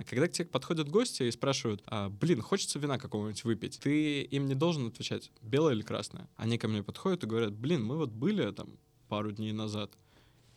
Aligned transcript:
А, 0.00 0.04
когда 0.04 0.28
к 0.28 0.32
тебе 0.32 0.46
подходят 0.46 0.88
гости 0.88 1.24
и 1.24 1.30
спрашивают, 1.30 1.82
а, 1.86 2.08
блин, 2.08 2.40
хочется 2.40 2.78
вина 2.78 2.98
какого-нибудь 2.98 3.44
выпить, 3.44 3.78
ты 3.80 4.22
им 4.22 4.46
не 4.46 4.54
должен 4.54 4.86
отвечать, 4.86 5.30
белое 5.42 5.74
или 5.74 5.82
красное. 5.82 6.28
Они 6.36 6.56
ко 6.58 6.68
мне 6.68 6.82
подходят 6.82 7.22
и 7.22 7.26
говорят, 7.26 7.52
блин, 7.52 7.84
мы 7.84 7.96
вот 7.96 8.10
были 8.10 8.50
там 8.52 8.78
пару 9.08 9.30
дней 9.30 9.52
назад, 9.52 9.92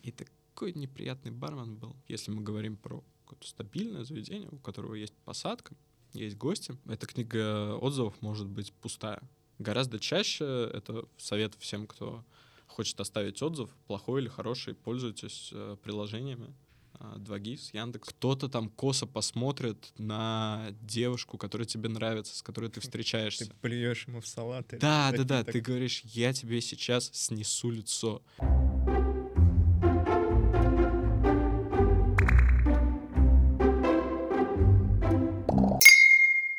и 0.01 0.11
такой 0.11 0.73
неприятный 0.73 1.31
бармен 1.31 1.75
был. 1.75 1.95
Если 2.07 2.31
мы 2.31 2.41
говорим 2.41 2.77
про 2.77 3.03
какое-то 3.25 3.47
стабильное 3.47 4.05
заведение, 4.05 4.49
у 4.49 4.59
которого 4.59 4.93
есть 4.93 5.13
посадка, 5.25 5.75
есть 6.13 6.37
гости, 6.37 6.77
эта 6.85 7.05
книга 7.05 7.75
отзывов 7.75 8.21
может 8.21 8.47
быть 8.47 8.71
пустая. 8.71 9.21
Гораздо 9.59 9.99
чаще 9.99 10.69
это 10.73 11.05
совет 11.17 11.55
всем, 11.59 11.87
кто 11.87 12.23
хочет 12.67 12.99
оставить 12.99 13.41
отзыв, 13.41 13.69
плохой 13.87 14.21
или 14.21 14.29
хороший, 14.29 14.73
пользуйтесь 14.73 15.49
э, 15.51 15.75
приложениями. 15.83 16.53
2GIS, 16.99 17.69
а, 17.73 17.77
Яндекс. 17.77 18.09
Кто-то 18.09 18.49
там 18.49 18.69
косо 18.69 19.05
посмотрит 19.05 19.93
на 19.97 20.67
девушку, 20.81 21.37
которая 21.37 21.67
тебе 21.67 21.89
нравится, 21.89 22.35
с 22.35 22.41
которой 22.41 22.69
ты 22.69 22.79
встречаешься. 22.81 23.45
Ты 23.45 23.53
плюешь 23.61 24.07
ему 24.07 24.21
в 24.21 24.27
салат. 24.27 24.67
Да, 24.79 25.11
да, 25.15 25.23
да. 25.23 25.43
Ты 25.43 25.61
говоришь, 25.61 26.01
я 26.05 26.33
тебе 26.33 26.61
сейчас 26.61 27.09
снесу 27.13 27.71
лицо. 27.71 28.21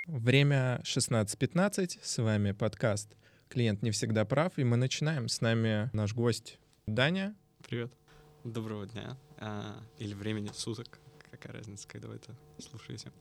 Время 0.06 0.80
16.15. 0.84 1.98
С 2.00 2.22
вами 2.22 2.52
подкаст 2.52 3.10
«Клиент 3.50 3.82
не 3.82 3.90
всегда 3.90 4.24
прав». 4.24 4.58
И 4.58 4.64
мы 4.64 4.78
начинаем. 4.78 5.28
С 5.28 5.42
нами 5.42 5.90
наш 5.92 6.14
гость 6.14 6.58
Даня. 6.86 7.34
Привет. 7.68 7.92
Доброго 8.42 8.86
дня. 8.86 9.18
А, 9.38 9.80
или 9.98 10.14
времени 10.14 10.50
суток. 10.52 11.00
Какая 11.30 11.54
разница, 11.54 11.88
когда 11.88 12.08
вы 12.08 12.16
это 12.16 12.34
слушаете. 12.58 13.12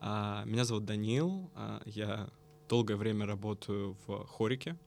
А, 0.00 0.44
меня 0.44 0.64
зовут 0.64 0.84
Данил. 0.84 1.50
А, 1.54 1.82
я 1.84 2.28
долгое 2.68 2.96
время 2.96 3.26
работаю 3.26 3.96
в 4.06 4.26
Хорике. 4.26 4.78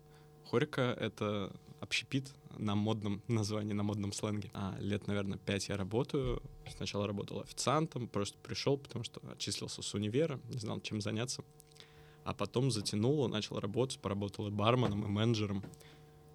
Хорика— 0.50 0.82
это 1.00 1.52
общепит 1.80 2.34
на 2.58 2.76
модном 2.76 3.22
названии, 3.28 3.74
на 3.74 3.84
модном 3.84 4.14
сленге. 4.14 4.50
А, 4.54 4.76
лет, 4.80 5.08
наверное, 5.08 5.38
пять 5.38 5.70
я 5.70 5.78
работаю. 5.78 6.42
Сначала 6.76 7.08
работал 7.08 7.42
официантом, 7.42 8.08
просто 8.08 8.38
пришел, 8.40 8.78
потому 8.78 9.04
что 9.04 9.22
отчислился 9.32 9.82
с 9.82 9.94
универа, 9.94 10.40
не 10.50 10.60
знал, 10.60 10.80
чем 10.82 11.02
заняться. 11.02 11.44
А 12.24 12.34
потом 12.34 12.72
затянуло, 12.72 13.28
начал 13.28 13.60
работать, 13.60 14.00
поработал 14.00 14.48
и 14.48 14.52
барменом, 14.52 15.04
и 15.04 15.08
менеджером. 15.08 15.64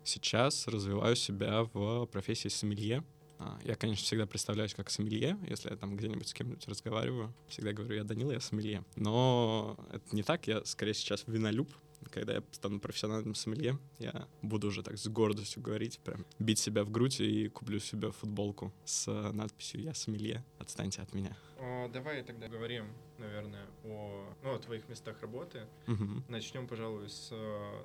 Сейчас 0.05 0.69
развиваю 0.69 1.17
себя 1.17 1.65
в 1.73 2.07
профессии 2.07 2.49
сомелье. 2.49 3.05
А, 3.39 3.59
я, 3.65 3.75
конечно, 3.77 4.05
всегда 4.05 4.27
представляюсь 4.27 4.75
как 4.75 4.91
сомелье, 4.91 5.39
если 5.49 5.71
я 5.71 5.77
там 5.77 5.97
где-нибудь 5.97 6.29
с 6.29 6.35
кем-нибудь 6.35 6.67
разговариваю. 6.67 7.33
Всегда 7.49 7.73
говорю, 7.73 7.95
я 7.95 8.05
Данил, 8.05 8.31
я 8.31 8.41
сомелье. 8.41 8.85
Но 8.97 9.79
это 9.93 10.15
не 10.15 10.23
так, 10.23 10.47
я 10.47 10.65
скорее 10.65 10.95
сейчас 10.95 11.25
винолюб, 11.27 11.69
когда 12.11 12.35
я 12.35 12.43
стану 12.53 12.81
профессиональным 12.81 13.35
сомелье, 13.35 13.79
я 13.99 14.27
буду 14.43 14.69
уже 14.69 14.83
так 14.83 14.99
с 14.99 15.09
гордостью 15.09 15.63
говорить, 15.63 15.99
прям 16.01 16.25
бить 16.39 16.59
себя 16.59 16.85
в 16.85 16.91
грудь 16.91 17.21
и 17.21 17.49
куплю 17.49 17.79
себе 17.81 18.11
футболку 18.13 18.73
с 18.85 19.11
надписью 19.33 19.83
«Я 19.83 19.95
сомелье, 19.95 20.45
отстаньте 20.59 21.03
от 21.03 21.13
меня». 21.13 21.37
О, 21.59 21.89
давай 21.89 22.23
тогда 22.23 22.49
говорим, 22.49 22.87
наверное, 23.19 23.67
о, 23.85 24.33
ну, 24.43 24.55
о 24.55 24.59
твоих 24.59 24.89
местах 24.89 25.21
работы. 25.21 25.67
Угу. 25.87 26.25
Начнем, 26.29 26.69
пожалуй, 26.69 27.09
с, 27.09 27.31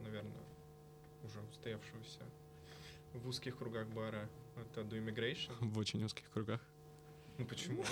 наверное, 0.04 0.44
уже 1.24 1.40
устоявшегося 1.50 2.22
в 3.14 3.28
узких 3.28 3.58
кругах 3.58 3.88
бара. 3.88 4.30
Это 4.56 4.82
Do 4.82 5.04
Immigration. 5.04 5.54
В 5.62 5.78
очень 5.78 6.04
узких 6.04 6.30
кругах. 6.32 6.62
Ну 7.38 7.46
почему? 7.46 7.84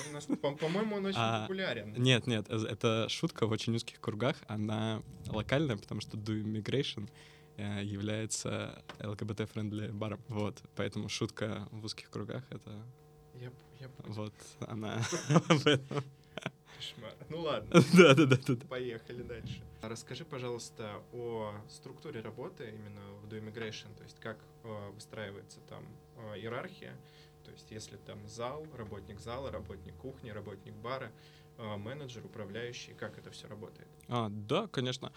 По-моему, 0.58 0.98
он 0.98 1.06
очень 1.06 1.18
а, 1.20 1.42
популярен. 1.42 1.94
Нет, 1.98 2.28
нет, 2.28 2.46
э, 2.50 2.58
это 2.70 3.08
шутка 3.10 3.48
в 3.48 3.52
очень 3.52 3.76
узких 3.76 4.00
кругах. 4.00 4.36
Она 4.48 5.02
локальная, 5.28 5.78
потому 5.78 6.00
что 6.00 6.16
Do 6.16 6.44
Immigration 6.44 7.10
э, 7.58 7.84
является 7.84 8.84
ЛГБТ-friendly 9.00 9.90
баром. 9.92 10.22
Вот, 10.28 10.62
поэтому 10.76 11.10
шутка 11.10 11.68
в 11.72 11.84
узких 11.86 12.12
кругах— 12.12 12.44
это... 12.52 12.72
Я, 13.34 13.52
я 13.80 13.90
вот, 14.06 14.34
она 14.68 14.98
в 15.30 15.66
этом. 15.66 16.04
Кошмар. 16.82 17.14
Ну 17.30 17.42
ладно. 17.42 17.82
Да, 17.94 18.14
да, 18.16 18.26
да, 18.26 18.38
да. 18.48 18.68
Поехали 18.68 19.24
дальше. 19.24 19.62
Расскажи, 19.82 20.26
пожалуйста, 20.26 21.02
о 21.14 21.54
структуре 21.70 22.22
работы 22.22 22.70
именно 22.70 23.02
в 23.22 23.28
Do 23.28 23.40
Immigration, 23.40 23.96
то 23.96 24.04
есть 24.04 24.20
как 24.20 24.38
э, 24.64 24.90
выстраивается 24.92 25.60
там 25.62 25.86
э, 26.34 26.40
иерархия, 26.40 26.96
то 27.44 27.52
есть 27.52 27.72
если 27.72 27.98
там 27.98 28.28
зал, 28.28 28.66
работник 28.76 29.20
зала, 29.20 29.52
работник 29.52 29.96
кухни, 29.96 30.30
работник 30.30 30.74
бара, 30.76 31.12
а, 31.58 31.78
менеджер, 31.78 32.26
управляющий, 32.26 32.94
как 32.94 33.18
это 33.18 33.30
все 33.32 33.48
работает? 33.48 33.88
А, 34.08 34.30
да, 34.30 34.68
конечно. 34.68 35.12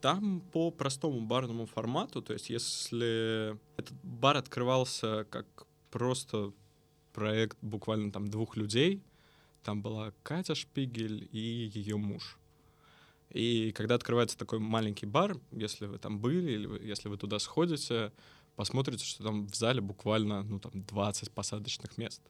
Там 0.00 0.40
по 0.40 0.70
простому 0.70 1.20
барному 1.20 1.66
формату, 1.66 2.22
то 2.22 2.32
есть 2.32 2.50
если 2.50 3.58
этот 3.76 3.94
бар 4.02 4.36
открывался 4.36 5.26
как 5.30 5.46
просто 5.90 6.52
проект 7.12 7.58
буквально 7.62 8.12
там 8.12 8.28
двух 8.28 8.56
людей, 8.56 9.02
там 9.64 9.82
была 9.82 10.12
Катя 10.22 10.54
Шпигель 10.54 11.28
и 11.32 11.70
ее 11.74 11.96
муж. 11.96 12.38
И 13.30 13.72
когда 13.72 13.96
открывается 13.96 14.38
такой 14.38 14.60
маленький 14.60 15.06
бар, 15.06 15.36
если 15.50 15.86
вы 15.86 15.98
там 15.98 16.20
были, 16.20 16.52
или 16.52 16.86
если 16.86 17.08
вы 17.08 17.18
туда 17.18 17.38
сходите, 17.40 18.12
посмотрите, 18.58 19.04
что 19.04 19.22
там 19.22 19.46
в 19.46 19.54
зале 19.54 19.80
буквально, 19.80 20.42
ну, 20.42 20.58
там 20.58 20.82
20 20.82 21.30
посадочных 21.30 21.96
мест. 21.96 22.20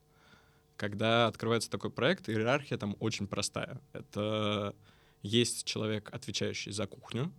Когда 0.77 1.25
открывается 1.25 1.71
такой 1.71 1.89
проект, 1.89 2.29
иерархия 2.29 2.77
там 2.77 2.95
очень 2.99 3.25
простая. 3.25 3.81
Это 3.93 4.75
есть 5.23 5.65
человек, 5.65 6.13
отвечающий 6.13 6.71
за 6.71 6.85
кухню. 6.85 7.33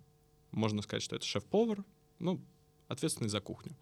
Можно 0.51 0.83
сказать, 0.83 1.05
что 1.05 1.15
это 1.15 1.25
шеф-повар, 1.25 1.85
ну, 2.19 2.41
ответственный 2.89 3.31
за 3.31 3.41
кухню. 3.41 3.77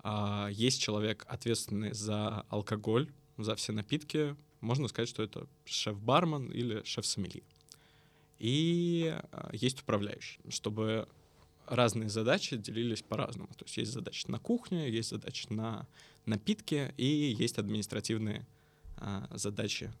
А 0.00 0.48
есть 0.50 0.82
человек, 0.82 1.24
ответственный 1.28 1.92
за 1.92 2.40
алкоголь, 2.48 3.12
за 3.38 3.54
все 3.54 3.72
напитки. 3.72 4.34
Можно 4.60 4.88
сказать, 4.88 5.08
что 5.08 5.22
это 5.22 5.46
шеф-бармен 5.64 6.50
или 6.50 6.82
шеф-сомелье. 6.82 7.44
И 8.40 9.16
а, 9.30 9.50
есть 9.52 9.82
управляющий, 9.82 10.40
чтобы 10.48 11.06
разные 11.66 12.08
задачи 12.08 12.56
делились 12.56 13.02
по-разному. 13.02 13.48
То 13.56 13.64
есть 13.64 13.76
есть 13.76 13.92
задачи 13.92 14.26
на 14.28 14.38
кухне, 14.38 14.90
есть 14.90 15.10
задачи 15.10 15.46
на 15.50 15.86
напитки 16.26 16.94
и 16.96 17.34
есть 17.38 17.58
административные 17.58 18.46
а, 18.96 19.28
задачи, 19.32 19.92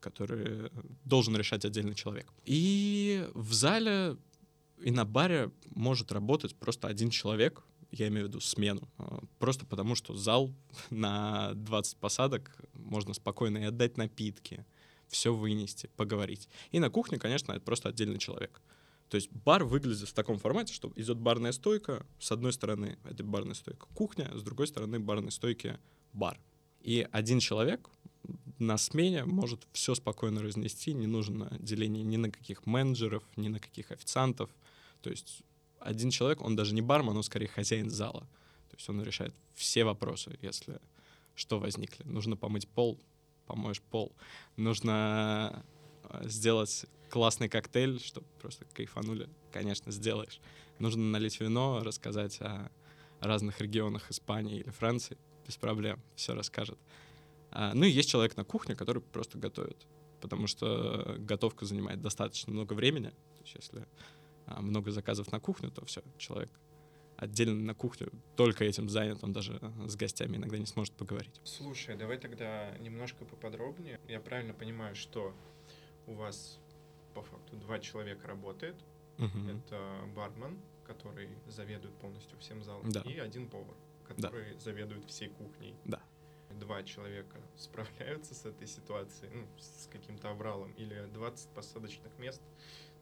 которые 0.00 0.70
должен 1.04 1.36
решать 1.36 1.64
отдельный 1.64 1.94
человек. 1.94 2.32
И 2.44 3.28
в 3.34 3.52
зале 3.52 4.16
и 4.82 4.90
на 4.90 5.04
баре 5.04 5.50
может 5.74 6.12
работать 6.12 6.54
просто 6.54 6.88
один 6.88 7.10
человек, 7.10 7.62
я 7.90 8.08
имею 8.08 8.26
в 8.26 8.28
виду 8.28 8.40
смену, 8.40 8.88
а, 8.98 9.22
просто 9.38 9.66
потому 9.66 9.94
что 9.94 10.14
зал 10.14 10.54
на 10.90 11.54
20 11.54 11.96
посадок 11.98 12.56
можно 12.74 13.14
спокойно 13.14 13.58
и 13.58 13.64
отдать 13.64 13.96
напитки, 13.96 14.64
все 15.08 15.34
вынести, 15.34 15.88
поговорить. 15.96 16.48
И 16.72 16.80
на 16.80 16.90
кухне, 16.90 17.18
конечно, 17.18 17.52
это 17.52 17.60
просто 17.60 17.88
отдельный 17.88 18.18
человек. 18.18 18.60
То 19.08 19.16
есть 19.16 19.30
бар 19.30 19.64
выглядит 19.64 20.08
в 20.08 20.12
таком 20.12 20.38
формате, 20.38 20.72
что 20.72 20.92
идет 20.96 21.18
барная 21.18 21.52
стойка, 21.52 22.04
с 22.18 22.32
одной 22.32 22.52
стороны 22.52 22.98
это 23.04 23.22
барная 23.22 23.54
стойка 23.54 23.86
кухня, 23.94 24.30
с 24.34 24.42
другой 24.42 24.66
стороны 24.66 24.98
барной 24.98 25.30
стойки 25.30 25.78
бар. 26.12 26.40
И 26.80 27.06
один 27.12 27.38
человек 27.38 27.88
на 28.58 28.78
смене 28.78 29.24
может 29.24 29.66
все 29.72 29.94
спокойно 29.94 30.42
разнести, 30.42 30.92
не 30.92 31.06
нужно 31.06 31.56
деление 31.60 32.02
ни 32.02 32.16
на 32.16 32.30
каких 32.30 32.66
менеджеров, 32.66 33.22
ни 33.36 33.48
на 33.48 33.60
каких 33.60 33.92
официантов. 33.92 34.50
То 35.02 35.10
есть 35.10 35.42
один 35.78 36.10
человек, 36.10 36.42
он 36.42 36.56
даже 36.56 36.74
не 36.74 36.82
бармен, 36.82 37.16
он 37.16 37.22
скорее 37.22 37.48
хозяин 37.48 37.90
зала. 37.90 38.28
То 38.70 38.76
есть 38.76 38.88
он 38.88 39.02
решает 39.02 39.34
все 39.54 39.84
вопросы, 39.84 40.36
если 40.42 40.80
что 41.34 41.60
возникли. 41.60 42.02
Нужно 42.04 42.36
помыть 42.36 42.66
пол, 42.66 42.98
помоешь 43.46 43.80
пол. 43.80 44.12
Нужно 44.56 45.64
сделать 46.22 46.86
классный 47.10 47.48
коктейль, 47.48 48.00
чтобы 48.00 48.26
просто 48.40 48.64
кайфанули, 48.72 49.28
конечно, 49.52 49.92
сделаешь. 49.92 50.40
Нужно 50.78 51.02
налить 51.02 51.40
вино, 51.40 51.80
рассказать 51.82 52.40
о 52.40 52.70
разных 53.20 53.60
регионах 53.60 54.10
Испании 54.10 54.60
или 54.60 54.70
Франции, 54.70 55.16
без 55.46 55.56
проблем, 55.56 56.00
все 56.16 56.34
расскажет. 56.34 56.78
А, 57.50 57.72
ну 57.74 57.84
и 57.84 57.90
есть 57.90 58.10
человек 58.10 58.36
на 58.36 58.44
кухне, 58.44 58.74
который 58.74 59.00
просто 59.00 59.38
готовит, 59.38 59.86
потому 60.20 60.46
что 60.46 61.16
готовка 61.18 61.64
занимает 61.64 62.02
достаточно 62.02 62.52
много 62.52 62.74
времени. 62.74 63.08
То 63.08 63.42
есть 63.42 63.54
если 63.54 63.86
а, 64.46 64.60
много 64.60 64.90
заказов 64.90 65.32
на 65.32 65.40
кухню, 65.40 65.70
то 65.70 65.84
все, 65.84 66.02
человек 66.18 66.50
отдельно 67.16 67.54
на 67.54 67.74
кухню 67.74 68.10
только 68.36 68.64
этим 68.64 68.90
занят, 68.90 69.20
он 69.22 69.32
даже 69.32 69.58
с 69.86 69.96
гостями 69.96 70.36
иногда 70.36 70.58
не 70.58 70.66
сможет 70.66 70.94
поговорить. 70.94 71.40
Слушай, 71.44 71.96
давай 71.96 72.18
тогда 72.18 72.76
немножко 72.78 73.24
поподробнее. 73.24 73.98
Я 74.06 74.20
правильно 74.20 74.52
понимаю, 74.52 74.94
что 74.94 75.34
у 76.06 76.14
вас 76.14 76.58
по 77.14 77.22
факту 77.22 77.56
два 77.56 77.78
человека 77.78 78.28
работает. 78.28 78.76
Угу. 79.18 79.48
Это 79.48 79.80
бармен, 80.14 80.60
который 80.84 81.28
заведует 81.46 81.94
полностью 81.98 82.38
всем 82.38 82.62
залом, 82.62 82.90
да. 82.90 83.00
и 83.00 83.18
один 83.18 83.48
повар, 83.48 83.74
который 84.06 84.52
да. 84.52 84.60
заведует 84.60 85.04
всей 85.06 85.28
кухней. 85.28 85.74
Да. 85.84 86.02
два 86.50 86.82
человека 86.82 87.38
справляются 87.56 88.34
с 88.34 88.44
этой 88.44 88.66
ситуацией, 88.66 89.30
ну, 89.34 89.46
с 89.58 89.88
каким-то 89.88 90.30
авралом, 90.30 90.72
или 90.72 91.08
20 91.14 91.48
посадочных 91.50 92.18
мест, 92.18 92.42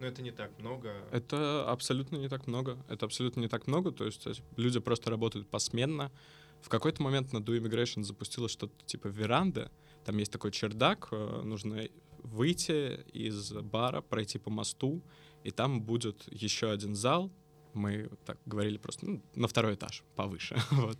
но 0.00 0.06
это 0.06 0.22
не 0.22 0.30
так 0.30 0.56
много. 0.58 0.92
Это 1.12 1.70
абсолютно 1.70 2.16
не 2.16 2.28
так 2.28 2.46
много. 2.46 2.78
Это 2.88 3.06
абсолютно 3.06 3.40
не 3.40 3.48
так 3.48 3.66
много. 3.66 3.92
То 3.92 4.04
есть 4.04 4.26
люди 4.56 4.80
просто 4.80 5.10
работают 5.10 5.48
посменно. 5.48 6.10
В 6.60 6.68
какой-то 6.68 7.02
момент 7.02 7.32
на 7.32 7.38
Do 7.38 7.58
Immigration 7.58 8.02
запустилось 8.02 8.52
что-то 8.52 8.72
типа 8.86 9.08
веранды. 9.08 9.70
Там 10.04 10.18
есть 10.18 10.32
такой 10.32 10.50
чердак, 10.50 11.08
э, 11.12 11.42
нужно 11.44 11.88
выйти 12.25 13.00
из 13.12 13.53
бара, 13.53 14.00
пройти 14.00 14.38
по 14.38 14.50
мосту, 14.50 15.03
и 15.44 15.50
там 15.50 15.82
будет 15.82 16.25
еще 16.32 16.71
один 16.71 16.94
зал. 16.94 17.31
Мы 17.75 18.11
так 18.25 18.38
говорили 18.47 18.79
просто 18.79 19.06
ну, 19.06 19.23
на 19.35 19.47
второй 19.47 19.75
этаж, 19.75 20.03
повыше. 20.17 20.56
вот. 20.71 20.99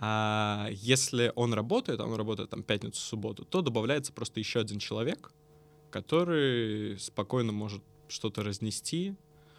А 0.00 0.68
если 0.70 1.32
он 1.34 1.54
работает, 1.54 2.00
а 2.00 2.04
он 2.04 2.14
работает 2.14 2.50
там 2.50 2.62
пятницу, 2.62 3.00
субботу, 3.00 3.44
то 3.44 3.62
добавляется 3.62 4.12
просто 4.12 4.40
еще 4.40 4.60
один 4.60 4.78
человек, 4.78 5.32
который 5.90 6.98
спокойно 6.98 7.52
может 7.52 7.82
что-то 8.08 8.42
разнести. 8.42 9.14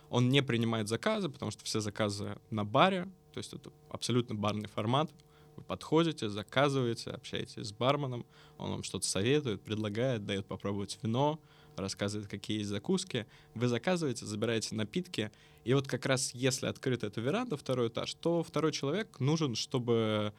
Он 0.09 0.29
не 0.29 0.43
принимает 0.43 0.87
заказы, 0.87 1.29
потому 1.29 1.51
что 1.51 1.63
все 1.63 1.79
заказы 1.79 2.37
на 2.51 2.63
баре, 2.63 3.05
то 3.33 3.39
есть 3.39 3.53
это 3.53 3.71
абсолютно 3.89 4.35
барный 4.35 4.67
формат. 4.67 5.11
Вы 5.55 5.63
подходите, 5.63 6.29
заказываете, 6.29 7.11
общаетесь 7.11 7.67
с 7.67 7.71
барменом, 7.71 8.25
он 8.57 8.71
вам 8.71 8.83
что-то 8.83 9.07
советует, 9.07 9.61
предлагает, 9.61 10.25
дает 10.25 10.45
попробовать 10.45 10.97
вино, 11.01 11.39
рассказывает, 11.75 12.29
какие 12.29 12.59
есть 12.59 12.69
закуски. 12.69 13.25
Вы 13.53 13.67
заказываете, 13.67 14.25
забираете 14.25 14.75
напитки, 14.75 15.31
и 15.63 15.73
вот 15.73 15.87
как 15.87 16.05
раз 16.05 16.33
если 16.33 16.67
открыта 16.67 17.07
эта 17.07 17.21
веранда, 17.21 17.57
второй 17.57 17.89
этаж, 17.89 18.13
то 18.15 18.43
второй 18.43 18.71
человек 18.71 19.19
нужен, 19.19 19.55
чтобы 19.55 20.33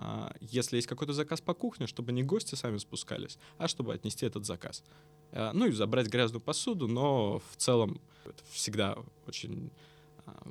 а, 0.00 0.32
если 0.40 0.76
есть 0.76 0.86
какой-то 0.86 1.12
заказ 1.12 1.40
по 1.40 1.54
кухне, 1.54 1.88
чтобы 1.88 2.12
не 2.12 2.22
гости 2.22 2.54
сами 2.54 2.78
спускались, 2.78 3.36
а 3.58 3.66
чтобы 3.66 3.92
отнести 3.92 4.24
этот 4.24 4.46
заказ. 4.46 4.84
А, 5.32 5.52
ну 5.52 5.66
и 5.66 5.72
забрать 5.72 6.06
грязную 6.06 6.40
посуду, 6.40 6.86
но 6.86 7.40
в 7.50 7.56
целом 7.56 8.00
это 8.24 8.42
всегда 8.50 8.96
очень 9.26 9.70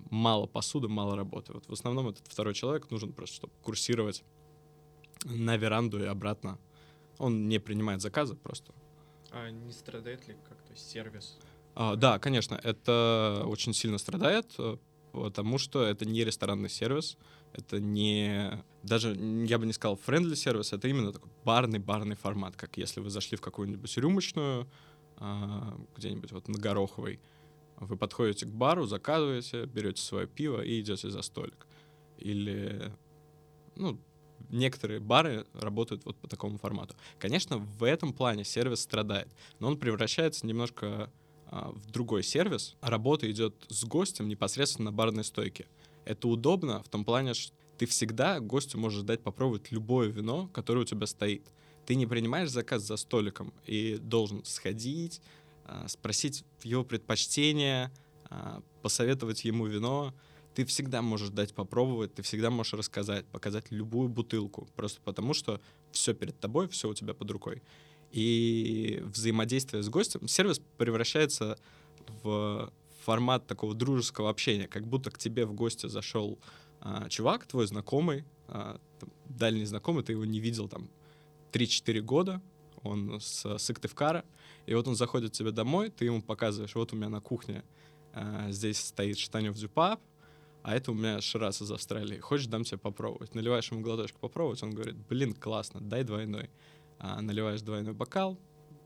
мало 0.09 0.47
посуды, 0.47 0.87
мало 0.87 1.15
работы. 1.15 1.53
Вот 1.53 1.67
в 1.67 1.73
основном 1.73 2.09
этот 2.09 2.27
второй 2.27 2.53
человек 2.53 2.89
нужен 2.91 3.13
просто, 3.13 3.35
чтобы 3.35 3.53
курсировать 3.61 4.23
на 5.23 5.57
веранду 5.57 6.01
и 6.01 6.05
обратно. 6.05 6.59
Он 7.17 7.47
не 7.47 7.59
принимает 7.59 8.01
заказы 8.01 8.35
просто. 8.35 8.73
А 9.31 9.49
не 9.49 9.71
страдает 9.71 10.27
ли 10.27 10.35
как-то 10.47 10.75
сервис? 10.75 11.37
А, 11.75 11.95
да, 11.95 12.19
конечно, 12.19 12.59
это 12.63 13.43
очень 13.45 13.73
сильно 13.73 13.97
страдает, 13.97 14.53
э, 14.57 14.77
потому 15.11 15.57
что 15.57 15.83
это 15.83 16.05
не 16.05 16.23
ресторанный 16.23 16.69
сервис, 16.69 17.17
это 17.53 17.79
не... 17.79 18.63
Даже, 18.83 19.15
я 19.15 19.59
бы 19.59 19.65
не 19.65 19.73
сказал 19.73 19.99
friendly 20.07 20.35
сервис, 20.35 20.73
это 20.73 20.87
именно 20.87 21.11
такой 21.11 21.29
барный-барный 21.43 22.15
формат, 22.15 22.55
как 22.55 22.77
если 22.77 22.99
вы 22.99 23.09
зашли 23.09 23.37
в 23.37 23.41
какую-нибудь 23.41 23.97
рюмочную, 23.97 24.67
а, 25.17 25.77
где-нибудь 25.95 26.31
вот 26.31 26.47
на 26.47 26.57
Гороховой, 26.57 27.19
вы 27.77 27.95
подходите 27.97 28.45
к 28.45 28.49
бару, 28.49 28.85
заказываете, 28.85 29.65
берете 29.65 30.01
свое 30.01 30.27
пиво 30.27 30.61
и 30.61 30.79
идете 30.79 31.09
за 31.09 31.21
столик. 31.21 31.67
Или, 32.17 32.91
ну, 33.75 33.99
некоторые 34.49 34.99
бары 34.99 35.45
работают 35.53 36.05
вот 36.05 36.17
по 36.17 36.27
такому 36.27 36.57
формату. 36.57 36.95
Конечно, 37.19 37.57
в 37.57 37.83
этом 37.83 38.13
плане 38.13 38.43
сервис 38.43 38.81
страдает, 38.81 39.29
но 39.59 39.67
он 39.67 39.77
превращается 39.77 40.45
немножко 40.47 41.11
а, 41.45 41.71
в 41.71 41.91
другой 41.91 42.23
сервис. 42.23 42.75
Работа 42.81 43.29
идет 43.29 43.65
с 43.69 43.85
гостем 43.85 44.27
непосредственно 44.27 44.91
на 44.91 44.95
барной 44.95 45.23
стойке. 45.23 45.67
Это 46.05 46.27
удобно 46.27 46.81
в 46.83 46.89
том 46.89 47.05
плане, 47.05 47.33
что 47.33 47.53
ты 47.77 47.85
всегда 47.85 48.39
гостю 48.39 48.79
можешь 48.79 49.03
дать 49.03 49.21
попробовать 49.21 49.71
любое 49.71 50.07
вино, 50.07 50.49
которое 50.51 50.81
у 50.81 50.85
тебя 50.85 51.05
стоит. 51.05 51.43
Ты 51.85 51.95
не 51.95 52.05
принимаешь 52.05 52.49
заказ 52.49 52.81
за 52.81 52.97
столиком 52.97 53.53
и 53.65 53.97
должен 53.97 54.43
сходить, 54.43 55.21
спросить 55.87 56.43
его 56.63 56.83
предпочтения, 56.83 57.91
а, 58.29 58.61
посоветовать 58.81 59.45
ему 59.45 59.67
вино. 59.67 60.13
Ты 60.53 60.65
всегда 60.65 61.01
можешь 61.01 61.29
дать 61.29 61.53
попробовать, 61.53 62.15
ты 62.15 62.21
всегда 62.23 62.49
можешь 62.49 62.73
рассказать, 62.73 63.25
показать 63.27 63.69
любую 63.69 64.09
бутылку, 64.09 64.67
просто 64.75 64.99
потому 65.01 65.33
что 65.33 65.61
все 65.91 66.13
перед 66.13 66.39
тобой, 66.39 66.67
все 66.67 66.89
у 66.89 66.93
тебя 66.93 67.13
под 67.13 67.29
рукой 67.31 67.61
и 68.11 69.01
взаимодействие 69.05 69.83
с 69.83 69.89
гостем, 69.89 70.27
сервис 70.27 70.61
превращается 70.77 71.57
в 72.23 72.71
формат 73.03 73.47
такого 73.47 73.73
дружеского 73.73 74.29
общения, 74.29 74.67
как 74.67 74.87
будто 74.87 75.11
к 75.11 75.17
тебе 75.17 75.45
в 75.45 75.53
гости 75.53 75.87
зашел 75.87 76.39
а, 76.79 77.09
чувак, 77.09 77.45
твой 77.47 77.67
знакомый, 77.67 78.25
а, 78.47 78.79
там, 78.99 79.09
дальний 79.25 79.65
знакомый, 79.65 80.03
ты 80.03 80.13
его 80.13 80.25
не 80.25 80.39
видел 80.39 80.67
там 80.67 80.89
3-4 81.51 82.01
года, 82.01 82.41
он 82.87 83.19
с 83.19 83.57
Сыктывкара, 83.57 84.25
и 84.65 84.73
вот 84.73 84.87
он 84.87 84.95
заходит 84.95 85.31
к 85.31 85.33
тебе 85.33 85.51
домой, 85.51 85.89
ты 85.89 86.05
ему 86.05 86.21
показываешь, 86.21 86.75
вот 86.75 86.93
у 86.93 86.95
меня 86.95 87.09
на 87.09 87.21
кухне 87.21 87.63
а, 88.13 88.51
здесь 88.51 88.79
стоит 88.79 89.17
штанев 89.17 89.55
дюпап, 89.55 90.01
а 90.63 90.75
это 90.75 90.91
у 90.91 90.95
меня 90.95 91.21
ширас 91.21 91.61
из 91.61 91.71
Австралии. 91.71 92.19
Хочешь, 92.19 92.47
дам 92.47 92.63
тебе 92.63 92.77
попробовать? 92.77 93.35
Наливаешь 93.35 93.71
ему 93.71 93.81
глоточек 93.81 94.17
попробовать, 94.17 94.61
он 94.63 94.71
говорит, 94.71 94.95
блин, 94.95 95.33
классно, 95.33 95.79
дай 95.79 96.03
двойной 96.03 96.49
а, 96.99 97.21
наливаешь 97.21 97.61
двойной 97.61 97.93
бокал, 97.93 98.39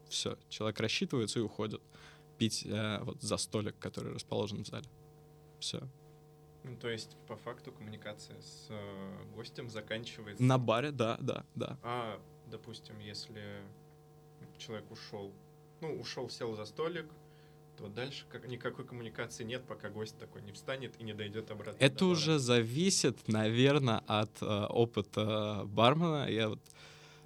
все, 0.09 0.37
человек 0.49 0.79
рассчитывается 0.79 1.39
и 1.39 1.41
уходит 1.41 1.81
пить 2.37 2.65
э, 2.65 2.99
вот 3.03 3.21
за 3.21 3.37
столик, 3.37 3.77
который 3.79 4.13
расположен 4.13 4.63
в 4.63 4.67
зале. 4.67 4.87
Все. 5.59 5.87
Ну, 6.63 6.75
то 6.75 6.89
есть, 6.89 7.17
по 7.27 7.35
факту, 7.35 7.71
коммуникация 7.71 8.39
с 8.41 8.67
э, 8.69 9.23
гостем 9.33 9.69
заканчивается... 9.69 10.43
На 10.43 10.57
баре, 10.57 10.91
да, 10.91 11.17
да, 11.21 11.45
да. 11.55 11.77
А, 11.83 12.21
допустим, 12.47 12.99
если 12.99 13.61
человек 14.61 14.89
ушел, 14.91 15.33
ну, 15.81 15.99
ушел, 15.99 16.29
сел 16.29 16.55
за 16.55 16.65
столик, 16.65 17.05
то 17.77 17.87
дальше 17.87 18.25
как, 18.29 18.47
никакой 18.47 18.85
коммуникации 18.85 19.43
нет, 19.43 19.65
пока 19.67 19.89
гость 19.89 20.17
такой 20.17 20.41
не 20.43 20.51
встанет 20.51 20.99
и 20.99 21.03
не 21.03 21.13
дойдет 21.13 21.49
обратно. 21.51 21.83
Это 21.83 22.05
уже 22.05 22.37
зависит, 22.37 23.27
наверное, 23.27 24.03
от 24.07 24.41
э, 24.41 24.45
опыта 24.45 25.63
бармена. 25.65 26.29
Я 26.29 26.49
вот 26.49 26.59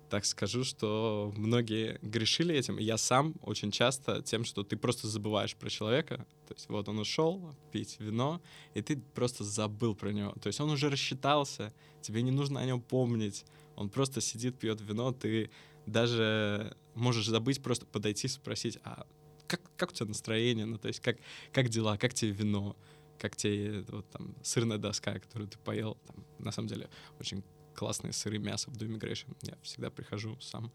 так 0.10 0.26
скажу, 0.26 0.64
что 0.64 1.34
многие 1.36 2.00
грешили 2.02 2.56
этим. 2.56 2.78
Я 2.78 2.98
сам 2.98 3.34
очень 3.42 3.72
часто 3.72 4.22
тем, 4.22 4.46
что 4.46 4.64
ты 4.64 4.78
просто 4.78 5.08
забываешь 5.08 5.56
про 5.56 5.70
человека. 5.70 6.26
То 6.48 6.54
есть 6.54 6.70
вот 6.70 6.88
он 6.88 7.00
ушел 7.00 7.54
пить 7.72 7.98
вино, 8.00 8.40
и 8.76 8.82
ты 8.82 8.98
просто 8.98 9.44
забыл 9.44 9.96
про 9.96 10.14
него. 10.14 10.34
То 10.42 10.48
есть 10.48 10.62
он 10.62 10.70
уже 10.70 10.90
рассчитался, 10.90 11.74
тебе 12.02 12.22
не 12.22 12.32
нужно 12.32 12.62
о 12.62 12.66
нем 12.66 12.82
помнить. 12.82 13.46
Он 13.76 13.90
просто 13.90 14.22
сидит, 14.22 14.58
пьет 14.58 14.80
вино, 14.80 15.12
ты 15.12 15.50
даже 15.86 16.78
можешь 16.96 17.28
забыть, 17.28 17.62
просто 17.62 17.86
подойти, 17.86 18.28
спросить, 18.28 18.80
а 18.84 19.06
как, 19.48 19.62
как 19.78 19.92
у 19.92 19.94
тебя 19.94 20.08
настроение, 20.08 20.66
ну, 20.66 20.78
то 20.78 20.88
есть 20.88 21.00
как, 21.00 21.18
как 21.54 21.70
дела, 21.70 21.98
как 21.98 22.14
тебе 22.14 22.32
вино, 22.32 22.76
как 23.20 23.36
тебе 23.36 23.86
вот 23.90 24.10
там 24.10 24.36
сырная 24.44 24.78
доска, 24.78 25.20
которую 25.20 25.50
ты 25.50 25.58
поел, 25.60 25.98
там, 26.08 26.26
на 26.40 26.52
самом 26.52 26.68
деле 26.68 26.90
очень 27.20 27.44
классные 27.76 28.14
сыры, 28.14 28.38
мясо 28.38 28.70
в 28.72 28.78
Do 28.78 28.88
Immigration. 28.88 29.36
Я 29.42 29.58
всегда 29.62 29.90
прихожу, 29.90 30.40
сам 30.40 30.72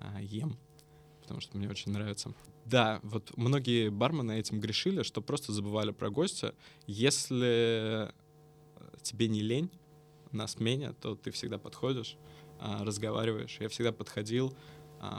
а, 0.00 0.20
ем, 0.20 0.58
потому 1.22 1.40
что 1.40 1.56
мне 1.56 1.68
очень 1.68 1.92
нравится. 1.92 2.34
Да, 2.64 3.00
вот 3.02 3.36
многие 3.36 3.90
бармены 3.90 4.38
этим 4.38 4.60
грешили, 4.60 5.02
что 5.02 5.22
просто 5.22 5.52
забывали 5.52 5.90
про 5.90 6.10
гостя. 6.10 6.54
Если 6.86 8.12
тебе 9.02 9.28
не 9.28 9.40
лень 9.40 9.70
на 10.32 10.46
смене, 10.46 10.92
то 10.92 11.14
ты 11.14 11.30
всегда 11.30 11.58
подходишь, 11.58 12.16
а, 12.60 12.84
разговариваешь. 12.84 13.56
Я 13.60 13.68
всегда 13.68 13.92
подходил, 13.92 14.54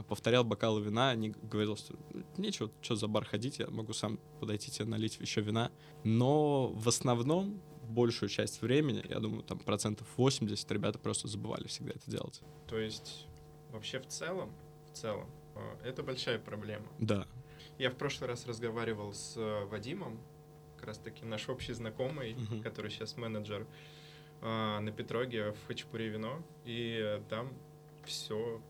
повторял 0.08 0.44
бокалы 0.44 0.82
вина, 0.82 1.10
они 1.12 1.30
говорили, 1.30 1.76
что 1.76 1.96
нечего, 2.38 2.72
что 2.82 2.96
за 2.96 3.08
бар 3.08 3.26
ходить, 3.26 3.60
я 3.60 3.68
могу 3.68 3.94
сам 3.94 4.20
подойти 4.40 4.72
тебе 4.72 4.86
налить 4.86 5.20
еще 5.20 5.42
вина. 5.42 5.72
Но 6.04 6.68
в 6.68 6.88
основном 6.88 7.62
большую 7.90 8.30
часть 8.30 8.62
времени, 8.62 9.04
я 9.10 9.20
думаю, 9.20 9.44
там 9.44 9.60
процентов 9.60 10.08
80 10.18 10.72
ребята 10.72 11.00
просто 11.00 11.28
забывали 11.28 11.68
всегда 11.68 11.92
это 11.92 12.10
делать. 12.10 12.42
То 12.68 12.78
есть 12.78 13.28
вообще 13.72 14.00
в 14.00 14.08
целом, 14.08 14.54
в 14.92 14.96
целом, 14.96 15.30
э, 15.56 15.90
это 15.90 16.04
большая 16.04 16.40
проблема. 16.40 16.88
Да. 17.00 17.28
Я 17.78 17.90
в 17.90 17.96
прошлый 17.96 18.30
раз 18.30 18.46
разговаривал 18.46 19.14
с 19.14 19.36
э, 19.38 19.66
Вадимом, 19.66 20.20
как 20.78 20.88
раз 20.88 20.98
таки 20.98 21.26
наш 21.26 21.50
общий 21.50 21.74
знакомый, 21.74 22.34
uh-huh. 22.34 22.62
который 22.62 22.92
сейчас 22.92 23.18
менеджер 23.18 23.66
э, 24.42 24.80
на 24.80 24.92
Петроге 24.92 25.52
в 25.52 25.68
Хачапуре 25.68 26.10
вино, 26.10 26.42
и 26.66 27.22
там 27.30 27.52
все 28.06 28.62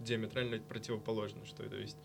диаметрально 0.00 0.58
противоположно, 0.58 1.44
что 1.44 1.68
то 1.68 1.76
есть 1.76 1.96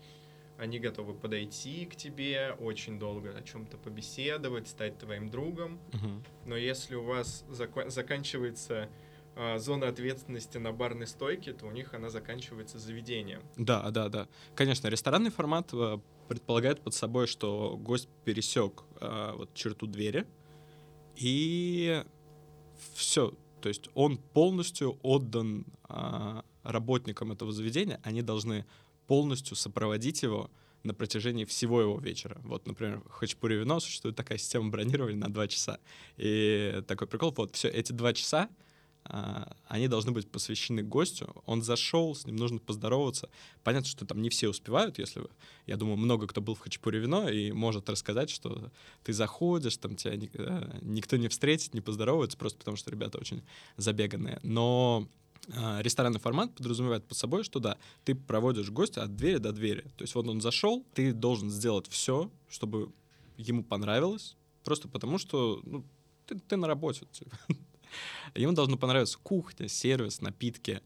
они 0.60 0.78
готовы 0.78 1.14
подойти 1.14 1.86
к 1.86 1.96
тебе, 1.96 2.54
очень 2.60 2.98
долго 2.98 3.30
о 3.30 3.42
чем-то 3.42 3.78
побеседовать, 3.78 4.68
стать 4.68 4.98
твоим 4.98 5.30
другом. 5.30 5.80
Uh-huh. 5.92 6.22
Но 6.44 6.56
если 6.56 6.96
у 6.96 7.02
вас 7.02 7.46
зак- 7.48 7.88
заканчивается 7.88 8.90
э, 9.36 9.58
зона 9.58 9.88
ответственности 9.88 10.58
на 10.58 10.72
барной 10.72 11.06
стойке, 11.06 11.54
то 11.54 11.64
у 11.66 11.70
них 11.70 11.94
она 11.94 12.10
заканчивается 12.10 12.78
заведением. 12.78 13.40
Да, 13.56 13.90
да, 13.90 14.10
да. 14.10 14.28
Конечно, 14.54 14.88
ресторанный 14.88 15.30
формат 15.30 15.70
э, 15.72 15.98
предполагает 16.28 16.82
под 16.82 16.92
собой, 16.92 17.26
что 17.26 17.78
гость 17.78 18.10
пересек 18.26 18.82
э, 19.00 19.32
вот 19.34 19.54
черту 19.54 19.86
двери 19.86 20.26
и 21.16 22.04
все. 22.94 23.32
То 23.62 23.68
есть 23.68 23.88
он 23.94 24.18
полностью 24.18 24.98
отдан 25.02 25.64
э, 25.88 26.42
работникам 26.62 27.32
этого 27.32 27.52
заведения, 27.52 28.00
они 28.02 28.22
должны 28.22 28.66
полностью 29.06 29.56
сопроводить 29.56 30.22
его 30.22 30.50
на 30.82 30.94
протяжении 30.94 31.44
всего 31.44 31.80
его 31.80 31.98
вечера. 31.98 32.40
Вот, 32.42 32.66
например, 32.66 33.02
в 33.06 33.10
Хачапури 33.10 33.56
вино 33.56 33.80
существует 33.80 34.16
такая 34.16 34.38
система 34.38 34.70
бронирования 34.70 35.18
на 35.18 35.32
два 35.32 35.46
часа. 35.46 35.78
И 36.16 36.82
такой 36.86 37.06
прикол, 37.06 37.34
вот, 37.36 37.54
все 37.54 37.68
эти 37.68 37.92
два 37.92 38.12
часа 38.14 38.48
а, 39.04 39.56
они 39.66 39.88
должны 39.88 40.12
быть 40.12 40.30
посвящены 40.30 40.82
гостю. 40.82 41.34
Он 41.46 41.62
зашел, 41.62 42.14
с 42.14 42.26
ним 42.26 42.36
нужно 42.36 42.58
поздороваться. 42.58 43.30
Понятно, 43.62 43.88
что 43.88 44.06
там 44.06 44.20
не 44.20 44.28
все 44.28 44.48
успевают, 44.48 44.98
если. 44.98 45.22
Я 45.66 45.76
думаю, 45.76 45.96
много 45.96 46.26
кто 46.26 46.40
был 46.40 46.54
в 46.54 46.60
Хачапуре 46.60 47.00
вино 47.00 47.28
и 47.28 47.52
может 47.52 47.88
рассказать, 47.88 48.30
что 48.30 48.70
ты 49.02 49.12
заходишь, 49.12 49.76
там 49.78 49.96
тебя 49.96 50.14
э, 50.14 50.78
никто 50.82 51.16
не 51.16 51.28
встретит, 51.28 51.74
не 51.74 51.80
поздоровается, 51.80 52.36
просто 52.36 52.58
потому 52.58 52.76
что 52.76 52.90
ребята 52.90 53.18
очень 53.18 53.42
забеганные. 53.76 54.38
Но 54.42 55.08
ресторанный 55.48 56.20
формат 56.20 56.54
подразумевает 56.54 57.04
под 57.04 57.16
собой, 57.16 57.44
что 57.44 57.60
да, 57.60 57.78
ты 58.04 58.14
проводишь 58.14 58.70
гостя 58.70 59.02
от 59.02 59.16
двери 59.16 59.38
до 59.38 59.52
двери. 59.52 59.82
То 59.96 60.02
есть 60.02 60.14
вот 60.14 60.28
он 60.28 60.40
зашел, 60.40 60.84
ты 60.94 61.12
должен 61.12 61.50
сделать 61.50 61.88
все, 61.88 62.30
чтобы 62.48 62.92
ему 63.36 63.64
понравилось, 63.64 64.36
просто 64.64 64.88
потому 64.88 65.18
что 65.18 65.60
ну, 65.64 65.84
ты, 66.26 66.38
ты 66.38 66.56
на 66.56 66.66
работе. 66.66 67.06
Типа. 67.12 67.36
Ему 68.34 68.52
должно 68.52 68.76
понравиться 68.76 69.18
кухня, 69.22 69.68
сервис, 69.68 70.20
напитки. 70.20 70.80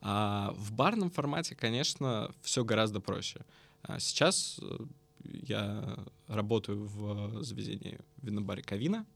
А 0.00 0.52
в 0.56 0.72
барном 0.72 1.10
формате, 1.10 1.54
конечно, 1.54 2.30
все 2.42 2.64
гораздо 2.64 3.00
проще. 3.00 3.44
А 3.82 3.98
сейчас 3.98 4.58
э, 4.62 4.78
я 5.24 5.98
работаю 6.28 6.86
в 6.86 7.42
заведении 7.42 7.98
винобаре 8.22 8.62
Кавина. 8.62 9.06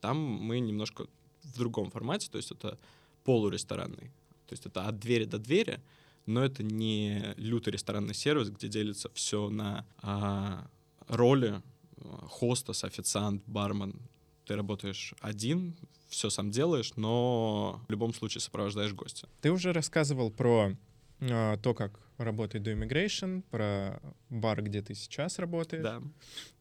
Там 0.00 0.16
мы 0.18 0.60
немножко 0.60 1.06
в 1.42 1.56
другом 1.56 1.90
формате, 1.90 2.28
то 2.30 2.36
есть 2.36 2.50
это 2.50 2.78
полуресторанный. 3.24 4.12
То 4.48 4.54
есть 4.54 4.66
это 4.66 4.88
от 4.88 4.98
двери 4.98 5.24
до 5.24 5.38
двери, 5.38 5.80
но 6.26 6.42
это 6.42 6.62
не 6.62 7.34
лютый 7.36 7.70
ресторанный 7.70 8.14
сервис, 8.14 8.48
где 8.50 8.68
делится 8.68 9.10
все 9.12 9.50
на 9.50 9.86
а, 10.02 10.66
роли 11.06 11.62
э, 11.96 12.02
хостес, 12.28 12.84
официант, 12.84 13.42
бармен. 13.46 14.00
Ты 14.46 14.56
работаешь 14.56 15.12
один, 15.20 15.76
все 16.08 16.30
сам 16.30 16.50
делаешь, 16.50 16.92
но 16.96 17.82
в 17.88 17.90
любом 17.90 18.14
случае 18.14 18.40
сопровождаешь 18.40 18.94
гостя. 18.94 19.28
Ты 19.42 19.50
уже 19.52 19.72
рассказывал 19.72 20.30
про 20.30 20.72
э, 21.20 21.56
то, 21.62 21.74
как 21.74 22.00
работает 22.16 22.66
Do 22.66 22.74
Immigration, 22.74 23.42
про 23.50 24.00
бар, 24.30 24.62
где 24.62 24.80
ты 24.80 24.94
сейчас 24.94 25.38
работаешь. 25.38 25.82
Да. 25.82 26.02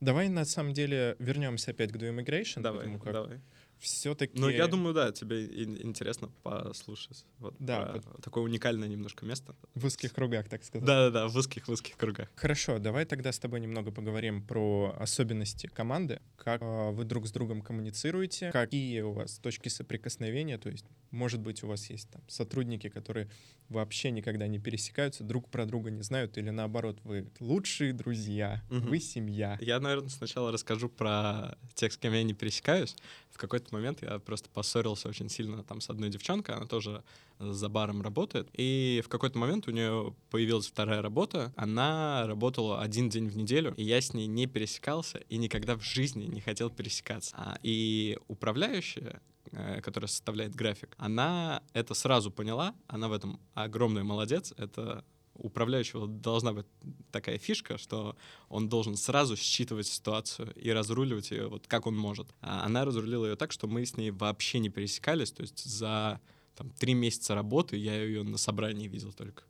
Давай 0.02 0.28
на 0.28 0.44
самом 0.44 0.74
деле 0.74 1.16
вернемся 1.20 1.72
опять 1.72 1.92
к 1.92 1.96
Do 1.96 2.14
Immigration. 2.14 2.62
Давай, 2.62 2.92
как 3.00 3.14
давай 3.14 3.40
все-таки... 3.80 4.40
Ну, 4.40 4.50
я 4.50 4.68
думаю, 4.68 4.94
да, 4.94 5.12
тебе 5.12 5.46
интересно 5.46 6.30
послушать. 6.44 7.26
Вот 7.40 7.56
да. 7.60 8.02
Такое 8.22 8.44
уникальное 8.44 8.88
немножко 8.88 9.26
место. 9.26 9.56
В 9.76 9.86
узких 9.86 10.14
кругах, 10.14 10.48
так 10.50 10.64
сказать. 10.64 10.86
Да-да-да, 10.86 11.28
в 11.28 11.36
узких-узких 11.36 11.98
кругах. 11.98 12.30
Хорошо, 12.36 12.80
давай 12.80 13.06
тогда 13.06 13.32
с 13.32 13.40
тобой 13.40 13.60
немного 13.60 13.92
поговорим 13.92 14.42
про 14.46 14.96
особенности 15.00 15.68
команды, 15.68 16.22
как 16.38 16.62
э, 16.62 16.92
вы 16.92 17.04
друг 17.04 17.28
с 17.28 17.32
другом 17.32 17.62
коммуницируете, 17.62 18.52
какие 18.52 19.02
у 19.02 19.12
вас 19.12 19.40
точки 19.40 19.70
соприкосновения, 19.70 20.58
то 20.58 20.70
есть, 20.70 20.86
может 21.12 21.40
быть, 21.42 21.64
у 21.64 21.68
вас 21.68 21.90
есть 21.90 22.10
там 22.10 22.22
сотрудники, 22.28 22.90
которые 22.90 23.30
вообще 23.70 24.12
никогда 24.12 24.48
не 24.48 24.60
пересекаются, 24.60 25.24
друг 25.24 25.50
про 25.50 25.66
друга 25.66 25.92
не 25.92 26.02
знают, 26.02 26.38
или 26.38 26.50
наоборот, 26.50 27.00
вы 27.04 27.28
лучшие 27.40 27.94
друзья, 27.94 28.64
угу. 28.70 28.88
вы 28.88 29.00
семья. 29.00 29.58
Я, 29.62 29.80
наверное, 29.80 30.10
сначала 30.10 30.52
расскажу 30.52 30.90
про 30.90 31.58
тех, 31.74 31.92
с 31.94 31.98
кем 31.98 32.14
я 32.14 32.24
не 32.24 32.34
пересекаюсь. 32.34 32.96
В 33.30 33.38
какой-то 33.38 33.67
момент 33.72 34.02
я 34.02 34.20
просто 34.20 34.50
поссорился 34.50 35.10
очень 35.10 35.30
сильно 35.30 35.64
там 35.64 35.82
с 35.82 35.90
одной 35.90 36.10
девчонкой, 36.10 36.56
она 36.56 36.66
тоже 36.66 37.04
за 37.40 37.70
баром 37.70 38.02
работает, 38.02 38.50
и 38.54 39.02
в 39.06 39.10
какой-то 39.10 39.38
момент 39.38 39.68
у 39.68 39.72
нее 39.72 40.16
появилась 40.30 40.68
вторая 40.68 41.02
работа, 41.02 41.54
она 41.56 42.26
работала 42.28 42.82
один 42.82 43.10
день 43.10 43.28
в 43.28 43.38
неделю, 43.38 43.74
и 43.78 43.84
я 43.84 44.02
с 44.02 44.14
ней 44.14 44.28
не 44.28 44.48
пересекался 44.48 45.20
и 45.30 45.38
никогда 45.38 45.76
в 45.76 45.84
жизни 45.84 46.26
не 46.26 46.42
хотел 46.42 46.70
пересекаться. 46.70 47.36
А, 47.38 47.58
и 47.62 48.18
управляющая, 48.28 49.22
Э, 49.54 49.82
которая 49.82 50.08
составляет 50.08 50.56
график, 50.56 50.94
она 50.98 51.62
это 51.74 51.94
сразу 51.94 52.32
поняла, 52.32 52.76
она 52.88 53.08
в 53.08 53.14
этом 53.14 53.40
огромный 53.54 54.04
молодец, 54.04 54.54
это 54.58 55.06
управляющего 55.38 56.08
должна 56.08 56.54
быть 56.54 56.66
такая 57.12 57.38
фишка, 57.38 57.78
что 57.78 58.16
он 58.50 58.70
должен 58.70 58.96
сразу 58.96 59.36
считывать 59.36 59.88
ситуацию 59.88 60.54
и 60.56 60.72
разруливать 60.72 61.32
ее 61.32 61.48
вот 61.48 61.68
как 61.68 61.88
он 61.88 61.96
может. 61.96 62.28
А 62.42 62.66
она 62.66 62.86
разрулила 62.86 63.26
ее 63.26 63.36
так, 63.36 63.52
что 63.52 63.68
мы 63.68 63.86
с 63.86 63.98
ней 63.98 64.12
вообще 64.12 64.60
не 64.60 64.70
пересекались, 64.70 65.32
то 65.32 65.42
есть 65.42 65.64
за 65.64 66.20
там, 66.56 66.70
три 66.72 66.94
месяца 66.94 67.36
работы 67.36 67.78
я 67.78 68.02
ее 68.04 68.24
на 68.24 68.38
собрании 68.38 68.88
видел 68.88 69.14
только. 69.14 69.44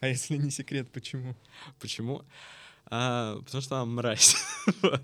А 0.00 0.08
если 0.08 0.36
не 0.36 0.50
секрет, 0.50 0.90
почему? 0.92 1.34
Почему? 1.80 2.22
А, 2.86 3.40
потому 3.42 3.62
что 3.62 3.76
она 3.76 3.84
мразь. 3.86 4.36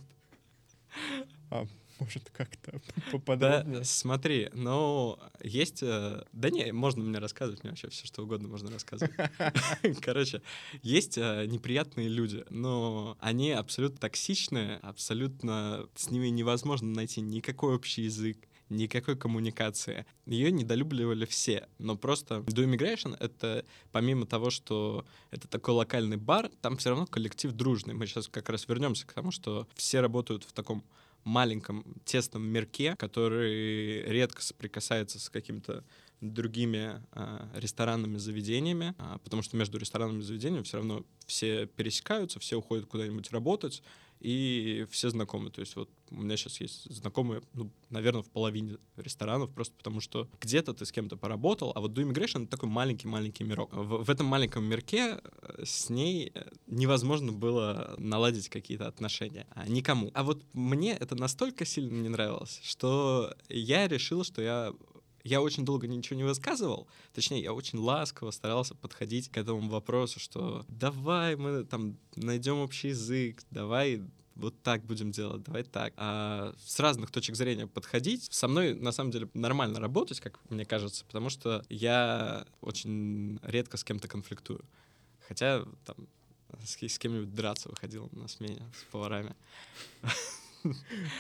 А 1.51 1.67
может, 2.03 2.31
как-то 2.31 2.81
поподробнее? 3.11 3.79
Да, 3.79 3.85
смотри, 3.85 4.51
ну, 4.53 5.19
есть... 5.43 5.83
Э, 5.83 6.25
да 6.33 6.51
не, 6.51 6.73
можно 6.73 7.03
мне 7.03 7.19
рассказывать, 7.19 7.63
мне 7.63 7.71
вообще 7.71 7.89
все 7.89 8.07
что 8.07 8.23
угодно 8.23 8.49
можно 8.49 8.71
рассказывать. 8.71 9.15
Короче, 10.03 10.43
есть 10.83 11.19
э, 11.19 11.47
неприятные 11.47 12.09
люди, 12.09 12.45
но 12.51 13.17
они 13.21 13.53
абсолютно 13.53 13.99
токсичные, 13.99 14.77
абсолютно 14.79 15.89
с 15.95 16.11
ними 16.11 16.29
невозможно 16.29 16.89
найти 16.89 17.21
никакой 17.21 17.75
общий 17.75 18.03
язык, 18.03 18.39
никакой 18.73 19.17
коммуникации. 19.17 20.07
Ее 20.27 20.51
недолюбливали 20.51 21.25
все, 21.25 21.69
но 21.79 21.97
просто 21.97 22.37
Do 22.37 22.65
Immigration— 22.65 23.17
это 23.21 23.65
помимо 23.93 24.27
того, 24.27 24.51
что 24.51 25.05
это 25.31 25.47
такой 25.49 25.75
локальный 25.75 26.17
бар, 26.17 26.51
там 26.61 26.77
все 26.77 26.91
равно 26.91 27.07
коллектив 27.07 27.53
дружный. 27.53 27.95
Мы 27.95 28.07
сейчас 28.07 28.29
как 28.29 28.49
раз 28.49 28.67
вернемся 28.69 29.07
к 29.07 29.13
тому, 29.13 29.31
что 29.31 29.69
все 29.75 30.01
работают 30.01 30.45
в 30.45 30.53
таком 30.53 30.85
маленьком 31.25 31.85
тесном 32.05 32.45
мирке, 32.45 32.97
который 32.97 34.03
редко 34.03 34.43
соприкасается 34.43 35.19
с 35.19 35.29
какими-то 35.29 35.85
другими 36.21 37.03
э, 37.13 37.49
ресторанными 37.57 38.17
заведениями, 38.17 38.95
э, 38.99 39.19
потому 39.25 39.43
что 39.43 39.57
между 39.57 39.79
ресторанными 39.79 40.23
заведениями 40.23 40.63
все 40.63 40.79
равно 40.79 41.05
все 41.27 41.67
пересекаются, 41.67 42.39
все 42.39 42.57
уходят 42.57 42.87
куда-нибудь 42.87 43.31
работать, 43.33 43.83
и 44.23 44.87
все 44.91 45.11
знакомы. 45.11 45.51
То 45.51 45.61
есть 45.61 45.75
вот 45.77 45.91
у 46.11 46.23
меня 46.23 46.37
сейчас 46.37 46.61
есть 46.61 46.85
знакомые, 46.95 47.43
ну, 47.55 47.71
наверное, 47.91 48.23
в 48.23 48.31
половине 48.31 48.79
ресторанов, 48.97 49.51
просто 49.51 49.75
потому 49.77 50.01
что 50.01 50.29
где-то 50.41 50.75
ты 50.75 50.87
с 50.87 50.93
кем-то 50.93 51.17
поработал, 51.17 51.73
а 51.75 51.81
вот 51.81 51.93
Do 51.93 52.07
Immigration— 52.07 52.43
это 52.43 52.53
такой 52.53 52.69
маленький-маленький 52.69 53.45
мирок. 53.45 53.73
В, 53.73 54.05
в 54.05 54.11
этом 54.11 54.27
маленьком 54.27 54.65
мирке 54.65 55.21
э, 55.21 55.65
с 55.65 55.91
ней 55.91 56.31
э, 56.35 56.45
невозможно 56.67 57.33
было 57.33 57.95
наладить 57.99 58.49
какие-то 58.49 58.87
отношения. 58.87 59.47
А, 59.51 59.67
никому. 59.67 60.11
А 60.15 60.23
вот 60.23 60.43
мне 60.53 60.93
это 60.93 61.17
настолько 61.17 61.65
сильно 61.65 62.01
не 62.01 62.09
нравилось, 62.09 62.61
что 62.63 63.35
я 63.49 63.89
решил, 63.89 64.25
что 64.25 64.41
я 64.41 64.73
я 65.25 65.41
очень 65.41 65.65
долго 65.65 65.87
ничего 65.87 66.17
не 66.17 66.25
высказывал, 66.25 66.87
точнее, 67.15 67.43
я 67.43 67.53
очень 67.53 67.79
ласково 67.79 68.31
старался 68.31 68.75
подходить 68.75 69.29
к 69.29 69.37
этому 69.37 69.69
вопросу, 69.69 70.21
что 70.21 70.65
давай 70.69 71.37
мы 71.37 71.65
там 71.65 71.97
найдем 72.17 72.59
общий 72.59 72.89
язык, 72.89 73.43
давай 73.51 74.03
вот 74.35 74.55
так 74.63 74.85
будем 74.85 75.11
делать, 75.11 75.43
давай 75.43 75.63
так. 75.63 75.93
А 75.97 76.55
с 76.65 76.81
разных 76.81 77.11
точек 77.11 77.37
зрения 77.37 77.67
подходить. 77.67 78.33
Со 78.33 78.49
мной, 78.49 78.75
на 78.75 78.93
самом 78.93 79.11
деле, 79.11 79.29
нормально 79.35 79.79
работать, 79.79 80.21
как 80.21 80.39
мне 80.51 80.65
кажется, 80.65 81.05
потому 81.05 81.29
что 81.29 81.65
я 81.69 82.47
очень 82.61 83.39
редко 83.43 83.77
с 83.77 83.85
кем-то 83.85 84.09
конфликтую. 84.09 84.65
Хотя 85.29 85.65
там 85.85 85.97
с, 86.65 86.99
кем-нибудь 86.99 87.35
драться 87.35 87.69
выходил 87.69 88.09
на 88.13 88.29
смене 88.29 88.63
с 88.75 88.91
поварами. 88.91 89.35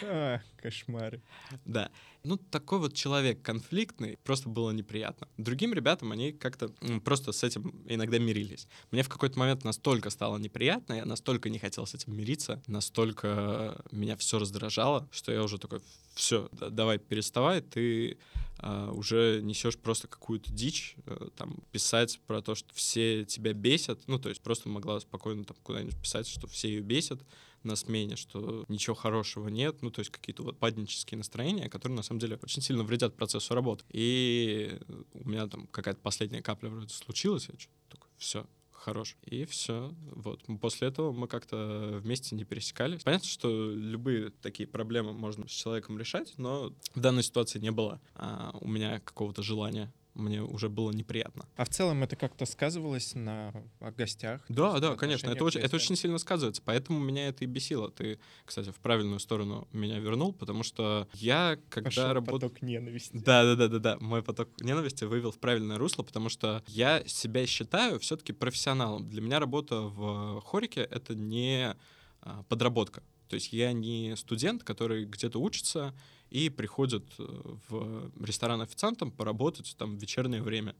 А, 0.03 0.41
кошмары. 0.57 1.21
Да. 1.65 1.91
Ну, 2.25 2.37
такой 2.37 2.79
вот 2.79 2.95
человек 2.95 3.43
конфликтный, 3.43 4.17
просто 4.23 4.49
было 4.49 4.71
неприятно. 4.71 5.27
Другим 5.39 5.75
ребятам 5.75 6.13
они 6.13 6.33
как-то 6.33 6.69
просто 7.05 7.33
с 7.33 7.43
этим 7.43 7.85
иногда 7.89 8.19
мирились. 8.19 8.69
Мне 8.91 9.03
в 9.03 9.09
какой-то 9.09 9.39
момент 9.39 9.65
настолько 9.65 10.11
стало 10.11 10.39
неприятно, 10.39 10.95
я 10.95 11.05
настолько 11.05 11.51
не 11.51 11.59
хотел 11.59 11.87
с 11.87 11.95
этим 11.95 12.17
мириться, 12.17 12.63
настолько 12.67 13.83
меня 13.91 14.17
все 14.17 14.39
раздражало, 14.39 15.09
что 15.11 15.33
я 15.33 15.43
уже 15.43 15.59
такой, 15.59 15.81
все, 16.15 16.49
давай 16.53 16.99
переставай, 16.99 17.61
ты 17.61 18.19
уже 18.63 19.41
несешь 19.43 19.77
просто 19.77 20.09
какую-то 20.09 20.53
дичь, 20.53 20.97
uh, 21.07 21.33
там, 21.37 21.57
писать 21.73 22.21
про 22.27 22.41
то, 22.43 22.55
что 22.55 22.73
все 22.75 23.25
тебя 23.25 23.53
бесят, 23.53 24.01
ну, 24.07 24.19
то 24.19 24.29
есть 24.29 24.41
просто 24.41 24.69
могла 24.69 25.01
спокойно 25.01 25.45
там 25.45 25.57
куда-нибудь 25.63 26.01
писать, 26.01 26.29
что 26.29 26.47
все 26.47 26.69
ее 26.69 26.81
бесят, 26.81 27.21
на 27.65 27.77
смене, 27.77 28.17
что 28.17 28.65
ничего 28.69 28.95
хорошего 28.95 29.49
нет, 29.49 29.83
ну, 29.83 29.91
то 29.91 30.01
есть 30.01 30.11
какие-то 30.11 30.43
вот 30.43 30.59
паднические 30.59 31.19
настроения, 31.19 31.69
которые, 31.69 31.97
на 31.97 32.03
самом 32.03 32.21
деле, 32.21 32.39
очень 32.43 32.63
сильно 32.63 32.83
вредят 32.83 33.15
процессу 33.15 33.55
работы. 33.55 33.85
И 33.93 34.79
у 35.13 35.29
меня 35.29 35.47
там 35.47 35.67
какая-то 35.69 36.01
последняя 36.01 36.43
капля 36.43 36.71
вроде 36.71 36.93
случилась, 36.93 37.49
я 37.49 37.59
что-то 37.59 37.97
такой, 37.97 38.11
все, 38.17 38.47
хорош. 38.83 39.17
И 39.25 39.45
все. 39.45 39.95
Вот. 40.11 40.43
После 40.61 40.89
этого 40.89 41.13
мы 41.13 41.29
как-то 41.29 42.01
вместе 42.03 42.35
не 42.35 42.45
пересекались. 42.45 43.03
Понятно, 43.03 43.29
что 43.29 43.49
любые 43.71 44.31
такие 44.31 44.69
проблемы 44.69 45.13
можно 45.13 45.49
с 45.49 45.53
человеком 45.53 45.99
решать, 45.99 46.35
но 46.37 46.73
в 46.95 47.01
данной 47.01 47.23
ситуации 47.23 47.59
не 47.59 47.71
было 47.71 48.01
а, 48.15 48.55
у 48.61 48.69
меня 48.69 49.01
какого-то 49.01 49.43
желания 49.43 49.93
мне 50.15 50.43
уже 50.43 50.69
было 50.69 50.91
неприятно. 50.91 51.47
А 51.57 51.65
в 51.65 51.69
целом 51.69 52.03
это 52.03 52.17
как-то 52.17 52.45
сказывалось 52.47 53.15
на 53.15 53.53
гостях? 53.97 54.43
Да, 54.49 54.79
да, 54.79 54.97
конечно, 54.97 55.31
это 55.31 55.45
очень, 55.45 55.61
это 55.61 55.77
очень 55.77 55.97
сильно 55.97 56.19
сказывается, 56.19 56.63
поэтому 56.65 56.99
меня 56.99 57.29
это 57.29 57.45
и 57.45 57.47
бесило. 57.47 57.91
Ты, 57.91 58.19
кстати, 58.45 58.71
в 58.71 58.77
правильную 58.77 59.21
сторону 59.21 59.69
меня 59.73 59.99
вернул, 59.99 60.33
потому 60.33 60.63
что 60.63 61.09
я, 61.15 61.59
когда 61.69 62.13
работал... 62.13 62.41
поток 62.41 62.63
ненависти. 62.63 63.17
Да, 63.17 63.45
да, 63.45 63.57
да, 63.57 63.69
да, 63.69 63.79
да. 63.79 63.99
Мой 64.01 64.23
поток 64.23 64.49
ненависти 64.61 65.05
вывел 65.05 65.31
в 65.31 65.39
правильное 65.39 65.79
русло, 65.79 66.03
потому 66.03 66.29
что 66.29 66.63
я 66.67 67.03
себя 67.07 67.47
считаю 67.47 67.99
все-таки 68.01 68.33
профессионалом. 68.33 69.09
Для 69.09 69.23
меня 69.23 69.39
работа 69.39 69.81
в 69.81 70.41
хорике— 70.41 70.81
это 70.91 71.15
не 71.15 71.75
а, 72.21 72.43
подработка. 72.49 73.03
То 73.33 73.37
есть 73.37 73.51
я 73.55 73.73
не 73.73 74.15
студент, 74.15 74.63
который 74.63 75.07
где-то 75.07 75.41
учится 75.41 75.95
и 76.29 76.51
приходит 76.51 77.03
э, 77.19 77.25
в 77.71 78.13
ресторан 78.23 78.61
официантом 78.61 79.11
поработать 79.11 79.75
там 79.79 79.97
в 79.97 80.03
вечернее 80.03 80.43
время. 80.43 80.77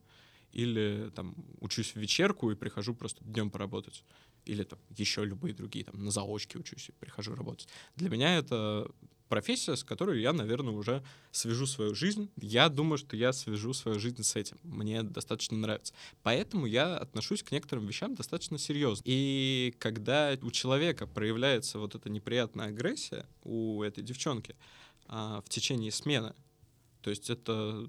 Или 0.53 1.11
там 1.15 1.35
учусь 1.61 1.95
в 1.95 1.97
вечерку 1.97 2.51
и 2.51 2.55
прихожу 2.55 2.95
просто 2.95 3.25
днем 3.25 3.51
поработать. 3.51 4.05
Или 4.45 4.65
там 4.65 4.79
еще 4.91 5.25
любые 5.25 5.55
другие, 5.55 5.85
там 5.85 6.05
на 6.05 6.11
заочке 6.11 6.59
учусь 6.59 6.89
и 6.89 6.93
прихожу 6.93 7.35
работать. 7.35 7.69
Для 7.97 8.09
меня 8.11 8.37
это 8.39 8.91
профессия, 9.33 9.77
с 9.77 9.83
которой 9.83 10.21
я, 10.21 10.35
наверное, 10.35 10.75
уже 10.75 11.03
свяжу 11.31 11.65
свою 11.65 11.95
жизнь. 11.95 12.31
Я 12.37 12.69
думаю, 12.69 12.99
что 12.99 13.17
я 13.17 13.33
свяжу 13.33 13.73
свою 13.73 13.99
жизнь 13.99 14.23
с 14.23 14.37
этим. 14.37 14.59
Мне 14.63 15.03
достаточно 15.03 15.57
нравится. 15.57 15.95
Поэтому 16.23 16.67
я 16.67 16.99
отношусь 16.99 17.43
к 17.43 17.51
некоторым 17.51 17.87
вещам 17.87 18.15
достаточно 18.15 18.59
серьезно. 18.59 19.03
И 19.07 19.75
когда 19.79 20.37
у 20.43 20.51
человека 20.51 21.07
проявляется 21.07 21.79
вот 21.79 21.95
эта 21.95 22.11
неприятная 22.11 22.67
агрессия 22.67 23.25
у 23.43 23.83
этой 23.83 24.05
девчонки 24.05 24.55
а, 25.07 25.41
в 25.41 25.49
течение 25.49 25.93
смены, 25.93 26.35
то 27.01 27.09
есть 27.09 27.31
это 27.31 27.89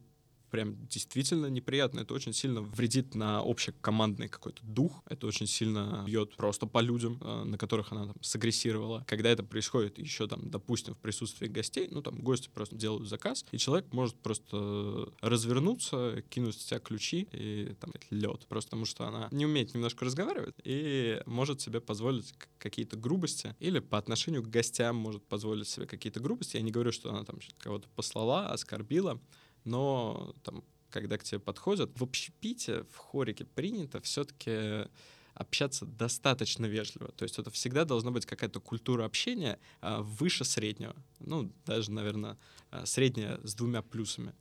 прям 0.54 0.86
действительно 0.86 1.48
неприятно. 1.48 2.02
Это 2.02 2.14
очень 2.14 2.32
сильно 2.32 2.62
вредит 2.62 3.16
на 3.16 3.40
общекомандный 3.40 4.28
какой-то 4.28 4.62
дух. 4.64 5.02
Это 5.10 5.26
очень 5.26 5.48
сильно 5.48 6.04
бьет 6.06 6.36
просто 6.36 6.68
по 6.68 6.78
людям, 6.78 7.18
э, 7.22 7.44
на 7.44 7.58
которых 7.58 7.92
она 7.92 8.06
там 8.06 8.16
сагрессировала. 8.22 9.04
Когда 9.08 9.32
это 9.32 9.44
происходит 9.44 9.98
еще 9.98 10.28
там, 10.28 10.52
допустим, 10.52 10.94
в 10.94 11.00
присутствии 11.00 11.48
гостей, 11.48 11.88
ну 11.90 12.04
там 12.04 12.20
гости 12.20 12.52
просто 12.54 12.76
делают 12.76 13.10
заказ, 13.10 13.44
и 13.52 13.58
человек 13.58 13.92
может 13.92 14.16
просто 14.20 15.12
развернуться, 15.22 16.24
кинуть 16.30 16.56
в 16.56 16.64
тебя 16.64 16.80
ключи 16.80 17.28
и 17.32 17.76
там 17.80 17.92
лед. 18.12 18.46
Просто 18.48 18.70
потому 18.70 18.86
что 18.86 19.08
она 19.08 19.30
не 19.32 19.48
умеет 19.48 19.74
немножко 19.74 20.06
разговаривать 20.06 20.54
и 20.64 21.20
может 21.26 21.62
себе 21.62 21.82
позволить 21.82 22.36
какие-то 22.60 22.96
грубости 22.96 23.56
или 23.60 23.80
по 23.80 23.98
отношению 23.98 24.44
к 24.44 24.52
гостям 24.52 24.98
может 24.98 25.26
позволить 25.26 25.68
себе 25.68 25.88
какие-то 25.88 26.20
грубости. 26.20 26.58
Я 26.58 26.62
не 26.62 26.70
говорю, 26.70 26.92
что 26.92 27.10
она 27.10 27.24
там 27.24 27.40
кого-то 27.58 27.88
послала, 27.96 28.50
оскорбила, 28.50 29.20
но 29.66 30.34
там, 30.44 30.64
когда 30.90 31.18
к 31.18 31.24
тебе 31.24 31.40
подходят, 31.40 31.92
в 31.96 32.04
общепите, 32.04 32.84
в 32.92 32.98
хорике 32.98 33.46
принято 33.46 34.00
все-таки 34.02 34.88
общаться 35.34 35.86
достаточно 35.86 36.66
вежливо. 36.66 37.12
То 37.14 37.24
есть 37.24 37.40
это 37.40 37.50
всегда 37.50 37.86
должна 37.86 38.12
быть 38.12 38.26
какая-то 38.26 38.60
культура 38.60 39.06
общения 39.06 39.60
а, 39.82 40.02
выше 40.02 40.46
среднего. 40.46 40.96
Ну, 41.20 41.52
даже, 41.66 41.92
наверное, 41.92 42.38
средняя 42.86 43.40
с 43.44 43.56
двумя 43.56 43.82
плюсами. 43.82 44.34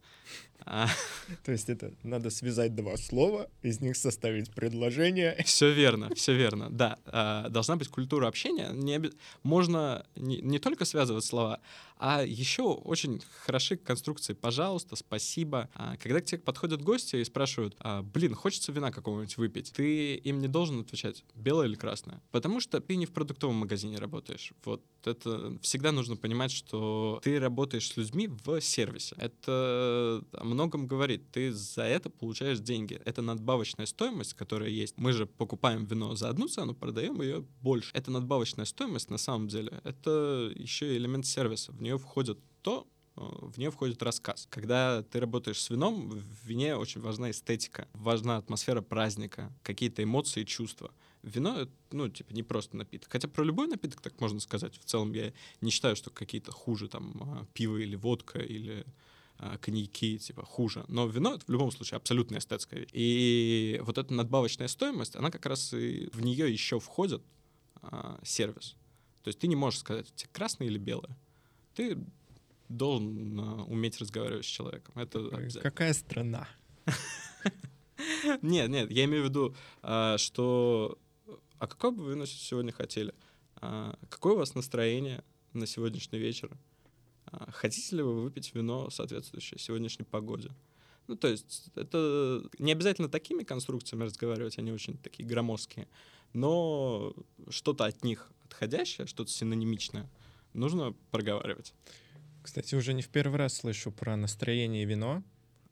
А... 0.65 0.87
То 1.45 1.53
есть 1.53 1.69
это 1.69 1.93
надо 2.03 2.31
связать 2.31 2.75
два 2.75 2.97
слова, 2.97 3.51
из 3.63 3.81
них 3.81 3.97
составить 3.97 4.51
предложение. 4.53 5.37
Все 5.45 5.73
верно, 5.73 6.15
все 6.15 6.35
верно, 6.35 6.71
да. 6.71 6.99
А, 7.07 7.49
должна 7.49 7.77
быть 7.77 7.89
культура 7.89 8.29
общения. 8.29 8.71
Не. 8.73 9.11
Можно 9.43 10.07
не, 10.15 10.41
не 10.41 10.59
только 10.59 10.85
связывать 10.85 11.25
слова, 11.25 11.61
а 11.99 12.25
еще 12.25 12.63
очень 12.63 13.21
хороши 13.45 13.77
конструкции 13.77 14.35
«пожалуйста», 14.35 14.97
«спасибо». 14.97 15.69
А, 15.75 15.97
когда 15.97 16.21
к 16.21 16.25
тебе 16.25 16.39
подходят 16.39 16.83
гости 16.83 17.17
и 17.17 17.25
спрашивают, 17.25 17.77
блин, 18.15 18.35
хочется 18.35 18.73
вина 18.73 18.91
какого-нибудь 18.91 19.37
выпить, 19.37 19.73
ты 19.73 20.15
им 20.15 20.39
не 20.41 20.49
должен 20.49 20.81
отвечать, 20.81 21.25
белое 21.35 21.67
или 21.67 21.75
красное, 21.75 22.23
потому 22.31 22.61
что 22.61 22.81
ты 22.81 22.97
не 22.97 23.07
в 23.07 23.13
продуктовом 23.13 23.57
магазине 23.57 23.99
работаешь. 23.99 24.53
Вот 24.65 24.83
это 25.05 25.59
всегда 25.61 25.93
нужно 25.93 26.17
понимать, 26.17 26.53
что 26.53 27.21
ты 27.23 27.39
работаешь 27.39 27.89
с 27.89 27.97
людьми 27.97 28.22
в 28.27 28.61
сервисе. 28.61 29.15
Это 29.19 30.23
о 30.33 30.45
многом 30.45 30.87
говорит. 30.87 31.31
Ты 31.31 31.53
за 31.53 31.83
это 31.83 32.11
получаешь 32.11 32.61
деньги. 32.61 33.01
Это 33.05 33.23
надбавочная 33.23 33.87
стоимость, 33.87 34.35
которая 34.35 34.71
есть. 34.71 34.95
Мы 34.97 35.13
же 35.13 35.27
покупаем 35.27 35.85
вино 35.85 36.15
за 36.15 36.29
одну 36.29 36.49
цену, 36.49 36.75
продаем 36.75 37.21
ее 37.21 37.45
больше. 37.61 37.91
Это 37.95 38.11
надбавочная 38.11 38.65
стоимость 38.65 39.11
на 39.11 39.19
самом 39.19 39.49
деле. 39.49 39.81
Это 39.85 40.53
еще 40.55 40.97
элемент 40.97 41.27
сервиса. 41.27 41.73
В 41.73 41.83
нее 41.83 41.99
входит 41.99 42.39
то, 42.63 42.87
э, 43.17 43.21
в 43.21 43.59
нее 43.59 43.71
входит 43.71 44.03
рассказ. 44.03 44.47
Когда 44.51 45.03
ты 45.03 45.21
работаешь 45.21 45.61
с 45.61 45.71
вином, 45.71 46.11
в 46.11 46.47
вине 46.47 46.77
очень 46.77 47.01
важна 47.01 47.31
эстетика, 47.31 47.89
важна 47.93 48.37
атмосфера 48.37 48.81
праздника, 48.81 49.53
какие-то 49.63 50.03
эмоции 50.03 50.43
и 50.43 50.47
чувства. 50.47 50.93
Вино, 51.23 51.69
ну, 51.93 52.09
типа, 52.09 52.33
не 52.33 52.43
просто 52.43 52.77
напиток. 52.77 53.11
Хотя 53.13 53.29
про 53.29 53.45
любой 53.45 53.69
напиток 53.69 54.01
так 54.01 54.21
можно 54.21 54.41
сказать. 54.41 54.77
В 54.77 54.85
целом 54.85 55.13
я 55.13 55.33
не 55.61 55.71
считаю, 55.71 55.95
что 55.95 56.11
какие-то 56.11 56.51
хуже, 56.51 56.89
там, 56.89 57.23
а, 57.23 57.47
пиво 57.55 57.77
или 57.77 57.95
водка, 57.95 58.41
или 58.41 58.85
а, 59.39 59.57
коньяки, 59.59 60.19
типа, 60.19 60.45
хуже. 60.45 60.85
Но 60.89 61.07
вино— 61.07 61.35
это 61.37 61.45
в 61.47 61.49
любом 61.49 61.71
случае 61.71 61.99
абсолютно 61.99 62.39
эстетская 62.39 62.81
вещь. 62.81 62.91
И 62.93 63.81
вот 63.85 63.99
эта 63.99 64.13
надбавочная 64.13 64.69
стоимость, 64.69 65.15
она 65.15 65.31
как 65.31 65.47
раз 65.47 65.73
и 65.73 66.11
в 66.13 66.23
нее 66.23 66.53
еще 66.53 66.81
входит 66.81 67.23
а, 67.83 68.19
сервис. 68.25 68.77
То 69.23 69.29
есть 69.29 69.39
ты 69.39 69.47
не 69.47 69.57
можешь 69.57 69.81
сказать, 69.81 70.13
тебе 70.17 70.31
красное 70.33 70.67
или 70.67 70.79
белое. 70.79 71.17
Ты 71.75 71.99
должен 72.69 73.39
а, 73.39 73.65
уметь 73.65 73.99
разговаривать 73.99 74.45
с 74.45 74.49
человеком. 74.49 74.95
Это 74.97 75.31
Какая 75.61 75.93
страна? 75.93 76.49
Нет, 78.43 78.69
нет, 78.69 78.91
я 78.91 79.05
имею 79.05 79.25
в 79.25 79.29
виду, 79.29 79.55
а, 79.83 80.19
что 80.19 80.99
а 81.63 81.69
какое 81.69 81.93
бы 81.93 82.03
вы 82.03 82.27
сегодня 82.27 82.73
хотели? 82.73 83.15
А, 83.55 83.97
какое 84.11 84.33
у 84.33 84.39
вас 84.39 84.57
настроение 84.57 85.23
на 85.53 85.69
сегодняшний 85.69 86.19
вечер? 86.19 86.51
А, 87.27 87.53
хотите 87.53 87.95
ли 87.95 88.03
вы 88.03 88.21
выпить 88.21 88.53
вино, 88.53 88.91
соответствующее 88.91 89.61
сегодняшней 89.61 90.05
погоде? 90.05 90.51
Ну, 91.07 91.15
то 91.15 91.29
есть 91.29 91.71
это 91.77 92.43
не 92.59 92.73
обязательно 92.73 93.09
такими 93.09 93.45
конструкциями 93.45 94.03
разговаривать, 94.03 94.59
они 94.59 94.73
очень 94.73 94.99
такие 94.99 95.25
громоздкие, 95.25 95.87
но 96.33 97.15
что-то 97.49 97.85
от 97.85 98.03
них 98.03 98.33
отходящее, 98.45 99.07
что-то 99.07 99.31
синонимичное 99.31 100.11
нужно 100.55 100.97
проговаривать. 101.13 101.75
Кстати, 102.43 102.75
уже 102.75 102.93
не 102.93 103.03
в 103.03 103.09
первый 103.09 103.37
раз 103.37 103.55
слышу 103.55 103.93
про 103.93 104.17
настроение 104.17 104.83
и 104.83 104.87
вино. 104.87 105.23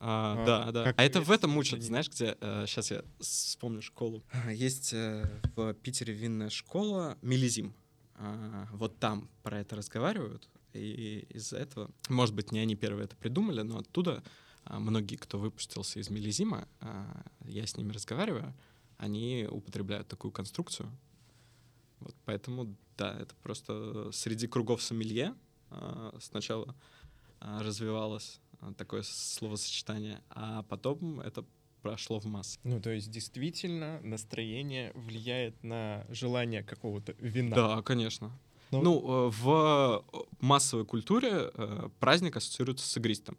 А, 0.03 0.37
а, 0.39 0.47
да, 0.47 0.73
да. 0.73 0.95
А 0.97 1.05
это 1.05 1.21
в 1.21 1.31
этом 1.31 1.57
учат, 1.59 1.83
знаешь, 1.83 2.09
где... 2.09 2.37
Э, 2.41 2.65
сейчас 2.67 2.91
я 2.91 3.05
вспомню 3.19 3.83
школу. 3.83 4.25
Есть 4.51 4.95
э, 4.95 5.31
в 5.55 5.75
Питере 5.75 6.15
винная 6.15 6.49
школа 6.49 7.19
Мелизим. 7.21 7.75
А, 8.15 8.67
вот 8.73 8.99
там 8.99 9.29
про 9.43 9.61
это 9.61 9.77
разговаривают. 9.77 10.49
И 10.73 11.27
из-за 11.29 11.59
этого, 11.59 11.91
может 12.09 12.35
быть, 12.35 12.51
не 12.51 12.61
они 12.61 12.77
первые 12.77 13.05
это 13.05 13.17
придумали, 13.17 13.61
но 13.61 13.79
оттуда 13.79 14.23
а, 14.65 14.79
многие, 14.81 15.17
кто 15.17 15.39
выпустился 15.39 16.01
из 16.01 16.09
Мелизима, 16.09 16.67
а, 16.81 17.23
я 17.45 17.67
с 17.67 17.77
ними 17.77 17.93
разговариваю, 17.93 18.55
они 18.97 19.47
употребляют 19.51 20.09
такую 20.09 20.33
конструкцию. 20.33 20.91
Вот 21.99 22.15
поэтому, 22.25 22.75
да, 22.97 23.19
это 23.19 23.35
просто 23.43 24.11
среди 24.13 24.47
кругов 24.47 24.83
сомелье 24.83 25.35
а, 25.71 26.17
сначала 26.21 26.75
а, 27.41 27.63
развивалось 27.63 28.41
такое 28.77 29.03
словосочетание, 29.03 30.23
а 30.31 30.63
потом 30.65 31.21
это 31.21 31.45
прошло 31.83 32.21
в 32.21 32.27
массы. 32.27 32.59
Ну, 32.63 32.81
то 32.81 32.91
есть 32.91 33.11
действительно 33.11 34.01
настроение 34.03 34.93
влияет 34.95 35.63
на 35.63 36.07
желание 36.11 36.63
какого-то 36.63 37.13
вина. 37.19 37.57
Да, 37.57 37.83
конечно. 37.83 38.31
Ну, 38.71 38.83
ну 38.83 39.27
э, 39.27 39.31
в 39.31 40.05
массовой 40.41 40.85
культуре 40.85 41.51
э, 41.55 41.89
праздник 41.99 42.37
ассоциируется 42.37 42.87
с 42.87 42.97
игристом. 42.97 43.37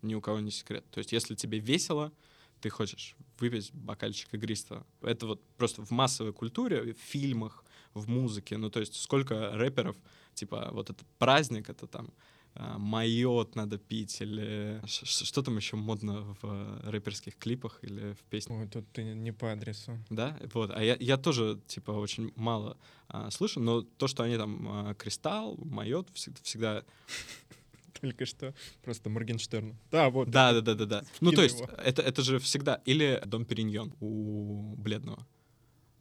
Ни 0.00 0.14
у 0.14 0.20
кого 0.20 0.40
не 0.40 0.50
секрет. 0.50 0.84
То 0.90 0.98
есть 0.98 1.12
если 1.12 1.34
тебе 1.34 1.58
весело, 1.58 2.12
ты 2.60 2.70
хочешь 2.70 3.16
выпить 3.38 3.72
бокальчик 3.72 4.32
игристого. 4.34 4.86
Это 5.02 5.26
вот 5.26 5.42
просто 5.56 5.84
в 5.84 5.90
массовой 5.90 6.32
культуре, 6.32 6.94
в 6.94 6.98
фильмах, 6.98 7.64
в 7.94 8.08
музыке. 8.08 8.56
Ну, 8.56 8.70
то 8.70 8.80
есть 8.80 9.00
сколько 9.00 9.50
рэперов, 9.52 9.96
типа, 10.34 10.70
вот 10.72 10.90
этот 10.90 11.06
праздник, 11.18 11.68
это 11.68 11.86
там 11.86 12.12
майот 12.54 13.54
надо 13.56 13.78
пить, 13.78 14.20
или 14.20 14.80
что 14.86 15.42
там 15.42 15.56
еще 15.56 15.76
модно 15.76 16.36
в 16.42 16.80
рэперских 16.90 17.36
клипах 17.36 17.78
или 17.82 18.12
в 18.12 18.18
песнях. 18.30 18.60
Ой, 18.60 18.68
тут 18.68 18.84
ты 18.92 19.02
не 19.02 19.32
по 19.32 19.52
адресу. 19.52 19.98
Да, 20.10 20.38
вот. 20.52 20.70
А 20.70 20.82
я, 20.82 20.96
я 21.00 21.16
тоже, 21.16 21.60
типа, 21.66 21.92
очень 21.92 22.32
мало 22.36 22.76
а, 23.08 23.30
слышу, 23.30 23.60
но 23.60 23.82
то, 23.82 24.06
что 24.06 24.22
они 24.22 24.36
там 24.36 24.68
а, 24.68 24.94
кристалл, 24.94 25.56
майот, 25.64 26.08
всегда... 26.14 26.40
всегда... 26.42 26.84
Только 28.00 28.26
что 28.26 28.54
просто 28.82 29.10
Моргенштерн. 29.10 29.76
Да, 29.90 30.10
вот. 30.10 30.28
Да, 30.28 30.52
да, 30.52 30.60
да, 30.60 30.74
да, 30.74 30.86
да. 30.86 31.04
Ну, 31.20 31.30
то 31.30 31.42
есть, 31.42 31.62
это, 31.78 32.02
это 32.02 32.22
же 32.22 32.38
всегда... 32.38 32.80
Или 32.84 33.22
Дом 33.26 33.44
Периньон 33.44 33.94
у 34.00 34.74
Бледного. 34.76 35.24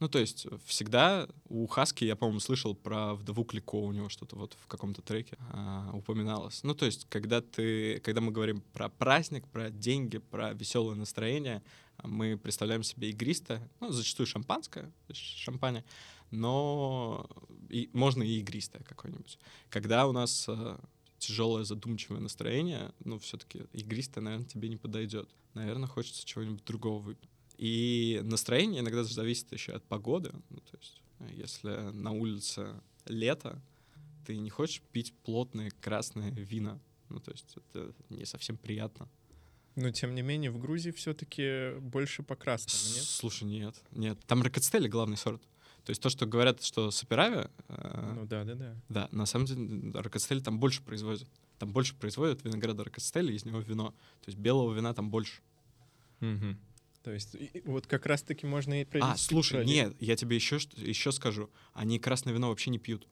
Ну, 0.02 0.10
то 0.10 0.18
есть 0.18 0.48
всегда 0.66 1.28
у 1.48 1.68
Хаски, 1.68 2.06
я, 2.06 2.16
по-моему, 2.16 2.40
слышал 2.40 2.74
про 2.74 3.14
вдову 3.14 3.44
Клико, 3.44 3.76
у 3.76 3.92
него 3.92 4.10
что-то 4.10 4.36
вот 4.36 4.58
в 4.60 4.66
каком-то 4.66 5.04
треке 5.04 5.38
а, 5.52 5.92
упоминалось. 5.94 6.64
Ну, 6.64 6.74
то 6.74 6.88
есть 6.88 7.06
когда 7.08 7.40
ты, 7.40 8.00
когда 8.00 8.20
мы 8.20 8.32
говорим 8.32 8.62
про 8.74 8.90
праздник, 8.90 9.48
про 9.48 9.70
деньги, 9.70 10.18
про 10.18 10.54
веселое 10.54 10.96
настроение, 10.96 11.62
мы 12.04 12.36
представляем 12.36 12.82
себе 12.82 13.12
игристое, 13.12 13.70
ну, 13.80 13.92
зачастую 13.92 14.26
шампанское, 14.26 14.92
шампань, 15.14 15.84
но 16.32 17.30
и, 17.70 17.92
можно 17.94 18.24
и 18.24 18.40
игристое 18.40 18.82
какое-нибудь. 18.82 19.38
Когда 19.70 20.08
у 20.08 20.14
нас 20.14 20.48
а, 20.50 20.80
тяжелое 21.20 21.64
задумчивое 21.64 22.22
настроение, 22.22 22.92
ну, 23.06 23.20
все-таки 23.20 23.66
игристое, 23.72 24.24
наверное, 24.24 24.48
тебе 24.48 24.68
не 24.68 24.78
подойдет. 24.78 25.30
Наверное, 25.54 25.88
хочется 25.88 26.26
чего-нибудь 26.26 26.66
другого 26.66 26.98
выпить. 26.98 27.30
И 27.62 28.22
настроение 28.24 28.82
иногда 28.82 29.04
зависит 29.04 29.52
еще 29.54 29.74
от 29.74 29.84
погоды. 29.84 30.32
Ну, 30.50 30.58
то 30.62 30.78
есть, 30.80 31.00
если 31.30 31.92
на 31.92 32.12
улице 32.12 32.82
лето, 33.06 33.62
ты 34.26 34.36
не 34.40 34.50
хочешь 34.50 34.82
пить 34.92 35.14
плотные 35.24 35.70
красные 35.70 36.32
вина. 36.32 36.80
Ну, 37.10 37.20
то 37.20 37.32
есть 37.32 37.56
это 37.56 37.94
не 38.10 38.26
совсем 38.26 38.58
приятно. 38.58 39.08
Но, 39.76 39.92
тем 39.92 40.16
не 40.16 40.24
менее, 40.24 40.50
в 40.50 40.58
Грузии 40.58 40.90
все-таки 40.90 41.80
больше 41.82 42.24
по 42.24 42.36
красному, 42.36 42.96
нет? 42.96 43.04
Слушай, 43.04 43.44
нет. 43.44 43.76
Нет. 43.92 44.18
Там 44.26 44.42
ракоцители 44.42 44.88
главный 44.88 45.18
сорт. 45.18 45.44
То 45.86 45.92
есть 45.92 46.02
то, 46.02 46.10
что 46.10 46.26
говорят, 46.26 46.64
что 46.64 46.90
саперави... 46.90 47.48
Э, 47.68 48.14
ну 48.16 48.26
да, 48.26 48.44
да, 48.44 48.56
да. 48.56 48.76
Да, 48.90 49.10
на 49.12 49.28
самом 49.28 49.46
деле 49.46 49.92
ракоцители 49.94 50.40
там 50.40 50.60
больше 50.60 50.82
производят. 50.82 51.30
Там 51.60 51.72
больше 51.72 51.94
производят 51.94 52.44
винограда 52.44 52.84
ракоцители, 52.86 53.34
из 53.34 53.46
него 53.46 53.60
вино. 53.60 53.92
То 54.22 54.30
есть 54.30 54.40
белого 54.40 54.74
вина 54.74 54.96
там 54.96 55.12
больше. 55.12 55.44
Угу. 56.22 56.58
То 57.04 57.12
есть 57.12 57.36
и, 57.36 57.62
вот 57.66 57.88
как 57.88 58.06
раз-таки 58.06 58.46
можно 58.46 58.82
и 58.82 58.88
А, 59.00 59.18
слушай, 59.18 59.66
нет, 59.66 59.96
я 60.00 60.16
тебе 60.16 60.36
еще, 60.36 60.58
еще 60.76 61.12
скажу. 61.12 61.50
Они 61.74 62.00
красное 62.00 62.34
вино 62.34 62.50
вообще 62.50 62.70
не 62.70 62.80
пьют. 62.80 63.08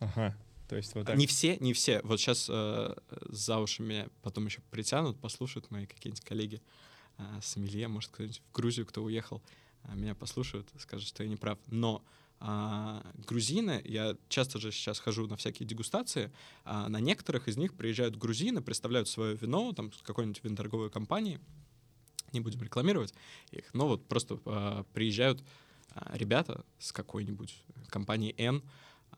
Ага. 0.00 0.36
То 0.68 0.76
есть 0.76 0.94
вот 0.94 1.06
так. 1.06 1.16
Не 1.16 1.26
все, 1.26 1.56
не 1.58 1.72
все. 1.72 2.00
Вот 2.02 2.20
сейчас 2.20 2.48
э, 2.50 2.94
за 3.28 3.58
уши 3.58 3.82
меня 3.82 4.08
потом 4.22 4.46
еще 4.46 4.60
притянут, 4.70 5.18
послушают 5.20 5.70
мои 5.70 5.86
какие-нибудь 5.86 6.24
коллеги 6.24 6.60
э, 7.18 7.22
с 7.40 7.56
Эмилье, 7.56 7.86
может, 7.86 8.10
кто-нибудь 8.10 8.42
в 8.48 8.52
Грузию, 8.52 8.86
кто 8.86 9.04
уехал, 9.04 9.42
э, 9.84 9.94
меня 9.94 10.16
послушают, 10.16 10.68
скажут, 10.78 11.06
что 11.06 11.22
я 11.22 11.28
не 11.28 11.36
прав. 11.36 11.58
Но 11.68 12.04
а, 12.38 13.02
грузины, 13.26 13.80
я 13.84 14.16
часто 14.28 14.58
же 14.58 14.70
сейчас 14.70 14.98
хожу 14.98 15.26
на 15.26 15.36
всякие 15.36 15.66
дегустации, 15.66 16.30
а, 16.64 16.88
на 16.88 17.00
некоторых 17.00 17.48
из 17.48 17.56
них 17.56 17.74
приезжают 17.74 18.16
грузины, 18.16 18.60
представляют 18.60 19.08
свое 19.08 19.36
вино 19.36 19.72
там 19.72 19.92
с 19.92 20.02
какой-нибудь 20.02 20.44
виноторговой 20.44 20.90
компании, 20.90 21.40
не 22.36 22.40
будем 22.40 22.62
рекламировать 22.62 23.14
их, 23.50 23.64
но 23.72 23.88
вот 23.88 24.06
просто 24.06 24.38
э, 24.44 24.84
приезжают 24.92 25.42
э, 25.94 26.00
ребята 26.12 26.64
с 26.78 26.92
какой-нибудь 26.92 27.62
компании 27.88 28.34
N, 28.38 28.62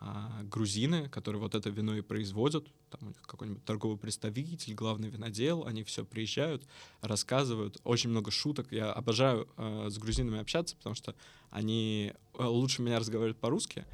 э, 0.01 0.07
грузины, 0.45 1.09
которые 1.09 1.41
вот 1.41 1.55
это 1.55 1.71
вино 1.71 1.97
и 1.97 2.01
производят, 2.01 2.67
там 2.91 3.01
у 3.03 3.09
них 3.09 3.23
какой-нибудь 3.23 3.65
торговый 3.65 3.99
представитель, 3.99 4.75
главный 4.75 5.09
винодел, 5.09 5.67
они 5.67 5.83
все 5.83 6.05
приезжают, 6.05 6.63
рассказывают, 7.01 7.79
очень 7.85 8.11
много 8.11 8.31
шуток. 8.31 8.73
Я 8.73 8.93
обожаю 8.93 9.49
э, 9.57 9.89
с 9.91 9.99
грузинами 9.99 10.41
общаться, 10.41 10.77
потому 10.77 10.95
что 10.95 11.15
они 11.51 12.13
лучше 12.39 12.83
меня 12.83 12.99
разговаривают 12.99 13.41
по-русски, 13.41 13.85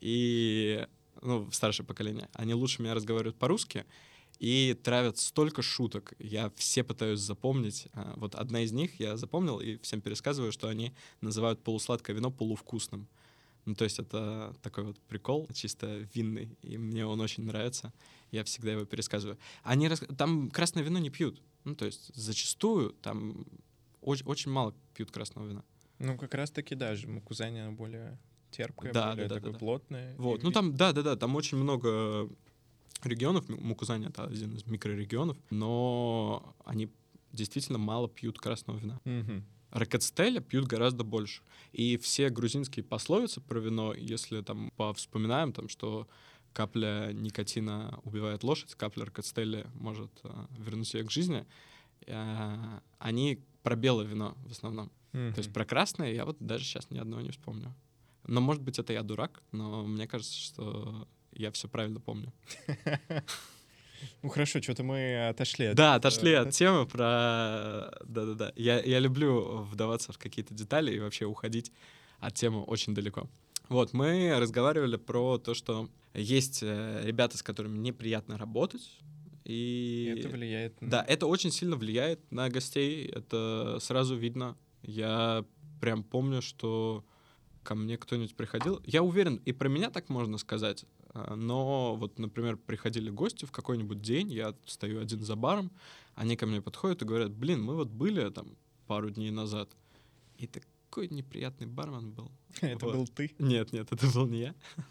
и 0.00 0.86
ну, 1.22 1.48
старшее 1.50 1.86
поколение, 1.86 2.28
они 2.34 2.54
лучше 2.54 2.82
меня 2.82 2.94
разговаривают 2.94 3.36
по-русски, 3.36 3.86
и 4.38 4.74
травят 4.82 5.18
столько 5.18 5.62
шуток. 5.62 6.14
Я 6.18 6.50
все 6.56 6.84
пытаюсь 6.84 7.20
запомнить. 7.20 7.88
А, 7.92 8.14
вот 8.16 8.34
одна 8.34 8.62
из 8.62 8.72
них 8.72 8.98
я 9.00 9.16
запомнил 9.16 9.60
и 9.60 9.78
всем 9.78 10.00
пересказываю, 10.00 10.52
что 10.52 10.68
они 10.68 10.92
называют 11.20 11.62
полусладкое 11.62 12.16
вино 12.16 12.30
полувкусным. 12.30 13.08
Ну, 13.64 13.74
то 13.74 13.84
есть 13.84 13.98
это 13.98 14.54
такой 14.62 14.84
вот 14.84 15.00
прикол, 15.08 15.48
чисто 15.54 16.06
винный, 16.14 16.56
и 16.62 16.76
мне 16.76 17.06
он 17.06 17.20
очень 17.20 17.44
нравится. 17.44 17.92
Я 18.30 18.44
всегда 18.44 18.72
его 18.72 18.84
пересказываю. 18.84 19.38
Они 19.62 19.88
рас... 19.88 20.02
Там 20.18 20.50
красное 20.50 20.82
вино 20.82 20.98
не 20.98 21.10
пьют. 21.10 21.40
Ну, 21.64 21.74
то 21.74 21.86
есть 21.86 22.14
зачастую 22.14 22.90
там 23.00 23.46
очень, 24.02 24.26
очень 24.26 24.50
мало 24.50 24.74
пьют 24.94 25.10
красного 25.10 25.46
вина. 25.46 25.64
Ну, 25.98 26.18
как 26.18 26.34
раз-таки 26.34 26.74
даже 26.74 27.08
мукузани 27.08 27.70
более 27.70 28.18
терпкое, 28.50 28.92
да, 28.92 29.12
более 29.12 29.28
да, 29.28 29.34
да, 29.34 29.40
такое 29.40 29.52
да, 29.52 29.58
плотное. 29.58 30.16
Вот, 30.16 30.42
ну 30.42 30.52
там, 30.52 30.76
да-да-да, 30.76 31.16
там 31.16 31.34
очень 31.34 31.56
много 31.56 32.28
регионов. 33.02 33.48
Мукузань— 33.48 34.04
это 34.06 34.24
один 34.24 34.54
из 34.54 34.66
микрорегионов, 34.66 35.36
но 35.50 36.54
они 36.64 36.90
действительно 37.32 37.78
мало 37.78 38.08
пьют 38.08 38.38
красного 38.38 38.78
вина. 38.78 39.00
Mm-hmm. 39.04 39.42
Ракетстеля 39.72 40.40
пьют 40.40 40.66
гораздо 40.66 41.02
больше. 41.02 41.42
И 41.72 41.96
все 41.96 42.28
грузинские 42.28 42.84
пословицы 42.84 43.40
про 43.40 43.58
вино, 43.58 43.92
если 43.92 44.40
там 44.40 44.70
повспоминаем, 44.76 45.52
там, 45.52 45.68
что 45.68 46.06
капля 46.52 47.10
никотина 47.12 47.98
убивает 48.04 48.44
лошадь, 48.44 48.74
капля 48.76 49.06
ракетстеля 49.06 49.66
может 49.74 50.12
э, 50.22 50.46
вернуть 50.58 50.94
ее 50.94 51.04
к 51.04 51.10
жизни, 51.10 51.44
э, 52.06 52.80
они 52.98 53.40
про 53.64 53.74
белое 53.74 54.06
вино 54.06 54.36
в 54.46 54.52
основном. 54.52 54.92
Mm-hmm. 55.12 55.32
То 55.34 55.38
есть 55.38 55.52
про 55.52 55.64
красное 55.64 56.12
я 56.12 56.24
вот 56.24 56.36
даже 56.38 56.64
сейчас 56.64 56.90
ни 56.90 56.98
одного 56.98 57.22
не 57.22 57.30
вспомню. 57.30 57.74
Но, 58.26 58.40
может 58.40 58.62
быть, 58.62 58.78
это 58.78 58.92
я 58.92 59.02
дурак, 59.02 59.42
но 59.52 59.84
мне 59.84 60.06
кажется, 60.06 60.38
что 60.38 61.08
я 61.34 61.50
все 61.50 61.68
правильно 61.68 62.00
помню. 62.00 62.32
Ну 64.22 64.28
хорошо, 64.28 64.60
что-то 64.60 64.82
мы 64.82 65.28
отошли. 65.28 65.66
От, 65.66 65.76
да, 65.76 65.94
отошли 65.94 66.34
от 66.34 66.50
темы 66.50 66.86
про... 66.86 67.90
Да-да-да. 68.04 68.52
Я, 68.54 68.80
я 68.82 68.98
люблю 68.98 69.62
вдаваться 69.62 70.12
в 70.12 70.18
какие-то 70.18 70.52
детали 70.52 70.94
и 70.94 70.98
вообще 70.98 71.24
уходить 71.24 71.72
от 72.20 72.34
темы 72.34 72.62
очень 72.62 72.94
далеко. 72.94 73.28
Вот, 73.68 73.94
мы 73.94 74.34
разговаривали 74.38 74.96
про 74.96 75.38
то, 75.38 75.54
что 75.54 75.88
есть 76.12 76.60
э, 76.62 77.00
ребята, 77.02 77.38
с 77.38 77.42
которыми 77.42 77.78
неприятно 77.78 78.36
работать, 78.36 78.82
и... 79.44 80.14
Это 80.18 80.28
влияет 80.28 80.80
на... 80.80 80.88
Да, 80.88 81.04
это 81.06 81.26
очень 81.26 81.50
сильно 81.50 81.76
влияет 81.76 82.20
на 82.30 82.48
гостей, 82.48 83.06
это 83.06 83.78
сразу 83.80 84.16
видно. 84.16 84.56
Я 84.82 85.44
прям 85.80 86.02
помню, 86.02 86.40
что 86.40 87.04
ко 87.62 87.74
мне 87.74 87.96
кто-нибудь 87.96 88.34
приходил. 88.34 88.80
Я 88.84 89.02
уверен, 89.02 89.36
и 89.44 89.52
про 89.52 89.68
меня 89.68 89.90
так 89.90 90.08
можно 90.08 90.38
сказать. 90.38 90.84
А, 91.14 91.36
но 91.36 91.94
вот, 91.94 92.18
например, 92.18 92.56
приходили 92.56 93.08
гости 93.08 93.44
в 93.44 93.52
какой-нибудь 93.52 94.02
день, 94.02 94.32
я 94.32 94.54
стою 94.66 95.00
один 95.00 95.20
за 95.22 95.36
баром, 95.36 95.70
они 96.14 96.36
ко 96.36 96.46
мне 96.46 96.60
подходят 96.60 97.02
и 97.02 97.04
говорят, 97.04 97.32
блин, 97.32 97.62
мы 97.62 97.76
вот 97.76 97.88
были 97.88 98.28
там 98.30 98.56
пару 98.86 99.10
дней 99.10 99.30
назад, 99.30 99.70
и 100.38 100.48
такой 100.48 101.08
неприятный 101.08 101.68
бармен 101.68 102.10
был. 102.10 102.30
Это 102.60 102.84
вот. 102.86 102.94
был 102.94 103.06
ты? 103.06 103.32
Нет, 103.38 103.72
нет, 103.72 103.88
это 103.90 104.06
был 104.12 104.26
не 104.26 104.40
я. 104.40 104.54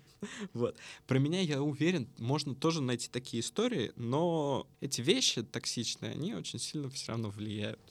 Вот. 0.53 0.77
Про 1.05 1.19
меня, 1.19 1.41
я 1.41 1.61
уверен, 1.61 2.07
можно 2.17 2.55
тоже 2.55 2.81
найти 2.81 3.09
такие 3.09 3.41
истории, 3.41 3.91
но 3.97 4.65
эти 4.79 5.01
вещи 5.01 5.43
токсичные, 5.43 6.11
они 6.11 6.33
очень 6.33 6.59
сильно 6.59 6.89
все 6.89 7.11
равно 7.11 7.29
влияют. 7.29 7.81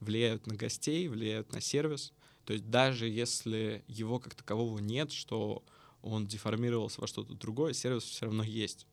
Влияют 0.00 0.48
на 0.48 0.56
гостей, 0.56 1.06
влияют 1.06 1.52
на 1.52 1.60
сервис. 1.60 2.12
То 2.44 2.54
есть 2.54 2.68
даже 2.68 3.08
если 3.08 3.84
его 3.86 4.18
как 4.18 4.34
такового 4.34 4.80
нет, 4.80 5.12
что 5.12 5.62
он 6.06 6.26
деформировался 6.26 7.00
во 7.00 7.06
что-то 7.06 7.34
другое, 7.34 7.72
сервис 7.72 8.04
все 8.04 8.26
равно 8.26 8.42
есть. 8.42 8.86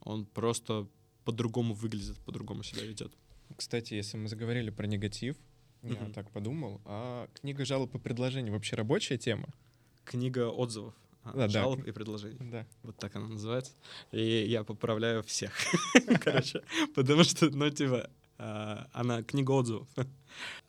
Он 0.00 0.26
просто 0.26 0.88
по-другому 1.24 1.74
выглядит, 1.74 2.18
по-другому 2.20 2.62
себя 2.62 2.82
ведет. 2.82 3.12
Кстати, 3.56 3.94
если 3.94 4.16
мы 4.16 4.28
заговорили 4.28 4.70
про 4.70 4.86
негатив, 4.86 5.36
я 5.82 5.90
mm-hmm. 5.90 6.12
так 6.12 6.30
подумал, 6.30 6.80
а 6.84 7.28
книга 7.34 7.64
жалоб 7.64 7.94
и 7.94 7.98
предложений 7.98 8.50
вообще 8.50 8.76
рабочая 8.76 9.18
тема? 9.18 9.48
Книга 10.04 10.50
отзывов. 10.50 10.94
А, 11.22 11.32
да, 11.32 11.48
жалоб 11.48 11.82
да. 11.82 11.88
и 11.88 11.92
предложений. 11.92 12.38
Да. 12.40 12.66
Вот 12.82 12.96
так 12.96 13.14
она 13.16 13.28
называется. 13.28 13.72
И 14.12 14.46
я 14.48 14.64
поправляю 14.64 15.22
всех. 15.22 15.52
Короче, 16.22 16.62
потому 16.94 17.24
что, 17.24 17.50
ну, 17.50 17.70
типа, 17.70 18.10
а, 18.38 18.88
она 18.92 19.22
книга 19.22 19.52
отзывов. 19.52 19.88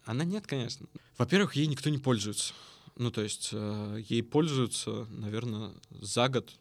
Она 0.03 0.25
нет, 0.25 0.45
конечно. 0.47 0.87
Во-первых, 1.17 1.55
ей 1.55 1.67
никто 1.67 1.89
не 1.89 1.97
пользуется. 1.97 2.53
Ну, 2.99 3.11
то 3.11 3.21
есть 3.21 3.51
э, 3.53 4.01
ей 4.09 4.21
пользуются, 4.21 5.05
наверное, 5.05 5.73
за 5.89 6.27
год. 6.27 6.59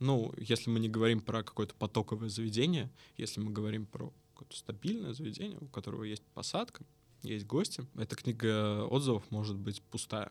Ну, 0.00 0.34
если 0.36 0.68
мы 0.68 0.78
не 0.78 0.90
говорим 0.90 1.22
про 1.22 1.42
какое-то 1.42 1.74
потоковое 1.74 2.28
заведение, 2.28 2.90
если 3.16 3.40
мы 3.40 3.50
говорим 3.50 3.86
про 3.86 4.12
какое-то 4.34 4.54
стабильное 4.54 5.14
заведение, 5.14 5.56
у 5.58 5.66
которого 5.68 6.04
есть 6.04 6.22
посадка, 6.34 6.84
есть 7.22 7.46
гости, 7.46 7.86
эта 7.96 8.16
книга 8.16 8.84
отзывов 8.84 9.30
может 9.30 9.56
быть 9.56 9.80
пустая. 9.80 10.30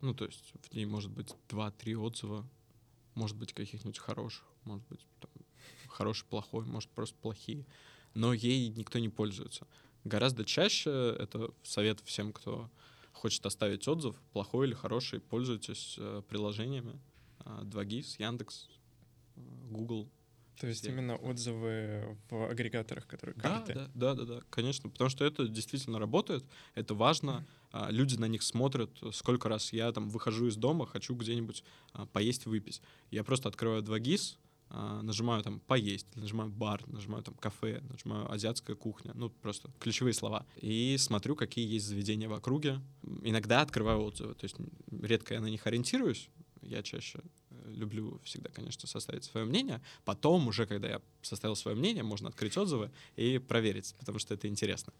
Ну, 0.00 0.14
то 0.14 0.24
есть 0.24 0.54
в 0.62 0.74
ней 0.74 0.86
может 0.86 1.10
быть 1.10 1.34
два-три 1.50 1.94
отзыва, 1.94 2.48
может 3.14 3.36
быть 3.36 3.52
каких-нибудь 3.52 3.98
хороших, 3.98 4.46
может 4.64 4.88
быть 4.88 5.06
там, 5.20 5.30
хороший, 5.88 6.24
плохой, 6.24 6.64
может 6.64 6.88
просто 6.88 7.14
плохие. 7.20 7.66
Но 8.14 8.32
ей 8.32 8.70
никто 8.70 8.98
не 8.98 9.10
пользуется. 9.10 9.66
Гораздо 10.04 10.46
чаще 10.46 11.14
это 11.18 11.50
совет 11.62 12.00
всем, 12.06 12.32
кто 12.32 12.70
хочет 13.18 13.44
оставить 13.46 13.86
отзыв, 13.86 14.16
плохой 14.32 14.68
или 14.68 14.74
хороший, 14.74 15.20
пользуйтесь 15.20 15.96
э, 15.98 16.22
приложениями 16.28 16.98
э, 17.40 17.60
2GIS, 17.64 18.16
Яндекс, 18.18 18.68
э, 19.36 19.40
Google. 19.70 20.08
То 20.60 20.66
есть 20.66 20.82
где. 20.82 20.90
именно 20.90 21.14
отзывы 21.16 22.16
в 22.30 22.50
агрегаторах, 22.50 23.06
которые 23.06 23.36
да, 23.36 23.42
карты? 23.42 23.74
Да, 23.74 23.90
да, 23.94 24.14
да, 24.14 24.24
да, 24.24 24.40
конечно, 24.50 24.90
потому 24.90 25.08
что 25.08 25.24
это 25.24 25.46
действительно 25.46 25.98
работает, 26.00 26.44
это 26.74 26.94
важно, 26.94 27.46
а, 27.70 27.90
люди 27.90 28.16
на 28.16 28.24
них 28.24 28.42
смотрят, 28.42 28.90
сколько 29.12 29.48
раз 29.48 29.72
я 29.72 29.92
там 29.92 30.08
выхожу 30.08 30.48
из 30.48 30.56
дома, 30.56 30.84
хочу 30.86 31.14
где-нибудь 31.14 31.62
а, 31.92 32.06
поесть, 32.06 32.46
выпить. 32.46 32.82
Я 33.12 33.22
просто 33.22 33.48
открываю 33.48 33.82
2GIS, 33.82 34.34
а, 34.34 34.47
нажимаю 34.70 35.42
там 35.42 35.60
«поесть», 35.60 36.06
нажимаю 36.14 36.50
«бар», 36.50 36.82
нажимаю 36.88 37.22
там 37.22 37.34
«кафе», 37.34 37.82
нажимаю 37.90 38.30
«азиатская 38.30 38.76
кухня», 38.76 39.12
ну, 39.14 39.30
просто 39.30 39.70
ключевые 39.78 40.14
слова. 40.14 40.46
И 40.56 40.96
смотрю, 40.98 41.36
какие 41.36 41.66
есть 41.66 41.86
заведения 41.86 42.28
в 42.28 42.32
округе. 42.32 42.80
Иногда 43.22 43.62
открываю 43.62 44.02
отзывы, 44.02 44.34
то 44.34 44.44
есть 44.44 44.56
редко 44.90 45.34
я 45.34 45.40
на 45.40 45.46
них 45.46 45.66
ориентируюсь, 45.66 46.28
я 46.62 46.82
чаще 46.82 47.20
э, 47.50 47.72
люблю 47.72 48.20
всегда, 48.24 48.50
конечно, 48.50 48.86
составить 48.86 49.24
свое 49.24 49.46
мнение. 49.46 49.80
Потом 50.04 50.48
уже, 50.48 50.66
когда 50.66 50.88
я 50.88 51.00
составил 51.22 51.56
свое 51.56 51.76
мнение, 51.76 52.02
можно 52.02 52.28
открыть 52.28 52.56
отзывы 52.56 52.90
и 53.16 53.38
проверить, 53.38 53.94
потому 53.98 54.18
что 54.18 54.34
это 54.34 54.48
интересно. 54.48 54.92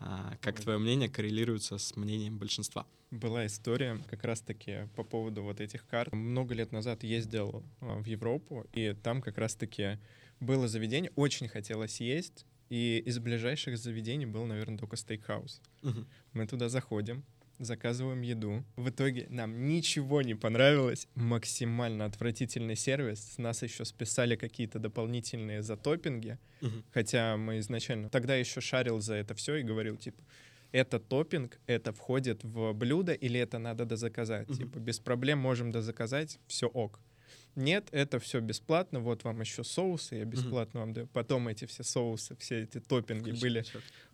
А, 0.00 0.34
как 0.40 0.60
твое 0.60 0.78
мнение 0.78 1.08
коррелируется 1.08 1.76
с 1.76 1.94
мнением 1.94 2.38
большинства? 2.38 2.86
Была 3.10 3.46
история 3.46 3.98
как 4.08 4.24
раз-таки 4.24 4.88
по 4.96 5.04
поводу 5.04 5.42
вот 5.42 5.60
этих 5.60 5.86
карт. 5.86 6.12
Много 6.12 6.54
лет 6.54 6.72
назад 6.72 7.04
ездил 7.04 7.62
а, 7.80 8.00
в 8.00 8.06
Европу, 8.06 8.66
и 8.72 8.94
там 8.94 9.20
как 9.20 9.36
раз-таки 9.36 9.98
было 10.40 10.68
заведение, 10.68 11.12
очень 11.16 11.48
хотелось 11.48 12.00
есть, 12.00 12.46
и 12.70 13.02
из 13.04 13.18
ближайших 13.18 13.76
заведений 13.76 14.26
был, 14.26 14.46
наверное, 14.46 14.78
только 14.78 14.96
стейкхаус. 14.96 15.60
Угу. 15.82 16.06
Мы 16.32 16.46
туда 16.46 16.70
заходим, 16.70 17.24
заказываем 17.60 18.22
еду. 18.22 18.64
В 18.76 18.88
итоге 18.88 19.26
нам 19.30 19.68
ничего 19.68 20.22
не 20.22 20.34
понравилось. 20.34 21.06
Максимально 21.14 22.06
отвратительный 22.06 22.76
сервис. 22.76 23.34
С 23.34 23.38
нас 23.38 23.62
еще 23.62 23.84
списали 23.84 24.36
какие-то 24.36 24.78
дополнительные 24.78 25.62
затопинги. 25.62 26.38
Угу. 26.62 26.82
Хотя 26.92 27.36
мы 27.36 27.58
изначально... 27.58 28.08
Тогда 28.08 28.34
еще 28.34 28.60
шарил 28.60 29.00
за 29.00 29.14
это 29.14 29.34
все 29.34 29.56
и 29.56 29.62
говорил, 29.62 29.96
типа, 29.96 30.22
это 30.72 30.98
топпинг, 30.98 31.58
это 31.66 31.92
входит 31.92 32.44
в 32.44 32.72
блюдо 32.72 33.12
или 33.12 33.38
это 33.38 33.58
надо 33.58 33.84
дозаказать? 33.84 34.48
Угу. 34.48 34.56
Типа, 34.58 34.78
без 34.78 34.98
проблем 34.98 35.38
можем 35.38 35.70
дозаказать, 35.70 36.38
все 36.46 36.66
ок. 36.66 37.00
Нет, 37.56 37.88
это 37.90 38.20
все 38.20 38.40
бесплатно, 38.40 39.00
вот 39.00 39.24
вам 39.24 39.40
еще 39.40 39.64
соусы, 39.64 40.16
я 40.16 40.24
бесплатно 40.24 40.80
угу. 40.80 40.86
вам 40.86 40.92
даю. 40.92 41.06
Потом 41.08 41.48
эти 41.48 41.64
все 41.64 41.82
соусы, 41.82 42.36
все 42.36 42.62
эти 42.62 42.80
топпинги 42.80 43.30
Включи 43.30 43.40
были 43.40 43.64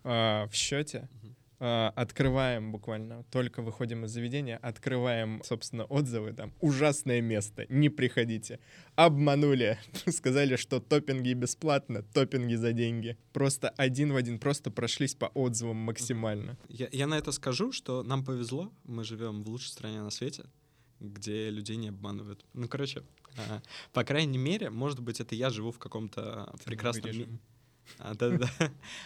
а, 0.04 0.46
в 0.48 0.54
счете. 0.54 1.08
Угу. 1.22 1.35
А, 1.58 1.92
открываем 1.96 2.70
буквально, 2.70 3.24
только 3.30 3.62
выходим 3.62 4.04
из 4.04 4.10
заведения, 4.10 4.58
открываем, 4.58 5.40
собственно, 5.42 5.84
отзывы 5.84 6.32
там. 6.34 6.52
Ужасное 6.60 7.22
место, 7.22 7.64
не 7.70 7.88
приходите. 7.88 8.60
Обманули. 8.94 9.78
Сказали, 10.06 10.56
что 10.56 10.80
топпинги 10.80 11.32
бесплатно, 11.32 12.02
топпинги 12.02 12.56
за 12.56 12.72
деньги. 12.72 13.16
Просто 13.32 13.70
один 13.70 14.12
в 14.12 14.16
один, 14.16 14.38
просто 14.38 14.70
прошлись 14.70 15.14
по 15.14 15.26
отзывам 15.26 15.76
максимально. 15.76 16.58
Я, 16.68 16.88
я 16.92 17.06
на 17.06 17.16
это 17.16 17.32
скажу, 17.32 17.72
что 17.72 18.02
нам 18.02 18.22
повезло, 18.22 18.70
мы 18.84 19.04
живем 19.04 19.42
в 19.42 19.48
лучшей 19.48 19.68
стране 19.68 20.02
на 20.02 20.10
свете, 20.10 20.44
где 21.00 21.48
людей 21.48 21.76
не 21.76 21.88
обманывают. 21.88 22.44
Ну, 22.52 22.68
короче, 22.68 23.02
а, 23.38 23.62
по 23.94 24.04
крайней 24.04 24.38
мере, 24.38 24.68
может 24.68 25.00
быть, 25.00 25.20
это 25.20 25.34
я 25.34 25.48
живу 25.48 25.72
в 25.72 25.78
каком-то 25.78 26.54
прекрасном 26.64 27.12
мире 27.12 27.38
а, 27.98 28.14
да-да. 28.14 28.48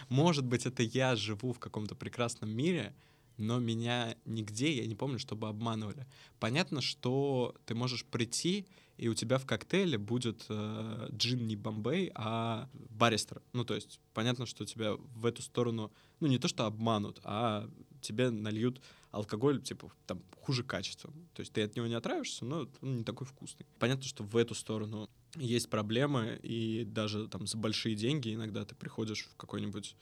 Может 0.09 0.45
быть, 0.45 0.65
это 0.65 0.83
я 0.83 1.15
живу 1.15 1.53
в 1.53 1.59
каком-то 1.59 1.95
прекрасном 1.95 2.49
мире, 2.49 2.93
но 3.37 3.59
меня 3.59 4.15
нигде, 4.25 4.71
я 4.73 4.85
не 4.85 4.95
помню, 4.95 5.19
чтобы 5.19 5.47
обманывали. 5.47 6.05
Понятно, 6.39 6.81
что 6.81 7.55
ты 7.65 7.73
можешь 7.73 8.05
прийти, 8.05 8.67
и 8.97 9.07
у 9.07 9.15
тебя 9.15 9.39
в 9.39 9.45
коктейле 9.45 9.97
будет 9.97 10.45
э, 10.49 11.07
джин 11.11 11.47
не 11.47 11.55
Бомбей, 11.55 12.11
а 12.13 12.69
баристер. 12.89 13.41
Ну, 13.51 13.65
то 13.65 13.73
есть 13.73 13.99
понятно, 14.13 14.45
что 14.45 14.63
тебя 14.65 14.93
в 14.93 15.25
эту 15.25 15.41
сторону, 15.41 15.91
ну, 16.19 16.27
не 16.27 16.37
то 16.37 16.47
что 16.47 16.65
обманут, 16.65 17.19
а 17.23 17.67
тебе 18.01 18.29
нальют 18.29 18.79
алкоголь, 19.09 19.61
типа, 19.61 19.91
там, 20.05 20.21
хуже 20.39 20.63
качеством. 20.63 21.13
То 21.33 21.39
есть 21.39 21.51
ты 21.51 21.63
от 21.63 21.75
него 21.75 21.87
не 21.87 21.95
отравишься, 21.95 22.45
но 22.45 22.67
он 22.81 22.97
не 22.97 23.03
такой 23.03 23.25
вкусный. 23.25 23.65
Понятно, 23.79 24.03
что 24.03 24.23
в 24.23 24.37
эту 24.37 24.53
сторону 24.53 25.09
есть 25.35 25.69
проблемы, 25.69 26.39
и 26.43 26.83
даже 26.85 27.27
там 27.27 27.47
за 27.47 27.57
большие 27.57 27.95
деньги 27.95 28.33
иногда 28.33 28.65
ты 28.65 28.75
приходишь 28.75 29.23
в 29.23 29.35
какой-нибудь 29.35 29.95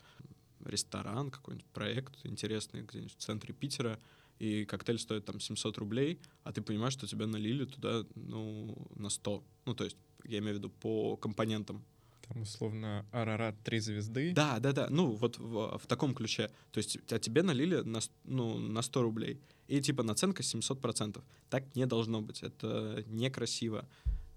ресторан, 0.64 1.30
какой-нибудь 1.30 1.66
проект 1.72 2.14
интересный 2.24 2.82
где-нибудь 2.82 3.16
в 3.16 3.20
центре 3.20 3.54
Питера, 3.54 3.98
и 4.38 4.64
коктейль 4.64 4.98
стоит 4.98 5.26
там 5.26 5.38
700 5.38 5.78
рублей, 5.78 6.18
а 6.44 6.52
ты 6.52 6.62
понимаешь, 6.62 6.94
что 6.94 7.06
тебя 7.06 7.26
налили 7.26 7.66
туда, 7.66 8.04
ну, 8.14 8.88
на 8.96 9.10
100. 9.10 9.44
Ну, 9.66 9.74
то 9.74 9.84
есть, 9.84 9.96
я 10.24 10.38
имею 10.38 10.54
в 10.54 10.58
виду 10.58 10.70
по 10.70 11.16
компонентам. 11.16 11.84
Там, 12.26 12.42
условно, 12.42 13.04
Арарат 13.12 13.56
три 13.62 13.80
звезды. 13.80 14.32
Да, 14.32 14.58
да, 14.58 14.72
да, 14.72 14.86
ну, 14.88 15.10
вот 15.12 15.38
в, 15.38 15.78
в 15.78 15.86
таком 15.86 16.14
ключе. 16.14 16.50
То 16.70 16.78
есть, 16.78 16.98
а 17.10 17.18
тебе 17.18 17.42
налили 17.42 17.82
на, 17.82 18.00
ну, 18.24 18.58
на 18.58 18.80
100 18.80 19.02
рублей, 19.02 19.40
и 19.68 19.80
типа 19.80 20.02
наценка 20.02 20.42
700%. 20.42 21.22
Так 21.50 21.76
не 21.76 21.86
должно 21.86 22.22
быть, 22.22 22.42
это 22.42 23.04
некрасиво. 23.08 23.86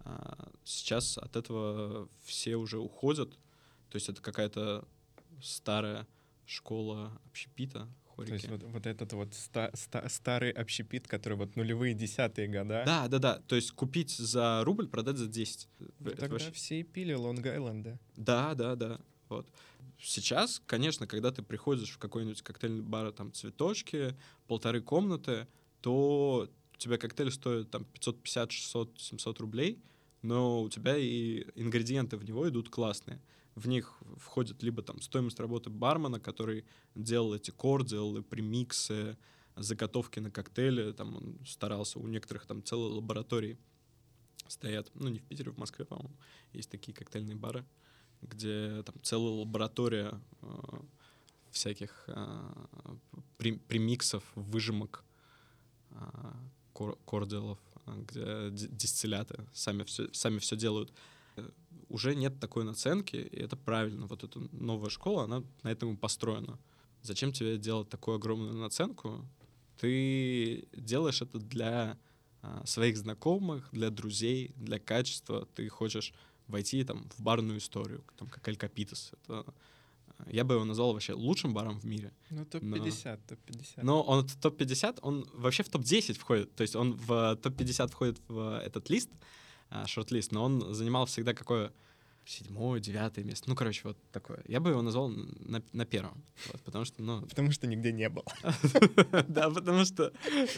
А, 0.06 0.50
сейчас 0.64 1.18
от 1.18 1.36
этого 1.36 2.10
все 2.24 2.56
уже 2.56 2.80
уходят. 2.80 3.32
То 3.90 3.96
есть 3.96 4.10
это 4.10 4.22
какая-то 4.22 4.88
старая 5.42 6.08
школа 6.46 7.12
общепита, 7.26 7.88
хорики. 8.16 8.30
То 8.30 8.34
есть 8.36 8.50
вот, 8.50 8.64
вот 8.64 8.86
этот 8.86 9.14
вот 9.14 9.34
ста 9.34 9.72
ста 9.74 10.08
старый 10.10 10.52
общепит, 10.52 11.08
который 11.08 11.38
вот 11.38 11.56
нулевые 11.56 11.94
десятые 11.94 12.48
года. 12.48 12.84
Да, 12.86 13.08
да, 13.08 13.20
да. 13.20 13.40
То 13.48 13.56
есть 13.56 13.72
купить 13.72 14.12
за 14.12 14.64
рубль, 14.64 14.88
продать 14.88 15.18
за 15.18 15.28
10. 15.28 15.70
Ну, 16.00 16.10
тогда 16.12 16.28
вообще... 16.28 16.52
все 16.52 16.80
и 16.82 16.84
пили 16.84 17.14
Лонг-Айленда. 17.14 17.98
Да, 18.18 18.56
да, 18.56 18.76
да. 18.76 19.00
Вот. 19.30 19.48
Сейчас, 20.00 20.62
конечно, 20.66 21.08
когда 21.08 21.32
ты 21.32 21.44
приходишь 21.44 21.92
в 21.92 21.98
какой-нибудь 21.98 22.42
коктейльный 22.42 22.84
бар, 22.84 23.12
там, 23.12 23.32
цветочки, 23.32 24.16
полторы 24.48 24.82
комнаты, 24.82 25.48
то 25.82 26.50
у 26.74 26.78
тебя 26.78 26.98
коктейль 26.98 27.32
стоит 27.32 27.72
там 27.72 27.86
550, 27.86 28.52
600, 28.52 29.00
700 29.00 29.40
рублей— 29.40 29.80
но 30.24 30.64
у 30.64 30.70
тебя 30.70 30.98
и 30.98 31.46
ингредиенты 31.54 32.18
в 32.18 32.26
него 32.26 32.50
идут 32.50 32.70
классные. 32.70 33.22
В 33.56 33.68
них 33.68 33.94
входит 34.18 34.64
либо 34.64 34.82
там 34.82 35.00
стоимость 35.02 35.40
работы 35.40 35.70
бармена, 35.70 36.20
который 36.20 36.66
делал 36.96 37.36
эти 37.36 37.52
кор, 37.52 37.86
делал 37.86 38.24
премиксы, 38.24 39.16
заготовки 39.56 40.20
на 40.20 40.32
коктейли, 40.32 40.94
там 40.94 41.16
он 41.16 41.38
старался, 41.46 42.00
у 42.00 42.08
некоторых 42.08 42.48
там 42.48 42.64
целые 42.64 42.94
лаборатории 42.94 43.60
стоят, 44.48 44.90
ну 44.96 45.10
не 45.10 45.20
в 45.20 45.24
Питере, 45.24 45.52
в 45.52 45.58
Москве, 45.58 45.86
по-моему, 45.86 46.16
есть 46.54 46.70
такие 46.70 46.94
коктейльные 46.94 47.36
бары, 47.36 47.66
где 48.22 48.82
там 48.84 48.96
целая 49.04 49.34
лаборатория 49.34 50.20
э, 50.42 50.48
всяких 51.52 52.06
э, 52.08 52.52
премиксов, 53.68 54.24
выжимок, 54.36 55.04
э, 55.92 55.96
кор 56.74 56.98
корделов, 57.06 57.60
где 57.86 58.50
дистилляты 58.52 59.46
сами 59.54 59.84
все, 59.84 60.12
сами 60.14 60.40
все 60.40 60.56
делают, 60.56 60.94
уже 61.90 62.16
нет 62.16 62.40
такой 62.40 62.64
наценки, 62.64 63.16
и 63.16 63.38
это 63.38 63.56
правильно. 63.56 64.08
Вот 64.08 64.24
эта 64.24 64.40
новая 64.52 64.90
школа, 64.90 65.24
она 65.26 65.44
на 65.64 65.72
этом 65.72 65.94
и 65.94 65.98
построена. 65.98 66.60
Зачем 67.02 67.32
тебе 67.34 67.58
делать 67.58 67.90
такую 67.90 68.16
огромную 68.16 68.54
наценку? 68.54 69.26
Ты 69.78 70.68
делаешь 70.74 71.22
это 71.22 71.40
для 71.40 71.98
своих 72.66 72.98
знакомых, 72.98 73.70
для 73.72 73.90
друзей, 73.90 74.54
для 74.56 74.80
качества. 74.80 75.48
Ты 75.56 75.68
хочешь 75.70 76.14
войти 76.48 76.84
там 76.84 77.10
в 77.18 77.22
барную 77.22 77.58
историю, 77.58 78.04
там 78.18 78.28
как 78.28 78.48
Эль 78.48 78.58
Капитас. 78.58 79.12
Это 79.24 79.54
я 80.28 80.44
бы 80.44 80.56
его 80.56 80.66
назвал 80.66 80.94
вообще 80.94 81.14
лучшим 81.14 81.54
баром 81.54 81.80
в 81.80 81.86
мире. 81.86 82.12
Ну, 82.30 82.46
топ-50, 82.46 83.06
но... 83.06 83.36
топ-50. 83.36 83.84
Но 83.84 84.02
он 84.04 84.28
топ-50, 84.42 85.00
он 85.02 85.28
вообще 85.34 85.64
в 85.64 85.70
топ-10 85.70 86.14
входит. 86.14 86.56
То 86.56 86.62
есть 86.62 86.76
он 86.76 86.94
в 86.94 87.36
топ-50 87.38 87.92
входит 87.92 88.22
в 88.28 88.60
этот 88.60 88.90
лист, 88.90 89.10
а, 89.70 89.88
шорт-лист, 89.88 90.32
но 90.32 90.44
он 90.44 90.74
занимал 90.74 91.06
всегда 91.06 91.34
какое 91.34 91.72
седьмое, 92.26 92.80
девятое 92.80 93.26
место. 93.26 93.50
Ну, 93.50 93.56
короче, 93.56 93.82
вот 93.84 93.98
такое. 94.12 94.44
Я 94.48 94.60
бы 94.60 94.70
его 94.70 94.82
назвал 94.82 95.10
на, 95.10 95.62
на 95.74 95.86
первом. 95.86 96.24
Вот, 96.52 96.62
потому 96.62 96.86
что, 96.86 97.02
ну... 97.02 97.22
Потому 97.24 97.52
что 97.52 97.68
нигде 97.68 97.92
не 97.92 98.10
был. 98.10 98.24
Да, 99.28 99.50
потому 99.50 99.86
что, 99.86 100.14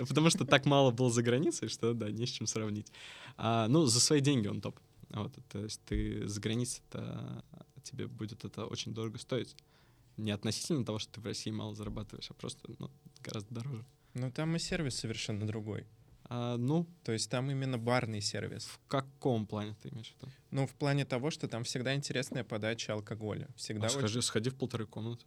потому 0.08 0.30
что 0.30 0.46
так 0.46 0.66
мало 0.66 0.92
было 0.92 1.10
за 1.10 1.24
границей, 1.24 1.70
что, 1.70 1.94
да, 1.94 2.12
не 2.12 2.26
с 2.26 2.30
чем 2.30 2.48
сравнить. 2.48 2.92
А, 3.38 3.68
ну, 3.68 3.86
за 3.86 4.00
свои 4.00 4.22
деньги 4.22 4.48
он 4.48 4.62
топ. 4.62 4.80
Вот, 5.10 5.34
то 5.50 5.60
есть 5.60 5.82
ты 5.86 6.28
за 6.28 6.42
границей-то 6.42 7.44
тебе 7.86 8.08
будет 8.08 8.44
это 8.44 8.66
очень 8.66 8.94
дорого 8.94 9.18
стоить. 9.18 9.56
Не 10.18 10.32
относительно 10.32 10.86
того, 10.86 11.00
что 11.00 11.14
ты 11.14 11.22
в 11.22 11.26
России 11.26 11.52
мало 11.52 11.76
зарабатываешь, 11.76 12.30
а 12.32 12.34
просто 12.34 12.72
ну, 12.80 12.90
гораздо 13.22 13.56
дороже. 13.56 13.86
Ну, 14.14 14.32
там 14.32 14.56
и 14.56 14.60
сервис 14.60 14.96
совершенно 14.96 15.46
другой. 15.46 15.86
А, 16.28 16.58
ну, 16.58 16.88
то 17.04 17.12
есть 17.12 17.30
там 17.30 17.52
именно 17.52 17.78
барный 17.78 18.22
сервис. 18.22 18.66
В 18.66 18.80
каком 18.88 19.46
плане 19.46 19.76
ты 19.82 19.90
имеешь 19.90 20.12
в 20.12 20.22
виду? 20.22 20.32
Ну, 20.52 20.68
в 20.68 20.74
плане 20.74 21.06
того, 21.06 21.30
что 21.30 21.48
там 21.48 21.64
всегда 21.64 21.94
интересная 21.94 22.44
подача 22.44 22.94
алкоголя. 22.94 23.48
Всегда 23.56 23.88
а 23.88 23.90
скажи, 23.90 24.20
очень... 24.20 24.28
сходи 24.28 24.50
в 24.50 24.56
полторы 24.56 24.88
комнаты. 24.88 25.26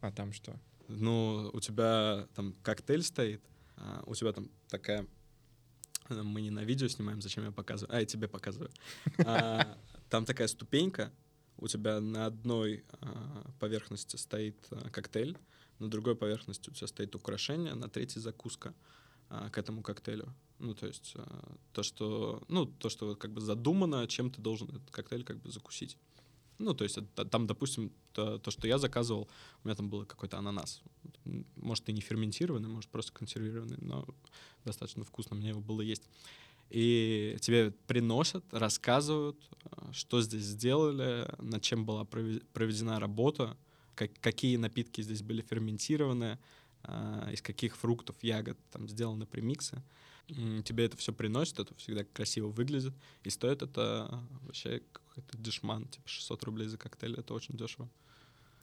А 0.00 0.12
там 0.12 0.32
что? 0.32 0.58
Ну, 0.88 1.50
у 1.52 1.60
тебя 1.60 2.26
там 2.34 2.54
коктейль 2.62 3.02
стоит, 3.02 3.42
а 3.76 4.02
у 4.06 4.14
тебя 4.14 4.32
там 4.32 4.50
такая... 4.68 5.06
Мы 6.08 6.40
не 6.40 6.50
на 6.50 6.64
видео 6.64 6.88
снимаем, 6.88 7.20
зачем 7.20 7.44
я 7.44 7.52
показываю? 7.52 7.94
А, 7.94 8.00
я 8.00 8.06
тебе 8.06 8.28
показываю. 8.28 8.70
А, 9.24 9.78
там 10.08 10.24
такая 10.24 10.48
ступенька, 10.48 11.12
у 11.58 11.68
тебя 11.68 12.00
на 12.00 12.26
одной 12.26 12.84
а, 13.00 13.50
поверхности 13.58 14.16
стоит 14.16 14.56
а, 14.70 14.88
коктейль, 14.90 15.36
на 15.78 15.90
другой 15.90 16.16
поверхности 16.16 16.70
у 16.70 16.72
тебя 16.72 16.86
стоит 16.86 17.14
украшение, 17.14 17.74
на 17.74 17.88
третьей 17.88 18.20
закуска 18.20 18.74
а, 19.28 19.50
к 19.50 19.58
этому 19.58 19.82
коктейлю. 19.82 20.34
Ну, 20.58 20.74
то 20.74 20.86
есть 20.86 21.12
а, 21.16 21.56
то, 21.72 21.82
что, 21.82 22.42
ну, 22.48 22.66
то, 22.66 22.88
что 22.88 23.14
как 23.14 23.32
бы 23.32 23.40
задумано, 23.40 24.06
чем 24.06 24.30
ты 24.30 24.40
должен 24.40 24.68
этот 24.68 24.90
коктейль 24.90 25.24
как 25.24 25.40
бы 25.40 25.50
закусить. 25.50 25.96
Ну, 26.58 26.74
то 26.74 26.82
есть 26.84 26.98
это, 26.98 27.24
там, 27.24 27.46
допустим, 27.46 27.92
то, 28.12 28.38
то, 28.38 28.50
что 28.50 28.66
я 28.66 28.78
заказывал, 28.78 29.28
у 29.62 29.68
меня 29.68 29.76
там 29.76 29.88
был 29.88 30.04
какой-то 30.04 30.38
ананас. 30.38 30.82
Может, 31.54 31.88
и 31.88 31.92
не 31.92 32.00
ферментированный, 32.00 32.68
может, 32.68 32.90
просто 32.90 33.12
консервированный, 33.12 33.76
но 33.80 34.06
достаточно 34.64 35.04
вкусно 35.04 35.36
мне 35.36 35.50
его 35.50 35.60
было 35.60 35.82
есть. 35.82 36.08
И 36.70 37.36
тебе 37.40 37.70
приносят, 37.86 38.44
рассказывают, 38.52 39.38
а, 39.64 39.92
что 39.92 40.20
здесь 40.20 40.42
сделали, 40.42 41.26
над 41.38 41.62
чем 41.62 41.86
была 41.86 42.04
проведена 42.04 43.00
работа, 43.00 43.56
как, 43.94 44.10
какие 44.20 44.56
напитки 44.56 45.00
здесь 45.00 45.22
были 45.22 45.42
ферментированы, 45.42 46.38
э, 46.84 47.30
из 47.32 47.42
каких 47.42 47.76
фруктов, 47.76 48.16
ягод 48.22 48.58
там 48.70 48.88
сделаны 48.88 49.26
премиксы. 49.26 49.82
Тебе 50.28 50.84
это 50.84 50.96
все 50.98 51.14
приносит, 51.14 51.58
это 51.58 51.74
всегда 51.76 52.04
красиво 52.04 52.48
выглядит, 52.48 52.92
и 53.24 53.30
стоит 53.30 53.62
это 53.62 54.22
вообще 54.42 54.82
какой-то 54.92 55.38
дешман, 55.38 55.86
типа 55.86 56.06
600 56.06 56.44
рублей 56.44 56.68
за 56.68 56.76
коктейль, 56.76 57.14
это 57.18 57.32
очень 57.32 57.56
дешево. 57.56 57.88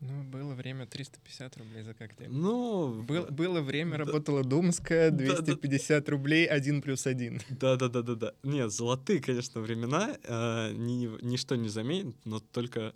Ну, 0.02 0.24
было 0.24 0.54
время 0.54 0.86
350 0.86 1.58
рублей 1.58 1.84
за 1.84 1.94
коктейль. 1.94 2.30
Ну... 2.30 3.02
Был, 3.04 3.26
было 3.28 3.62
время, 3.62 3.92
да, 3.92 3.98
работала 4.00 4.44
Думская, 4.44 5.10
250 5.10 6.04
да, 6.04 6.12
рублей, 6.12 6.46
один 6.46 6.82
плюс 6.82 7.08
один. 7.08 7.42
Да-да-да-да-да. 7.50 8.34
Нет, 8.44 8.72
золотые, 8.72 9.22
конечно, 9.22 9.62
времена, 9.62 10.18
э, 10.24 10.74
ни, 10.74 11.24
ничто 11.26 11.56
не 11.56 11.70
заменит, 11.70 12.16
но 12.26 12.40
только 12.40 12.94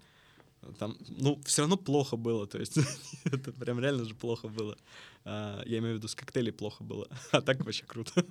там, 0.77 0.97
ну, 1.07 1.41
все 1.45 1.62
равно 1.62 1.77
плохо 1.77 2.17
было, 2.17 2.45
то 2.47 2.59
есть 2.59 2.77
это 3.25 3.51
прям 3.53 3.79
реально 3.79 4.05
же 4.05 4.15
плохо 4.15 4.47
было. 4.47 4.77
А, 5.25 5.62
я 5.65 5.79
имею 5.79 5.95
в 5.95 5.97
виду, 5.97 6.07
с 6.07 6.15
коктейлей 6.15 6.51
плохо 6.51 6.83
было, 6.83 7.07
а 7.31 7.41
так 7.41 7.63
вообще 7.63 7.85
круто. 7.85 8.25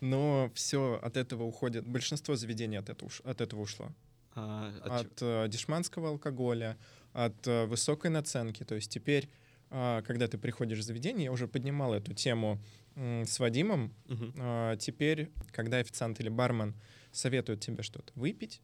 Но 0.00 0.50
все 0.54 0.98
от 1.02 1.16
этого 1.16 1.44
уходит, 1.44 1.86
большинство 1.86 2.36
заведений 2.36 2.76
от 2.76 2.88
этого, 2.88 3.10
от 3.24 3.40
этого 3.40 3.60
ушло. 3.60 3.92
А, 4.34 4.72
от 4.82 5.06
от 5.06 5.22
э, 5.22 5.48
дешманского 5.48 6.08
алкоголя, 6.08 6.76
от 7.12 7.46
э, 7.46 7.66
высокой 7.66 8.10
наценки. 8.10 8.64
То 8.64 8.74
есть 8.74 8.90
теперь, 8.90 9.28
э, 9.70 10.02
когда 10.06 10.26
ты 10.26 10.38
приходишь 10.38 10.78
в 10.78 10.82
заведение, 10.82 11.24
я 11.24 11.32
уже 11.32 11.46
поднимал 11.46 11.94
эту 11.94 12.14
тему 12.14 12.60
с 12.96 13.40
Вадимом, 13.40 13.92
угу. 14.08 14.76
теперь, 14.78 15.28
когда 15.50 15.78
официант 15.78 16.20
или 16.20 16.28
бармен 16.28 16.76
советует 17.10 17.58
тебе 17.58 17.82
что-то 17.82 18.12
выпить, 18.14 18.62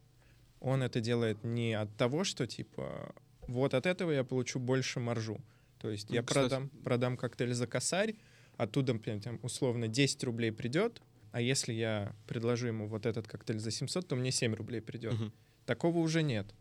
он 0.61 0.83
это 0.83 1.01
делает 1.01 1.43
не 1.43 1.73
от 1.73 1.93
того, 1.97 2.23
что 2.23 2.47
типа 2.47 3.13
вот 3.47 3.73
от 3.73 3.85
этого 3.85 4.09
я 4.11 4.23
получу 4.23 4.57
больше 4.57 5.01
маржу. 5.01 5.37
То 5.79 5.89
есть 5.89 6.07
ну, 6.07 6.15
я 6.15 6.23
кстати... 6.23 6.47
продам, 6.47 6.69
продам 6.69 7.17
коктейль 7.17 7.53
за 7.53 7.67
косарь, 7.67 8.15
оттуда 8.55 8.97
там, 8.99 9.39
условно 9.43 9.89
10 9.89 10.23
рублей 10.23 10.53
придет, 10.53 11.01
а 11.31 11.41
если 11.41 11.73
я 11.73 12.15
предложу 12.27 12.67
ему 12.67 12.87
вот 12.87 13.05
этот 13.05 13.27
коктейль 13.27 13.59
за 13.59 13.71
700, 13.71 14.07
то 14.07 14.15
мне 14.15 14.31
7 14.31 14.53
рублей 14.53 14.81
придет. 14.81 15.13
Угу. 15.13 15.31
Такого 15.65 15.99
уже 15.99 16.23
нет. 16.23 16.53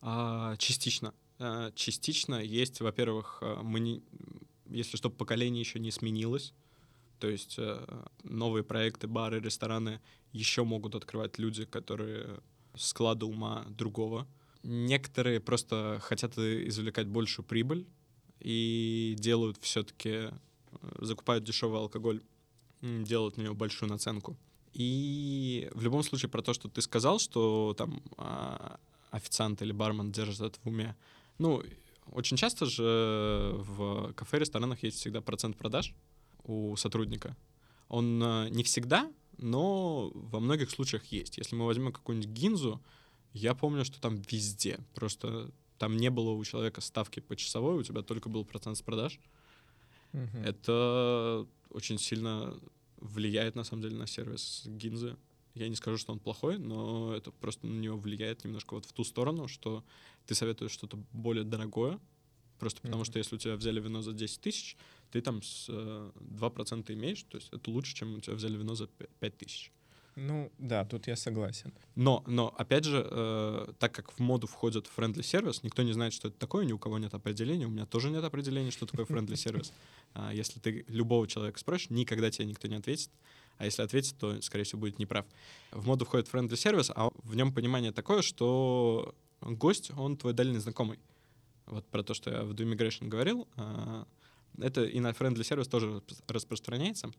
А, 0.00 0.56
частично. 0.56 1.14
А, 1.38 1.72
частично 1.72 2.36
есть, 2.36 2.80
во-первых, 2.80 3.38
а, 3.40 3.62
мы 3.62 3.80
не, 3.80 4.02
если 4.66 4.96
что, 4.96 5.10
поколение 5.10 5.60
еще 5.60 5.78
не 5.78 5.90
сменилось, 5.90 6.54
то 7.18 7.28
есть 7.28 7.56
а, 7.58 8.06
новые 8.22 8.64
проекты, 8.64 9.06
бары, 9.06 9.40
рестораны 9.40 10.00
еще 10.32 10.64
могут 10.64 10.94
открывать 10.94 11.38
люди, 11.38 11.64
которые 11.64 12.40
склада 12.76 13.26
ума 13.26 13.64
другого. 13.68 14.26
Некоторые 14.62 15.40
просто 15.40 15.98
хотят 16.02 16.36
извлекать 16.38 17.06
большую 17.06 17.44
прибыль 17.44 17.86
и 18.40 19.14
делают 19.18 19.58
все-таки, 19.60 20.10
э, 20.10 20.30
закупают 20.98 21.44
дешевый 21.44 21.78
алкоголь, 21.78 22.22
делают 22.80 23.36
на 23.36 23.42
него 23.42 23.54
большую 23.54 23.90
наценку. 23.90 24.36
И 24.74 25.70
в 25.72 25.82
любом 25.82 26.02
случае 26.02 26.28
про 26.28 26.42
то, 26.42 26.52
что 26.52 26.68
ты 26.68 26.82
сказал, 26.82 27.18
что 27.18 27.74
там 27.78 28.02
а, 28.16 28.78
официант 29.10 29.62
или 29.62 29.72
бармен 29.72 30.10
держит 30.10 30.40
это 30.40 30.58
в 30.64 30.66
уме. 30.66 30.96
Ну, 31.38 31.62
очень 32.12 32.36
часто 32.36 32.66
же 32.66 33.52
в 33.54 34.12
кафе-ресторанах 34.14 34.82
есть 34.82 34.98
всегда 34.98 35.20
процент 35.20 35.56
продаж 35.56 35.94
у 36.42 36.76
сотрудника. 36.76 37.36
Он 37.88 38.22
э, 38.22 38.48
не 38.50 38.64
всегда, 38.64 39.10
но 39.38 40.10
во 40.14 40.40
многих 40.40 40.70
случаях 40.70 41.04
есть. 41.06 41.38
Если 41.38 41.54
мы 41.54 41.66
возьмем 41.66 41.92
какую-нибудь 41.92 42.30
гинзу, 42.30 42.82
я 43.32 43.54
помню, 43.54 43.84
что 43.84 44.00
там 44.00 44.16
везде. 44.16 44.80
Просто 44.94 45.50
там 45.78 45.96
не 45.96 46.10
было 46.10 46.30
у 46.30 46.44
человека 46.44 46.80
ставки 46.80 47.20
по 47.20 47.36
часовой, 47.36 47.78
у 47.78 47.82
тебя 47.82 48.02
только 48.02 48.28
был 48.28 48.44
процент 48.44 48.76
с 48.76 48.82
продаж. 48.82 49.18
Угу. 50.12 50.38
Это 50.44 51.46
очень 51.70 51.98
сильно 51.98 52.58
влияет, 53.04 53.54
на 53.54 53.64
самом 53.64 53.82
деле, 53.82 53.96
на 53.96 54.06
сервис 54.06 54.62
гинзы. 54.66 55.16
Я 55.54 55.68
не 55.68 55.76
скажу, 55.76 55.98
что 55.98 56.12
он 56.12 56.18
плохой, 56.18 56.58
но 56.58 57.14
это 57.14 57.30
просто 57.30 57.66
на 57.66 57.78
него 57.78 57.96
влияет 57.96 58.44
немножко 58.44 58.74
вот 58.74 58.86
в 58.86 58.92
ту 58.92 59.04
сторону, 59.04 59.46
что 59.46 59.84
ты 60.26 60.34
советуешь 60.34 60.72
что-то 60.72 60.98
более 61.12 61.44
дорогое, 61.44 62.00
просто 62.58 62.80
потому 62.80 63.02
mm-hmm. 63.02 63.06
что 63.06 63.18
если 63.18 63.36
у 63.36 63.38
тебя 63.38 63.54
взяли 63.54 63.80
вино 63.80 64.02
за 64.02 64.12
10 64.12 64.40
тысяч, 64.40 64.76
ты 65.12 65.20
там 65.20 65.42
с, 65.42 65.66
э, 65.68 66.10
2% 66.16 66.92
имеешь, 66.94 67.22
то 67.22 67.36
есть 67.36 67.50
это 67.52 67.70
лучше, 67.70 67.94
чем 67.94 68.16
у 68.16 68.20
тебя 68.20 68.34
взяли 68.34 68.56
вино 68.56 68.74
за 68.74 68.88
5 68.88 69.36
тысяч. 69.36 69.70
Ну, 70.16 70.52
да, 70.58 70.84
тут 70.84 71.08
я 71.08 71.16
согласен. 71.16 71.72
Но, 71.96 72.22
но 72.26 72.54
опять 72.56 72.84
же, 72.84 73.06
э, 73.10 73.72
так 73.78 73.92
как 73.92 74.12
в 74.12 74.20
моду 74.20 74.46
входит 74.46 74.88
friendly 74.96 75.22
сервис, 75.22 75.62
никто 75.64 75.82
не 75.82 75.92
знает, 75.92 76.12
что 76.12 76.28
это 76.28 76.38
такое, 76.38 76.64
ни 76.64 76.72
у 76.72 76.78
кого 76.78 76.98
нет 76.98 77.14
определения, 77.14 77.66
у 77.66 77.70
меня 77.70 77.84
тоже 77.84 78.10
нет 78.10 78.22
определения, 78.22 78.70
что 78.70 78.86
такое 78.86 79.06
friendly 79.06 79.36
сервис. 79.36 79.72
А 80.16 80.32
если 80.32 80.60
ты 80.60 80.84
любого 80.86 81.26
человека 81.26 81.58
спросишь, 81.58 81.90
никогда 81.90 82.30
тебе 82.30 82.46
никто 82.46 82.68
не 82.68 82.76
ответит. 82.76 83.10
А 83.58 83.64
если 83.64 83.82
ответит, 83.82 84.16
то, 84.16 84.40
скорее 84.42 84.62
всего, 84.62 84.80
будет 84.82 85.00
неправ. 85.00 85.26
В 85.72 85.88
моду 85.88 86.04
входит 86.04 86.32
friendly 86.32 86.54
сервис, 86.56 86.92
а 86.94 87.10
в 87.24 87.34
нем 87.34 87.52
понимание 87.52 87.90
такое, 87.90 88.22
что 88.22 89.12
гость, 89.40 89.90
он 89.96 90.16
твой 90.16 90.32
дальний 90.32 90.58
знакомый. 90.58 91.00
Вот 91.66 91.84
про 91.86 92.04
то, 92.04 92.14
что 92.14 92.30
я 92.30 92.44
в 92.44 92.52
Do 92.52 92.64
Immigration 92.64 93.08
говорил, 93.08 93.48
э, 93.56 94.04
это 94.58 94.84
и 94.84 95.00
на 95.00 95.10
friendly 95.10 95.42
сервис 95.42 95.66
тоже 95.66 96.00
распространяется. 96.28 97.10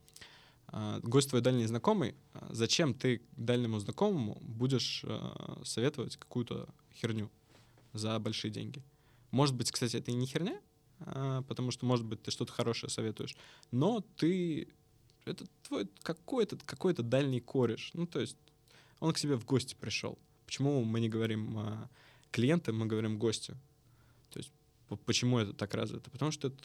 А, 0.68 1.00
гость 1.02 1.30
твой 1.30 1.42
дальний 1.42 1.66
знакомый, 1.66 2.16
а, 2.34 2.48
зачем 2.52 2.94
ты 2.94 3.22
дальнему 3.38 3.80
знакомому 3.80 4.38
будешь 4.42 5.04
а, 5.06 5.62
советовать 5.64 6.18
какую-то 6.18 6.68
херню 6.94 7.30
за 7.94 8.18
большие 8.20 8.52
деньги? 8.52 8.84
Может 9.32 9.56
быть, 9.56 9.72
кстати, 9.72 9.98
это 9.98 10.12
и 10.12 10.16
не 10.16 10.26
херня, 10.26 10.62
потому 11.48 11.72
что, 11.72 11.86
может 11.86 12.06
быть, 12.06 12.24
ты 12.24 12.32
что-то 12.32 12.54
хорошее 12.54 12.90
советуешь, 12.90 13.36
но 13.72 14.02
ты... 14.16 14.70
Это 15.26 15.46
твой 15.64 15.90
какой-то 16.04 16.58
какой 16.66 16.94
дальний 16.94 17.42
кореш. 17.42 17.92
Ну, 17.96 18.06
то 18.06 18.20
есть 18.22 18.38
он 19.00 19.12
к 19.12 19.18
себе 19.18 19.36
в 19.36 19.44
гости 19.44 19.76
пришел. 19.78 20.18
Почему 20.46 20.84
мы 20.84 21.00
не 21.02 21.10
говорим 21.10 21.60
клиенты, 22.32 22.72
мы 22.72 22.86
говорим 22.86 23.18
гости? 23.18 23.58
То 24.30 24.40
есть 24.40 24.52
Почему 25.06 25.40
это 25.40 25.54
так 25.54 25.74
развито? 25.74 26.12
Потому 26.12 26.32
что 26.32 26.50
это, 26.50 26.60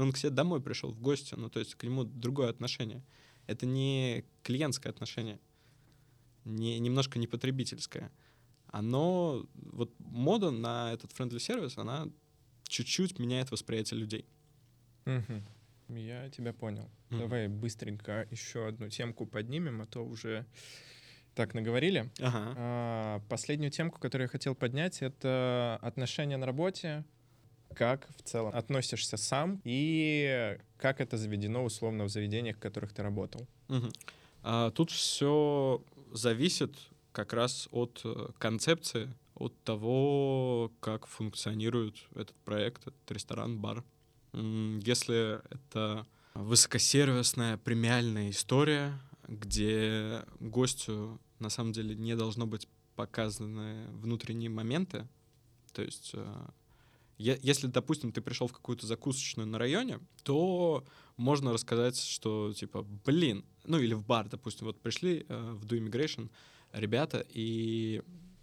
он 0.00 0.12
к 0.12 0.18
себе 0.18 0.30
домой 0.30 0.60
пришел 0.60 0.90
в 0.90 1.00
гости, 1.00 1.34
ну, 1.34 1.48
то 1.48 1.58
есть 1.58 1.74
к 1.74 1.84
нему 1.84 2.04
другое 2.04 2.50
отношение. 2.50 3.02
Это 3.46 3.64
не 3.64 4.24
клиентское 4.42 4.92
отношение, 4.92 5.40
не, 6.44 6.78
немножко 6.78 7.18
не 7.18 7.26
потребительское. 7.26 8.12
Оно, 8.66 9.46
вот 9.54 9.94
мода 9.98 10.50
на 10.50 10.92
этот 10.92 11.12
friendly 11.12 11.38
сервис, 11.38 11.78
она 11.78 12.08
чуть-чуть 12.64 13.18
меняет 13.18 13.50
восприятие 13.50 14.00
людей. 14.00 14.26
Угу. 15.06 15.96
Я 15.96 16.28
тебя 16.30 16.52
понял. 16.52 16.90
Угу. 17.10 17.18
Давай 17.18 17.48
быстренько 17.48 18.26
еще 18.30 18.66
одну 18.66 18.88
темку 18.88 19.24
поднимем, 19.24 19.80
а 19.80 19.86
то 19.86 20.04
уже 20.04 20.44
так 21.34 21.54
наговорили. 21.54 22.10
Ага. 22.18 22.54
А, 22.56 23.20
последнюю 23.28 23.70
темку, 23.70 24.00
которую 24.00 24.26
я 24.26 24.28
хотел 24.28 24.54
поднять, 24.54 25.02
это 25.02 25.78
отношения 25.82 26.36
на 26.36 26.46
работе, 26.46 27.04
как 27.74 28.08
в 28.16 28.22
целом 28.22 28.54
относишься 28.54 29.16
сам 29.16 29.60
и 29.64 30.58
как 30.76 31.00
это 31.00 31.16
заведено 31.16 31.64
условно 31.64 32.04
в 32.04 32.08
заведениях, 32.08 32.56
в 32.56 32.60
которых 32.60 32.92
ты 32.92 33.02
работал? 33.02 33.46
Угу. 33.68 33.88
А, 34.42 34.70
тут 34.70 34.90
все 34.90 35.82
зависит 36.12 36.74
как 37.12 37.32
раз 37.32 37.68
от 37.72 38.00
э, 38.04 38.28
концепции, 38.38 39.12
от 39.34 39.58
того, 39.64 40.72
как 40.80 41.06
функционирует 41.06 41.96
этот 42.14 42.36
проект, 42.44 42.82
этот 42.82 43.10
ресторан, 43.10 43.58
бар. 43.58 43.84
Если 44.32 45.36
это 45.52 46.06
высокосервисная 46.34 47.56
премиальная 47.56 48.30
история, 48.30 49.00
где 49.28 50.24
гостю 50.40 51.18
на 51.38 51.48
самом 51.48 51.72
деле 51.72 51.94
не 51.94 52.14
должно 52.16 52.46
быть 52.46 52.68
показаны 52.96 53.86
внутренние 53.92 54.50
моменты, 54.50 55.06
то 55.72 55.82
есть 55.82 56.12
э, 56.14 56.46
если, 57.18 57.66
допустим, 57.66 58.12
ты 58.12 58.20
пришел 58.20 58.46
в 58.46 58.52
какую-то 58.52 58.86
закусочную 58.86 59.46
на 59.46 59.58
районе, 59.58 60.00
то 60.22 60.84
можно 61.16 61.52
рассказать, 61.52 61.98
что 61.98 62.52
типа, 62.52 62.82
блин, 63.04 63.44
ну 63.64 63.78
или 63.78 63.94
в 63.94 64.04
бар, 64.04 64.28
допустим, 64.28 64.66
вот 64.66 64.80
пришли 64.80 65.24
э, 65.28 65.52
в 65.52 65.64
Do 65.64 65.78
Immigration 65.78 66.30
ребята 66.72 67.24
и 67.28 68.02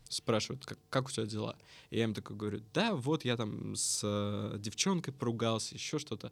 спрашивают, 0.09 0.65
как, 0.65 0.79
как 0.89 1.07
у 1.07 1.11
тебя 1.11 1.25
дела? 1.25 1.57
И 1.89 1.97
я 1.97 2.05
им 2.05 2.13
такой 2.13 2.35
говорю, 2.35 2.61
да, 2.73 2.95
вот 2.95 3.25
я 3.25 3.37
там 3.37 3.75
с 3.75 4.01
э, 4.03 4.57
девчонкой 4.59 5.13
поругался, 5.13 5.75
еще 5.75 5.99
что-то. 5.99 6.31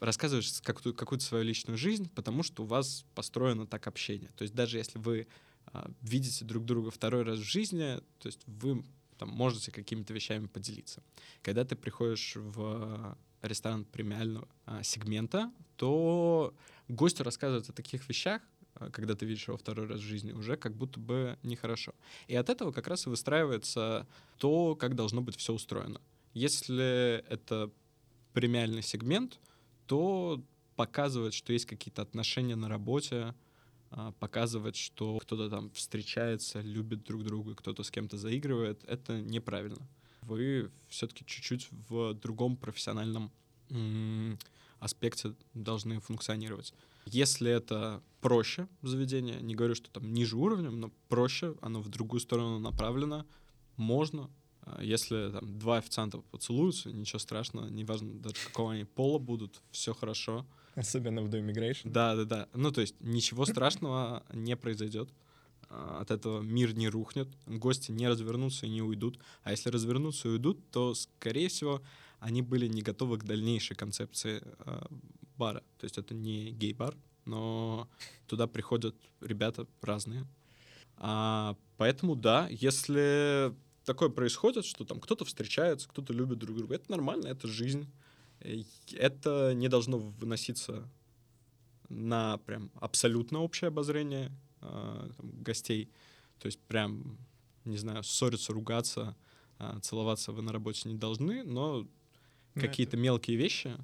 Рассказываешь 0.00 0.60
какую-то, 0.62 0.98
какую-то 0.98 1.24
свою 1.24 1.44
личную 1.44 1.78
жизнь, 1.78 2.10
потому 2.14 2.42
что 2.42 2.62
у 2.62 2.66
вас 2.66 3.04
построено 3.14 3.66
так 3.66 3.86
общение. 3.86 4.30
То 4.36 4.42
есть 4.42 4.54
даже 4.54 4.78
если 4.78 4.98
вы 4.98 5.26
э, 5.72 5.88
видите 6.00 6.44
друг 6.44 6.64
друга 6.64 6.90
второй 6.90 7.22
раз 7.22 7.38
в 7.38 7.42
жизни, 7.42 8.00
то 8.18 8.26
есть 8.26 8.40
вы 8.46 8.84
там 9.18 9.28
можете 9.30 9.70
какими-то 9.70 10.12
вещами 10.12 10.46
поделиться. 10.46 11.02
Когда 11.42 11.64
ты 11.64 11.76
приходишь 11.76 12.36
в 12.36 13.16
ресторан 13.42 13.84
премиального 13.84 14.48
а, 14.64 14.82
сегмента, 14.82 15.52
то 15.76 16.54
гостю 16.88 17.24
рассказывать 17.24 17.68
о 17.68 17.72
таких 17.72 18.08
вещах, 18.08 18.42
а, 18.74 18.90
когда 18.90 19.14
ты 19.14 19.26
видишь 19.26 19.48
его 19.48 19.56
второй 19.56 19.86
раз 19.86 20.00
в 20.00 20.04
жизни, 20.04 20.32
уже 20.32 20.56
как 20.56 20.74
будто 20.74 21.00
бы 21.00 21.38
нехорошо. 21.42 21.94
И 22.28 22.36
от 22.36 22.48
этого 22.48 22.72
как 22.72 22.86
раз 22.88 23.06
и 23.06 23.10
выстраивается 23.10 24.06
то, 24.38 24.74
как 24.74 24.94
должно 24.94 25.22
быть 25.22 25.36
все 25.36 25.52
устроено. 25.52 26.00
Если 26.34 27.24
это 27.28 27.70
премиальный 28.32 28.82
сегмент, 28.82 29.40
то 29.86 30.42
показывать, 30.76 31.32
что 31.32 31.52
есть 31.52 31.66
какие-то 31.66 32.02
отношения 32.02 32.56
на 32.56 32.68
работе, 32.68 33.34
показывать, 34.18 34.76
что 34.76 35.18
кто-то 35.18 35.48
там 35.48 35.70
встречается, 35.70 36.60
любит 36.60 37.04
друг 37.04 37.24
друга, 37.24 37.54
кто-то 37.54 37.82
с 37.82 37.90
кем-то 37.90 38.16
заигрывает, 38.16 38.84
это 38.84 39.20
неправильно. 39.20 39.88
Вы 40.22 40.70
все-таки 40.88 41.24
чуть-чуть 41.24 41.68
в 41.88 42.14
другом 42.14 42.56
профессиональном 42.56 43.30
аспекте 44.78 45.34
должны 45.54 46.00
функционировать. 46.00 46.74
Если 47.06 47.50
это 47.50 48.02
проще 48.20 48.68
заведение, 48.82 49.40
не 49.40 49.54
говорю, 49.54 49.74
что 49.76 49.90
там 49.90 50.12
ниже 50.12 50.36
уровнем, 50.36 50.80
но 50.80 50.90
проще, 51.08 51.54
оно 51.62 51.80
в 51.80 51.88
другую 51.88 52.20
сторону 52.20 52.58
направлено, 52.58 53.24
можно. 53.76 54.28
А 54.66 54.82
если 54.82 55.30
там 55.30 55.58
два 55.58 55.78
официанта 55.78 56.18
поцелуются, 56.18 56.90
ничего 56.90 57.20
страшного, 57.20 57.68
неважно 57.68 58.12
даже 58.14 58.34
какого 58.46 58.72
они 58.72 58.84
пола 58.84 59.18
будут, 59.18 59.62
все 59.70 59.94
хорошо. 59.94 60.44
Особенно 60.74 61.22
в 61.22 61.28
Do 61.28 61.40
Immigration. 61.40 61.90
Да, 61.90 62.16
да, 62.16 62.24
да. 62.24 62.48
Ну, 62.52 62.72
то 62.72 62.80
есть 62.80 62.96
ничего 63.00 63.46
страшного 63.46 64.24
не 64.34 64.56
произойдет. 64.56 65.08
А, 65.70 66.00
от 66.00 66.10
этого 66.10 66.40
мир 66.40 66.74
не 66.74 66.88
рухнет, 66.88 67.28
гости 67.46 67.92
не 67.92 68.08
развернутся 68.08 68.66
и 68.66 68.68
не 68.68 68.82
уйдут. 68.82 69.18
А 69.44 69.52
если 69.52 69.70
развернутся 69.70 70.28
и 70.28 70.32
уйдут, 70.32 70.58
то, 70.70 70.94
скорее 70.94 71.48
всего, 71.48 71.80
они 72.18 72.42
были 72.42 72.66
не 72.66 72.82
готовы 72.82 73.18
к 73.18 73.24
дальнейшей 73.24 73.76
концепции 73.76 74.42
э, 74.44 74.82
бара. 75.36 75.60
То 75.78 75.84
есть 75.84 75.96
это 75.96 76.12
не 76.12 76.50
гей-бар, 76.50 76.96
но 77.24 77.88
туда 78.26 78.48
приходят 78.48 78.96
ребята 79.20 79.66
разные. 79.80 80.26
А, 80.96 81.56
поэтому 81.76 82.16
да, 82.16 82.48
если 82.50 83.54
такое 83.86 84.10
происходит, 84.10 84.66
что 84.66 84.84
там 84.84 85.00
кто-то 85.00 85.24
встречается, 85.24 85.88
кто-то 85.88 86.12
любит 86.12 86.38
друг 86.38 86.56
друга, 86.56 86.74
это 86.74 86.90
нормально, 86.90 87.28
это 87.28 87.48
жизнь. 87.48 87.88
Это 88.92 89.54
не 89.54 89.68
должно 89.68 89.98
выноситься 89.98 90.86
на 91.88 92.36
прям 92.38 92.70
абсолютно 92.74 93.40
общее 93.40 93.68
обозрение 93.68 94.30
э, 94.60 95.10
там, 95.16 95.42
гостей. 95.42 95.88
То 96.38 96.46
есть 96.46 96.60
прям, 96.60 97.16
не 97.64 97.78
знаю, 97.78 98.02
ссориться, 98.02 98.52
ругаться, 98.52 99.16
э, 99.58 99.78
целоваться 99.80 100.32
вы 100.32 100.42
на 100.42 100.52
работе 100.52 100.88
не 100.88 100.96
должны, 100.96 101.44
но 101.44 101.86
ну, 102.54 102.60
какие-то 102.60 102.98
мелкие 102.98 103.36
вещи. 103.38 103.74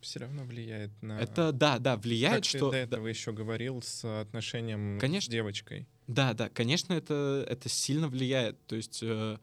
Все 0.00 0.20
равно 0.20 0.44
влияет 0.44 0.90
на. 1.02 1.20
Это 1.20 1.52
да, 1.52 1.78
да, 1.78 1.96
влияет, 1.96 2.36
как 2.36 2.44
что. 2.44 2.70
Ты 2.70 2.70
до 2.70 2.76
этого 2.76 3.04
да. 3.04 3.10
еще 3.10 3.32
говорил 3.32 3.82
с 3.82 4.20
отношением 4.20 4.98
конечно, 5.00 5.28
с 5.28 5.32
девочкой. 5.32 5.86
Да, 6.08 6.32
да, 6.32 6.48
конечно, 6.48 6.94
это, 6.94 7.46
это 7.48 7.68
сильно 7.68 8.08
влияет. 8.08 8.66
То 8.66 8.76
есть 8.76 9.00
э, 9.02 9.38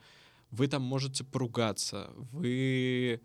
вы 0.49 0.67
там 0.67 0.81
можете 0.81 1.23
поругаться, 1.23 2.11
вы 2.31 3.21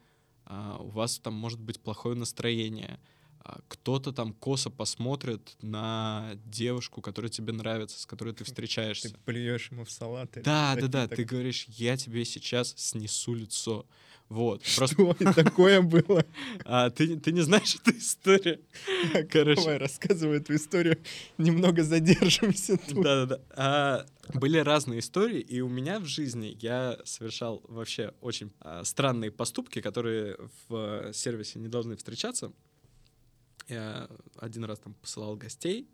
э, 0.47 0.77
у 0.79 0.89
вас 0.89 1.19
там 1.19 1.35
может 1.35 1.59
быть 1.59 1.81
плохое 1.81 2.15
настроение. 2.15 3.01
А, 3.43 3.61
кто-то 3.69 4.13
там 4.13 4.35
косо 4.35 4.69
посмотрит 4.69 5.57
на 5.63 6.33
девушку, 6.45 7.01
которая 7.01 7.31
тебе 7.31 7.55
нравится, 7.55 7.99
с 7.99 8.05
которой 8.05 8.35
ты 8.35 8.45
встречаешься. 8.45 9.09
Ты 9.09 9.17
плюешь 9.25 9.71
ему 9.71 9.87
в 9.87 9.91
салат. 9.91 10.31
Да, 10.43 10.77
да, 10.79 10.89
да. 10.89 11.09
Так... 11.09 11.17
Ты 11.17 11.25
говоришь, 11.25 11.65
я 11.69 11.97
тебе 11.97 12.27
сейчас 12.27 12.75
снесу 12.77 13.33
лицо. 13.33 13.87
Вот. 14.31 14.63
Просто... 14.77 15.15
Что 15.15 15.35
такое 15.35 15.83
было? 15.83 16.25
А, 16.65 16.89
ты, 16.89 17.19
ты 17.19 17.33
не 17.33 17.41
знаешь 17.41 17.75
эту 17.75 17.99
историю? 17.99 18.61
Короче. 19.31 19.61
Давай, 19.61 19.79
рассказывай 19.79 20.37
эту 20.37 20.55
историю. 20.55 20.99
Немного 21.37 21.83
задержимся 21.83 22.77
тут. 22.77 23.03
Да-да-да. 23.03 23.41
А, 23.51 24.07
были 24.35 24.59
разные 24.59 25.01
истории, 25.01 25.41
и 25.41 25.61
у 25.61 25.69
меня 25.69 25.99
в 25.99 26.05
жизни 26.05 26.57
я 26.61 26.99
совершал 27.05 27.63
вообще 27.69 28.15
очень 28.21 28.53
а, 28.61 28.85
странные 28.85 29.33
поступки, 29.33 29.81
которые 29.81 30.37
в 30.69 31.13
сервисе 31.13 31.59
не 31.59 31.69
должны 31.69 31.97
встречаться. 31.97 32.53
Я 33.69 34.09
один 34.37 34.65
раз 34.65 34.79
там 34.79 34.95
посылал 34.95 35.37
гостей, 35.37 35.89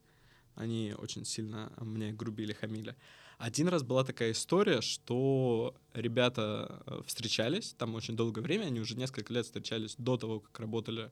они 0.55 0.95
очень 0.99 1.25
сильно 1.25 1.73
мне 1.79 2.13
грубили, 2.13 2.53
хамили. 2.53 2.95
Один 3.39 3.69
раз 3.69 3.83
была 3.83 4.03
такая 4.03 4.33
история, 4.33 4.81
что 4.81 5.75
ребята 5.93 6.83
э, 6.87 7.01
встречались, 7.07 7.75
там 7.77 7.95
очень 7.95 8.17
долгое 8.17 8.41
время, 8.41 8.65
они 8.65 8.81
уже 8.81 8.97
несколько 8.97 9.33
лет 9.33 9.45
встречались 9.45 9.95
до 9.99 10.17
того, 10.17 10.41
как 10.41 10.59
работали 10.59 11.11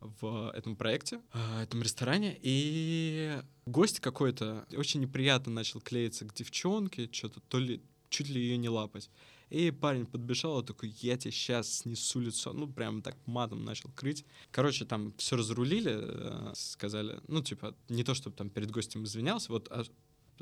в 0.00 0.52
этом 0.54 0.76
проекте, 0.76 1.20
в 1.32 1.60
э, 1.60 1.62
этом 1.64 1.82
ресторане, 1.82 2.38
и 2.42 3.40
гость 3.66 3.98
какой-то 3.98 4.66
очень 4.76 5.00
неприятно 5.00 5.52
начал 5.52 5.80
клеиться 5.80 6.24
к 6.24 6.34
девчонке, 6.34 7.08
что-то 7.10 7.40
то 7.40 7.58
ли 7.58 7.82
чуть 8.08 8.28
ли 8.28 8.40
ее 8.40 8.56
не 8.56 8.68
лапать. 8.68 9.10
И 9.50 9.70
парень 9.70 10.06
подбежал, 10.06 10.60
и 10.60 10.64
такой, 10.64 10.94
я 11.00 11.16
тебе 11.16 11.30
сейчас 11.30 11.78
снесу 11.78 12.20
лицо. 12.20 12.52
Ну, 12.52 12.66
прям 12.66 13.02
так 13.02 13.16
матом 13.26 13.64
начал 13.64 13.90
крыть. 13.90 14.24
Короче, 14.50 14.84
там 14.84 15.12
все 15.16 15.36
разрулили, 15.36 15.92
э, 15.96 16.52
сказали, 16.54 17.20
ну, 17.28 17.42
типа, 17.42 17.74
не 17.88 18.04
то, 18.04 18.14
чтобы 18.14 18.36
там 18.36 18.48
перед 18.48 18.70
гостем 18.70 19.04
извинялся, 19.04 19.52
вот 19.52 19.68
а 19.70 19.84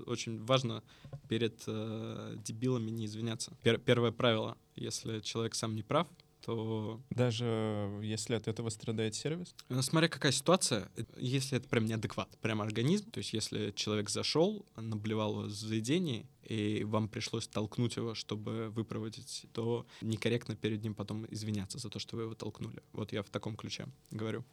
очень 0.00 0.44
важно 0.44 0.82
перед 1.28 1.62
э, 1.66 2.36
дебилами 2.44 2.90
не 2.90 3.06
извиняться. 3.06 3.56
Пер 3.62 3.78
первое 3.78 4.12
правило, 4.12 4.56
если 4.76 5.20
человек 5.20 5.54
сам 5.54 5.74
не 5.74 5.82
прав, 5.82 6.06
то... 6.42 7.00
Даже 7.10 8.00
если 8.02 8.34
от 8.34 8.48
этого 8.48 8.68
страдает 8.68 9.14
сервис? 9.14 9.54
Ну, 9.68 9.80
смотря 9.82 10.08
какая 10.08 10.32
ситуация, 10.32 10.90
если 11.16 11.58
это 11.58 11.68
прям 11.68 11.86
неадекват, 11.86 12.36
прям 12.38 12.60
организм, 12.60 13.10
то 13.10 13.18
есть 13.18 13.32
если 13.32 13.70
человек 13.70 14.10
зашел, 14.10 14.66
наблевал 14.76 15.42
в 15.42 15.50
заведении, 15.50 16.26
и 16.42 16.84
вам 16.84 17.08
пришлось 17.08 17.46
толкнуть 17.46 17.96
его, 17.96 18.14
чтобы 18.14 18.70
выпроводить, 18.70 19.46
то 19.52 19.86
некорректно 20.00 20.56
перед 20.56 20.82
ним 20.82 20.94
потом 20.94 21.26
извиняться 21.30 21.78
за 21.78 21.88
то, 21.88 21.98
что 21.98 22.16
вы 22.16 22.22
его 22.22 22.34
толкнули. 22.34 22.82
Вот 22.92 23.12
я 23.12 23.22
в 23.22 23.30
таком 23.30 23.56
ключе 23.56 23.86
говорю 24.10 24.44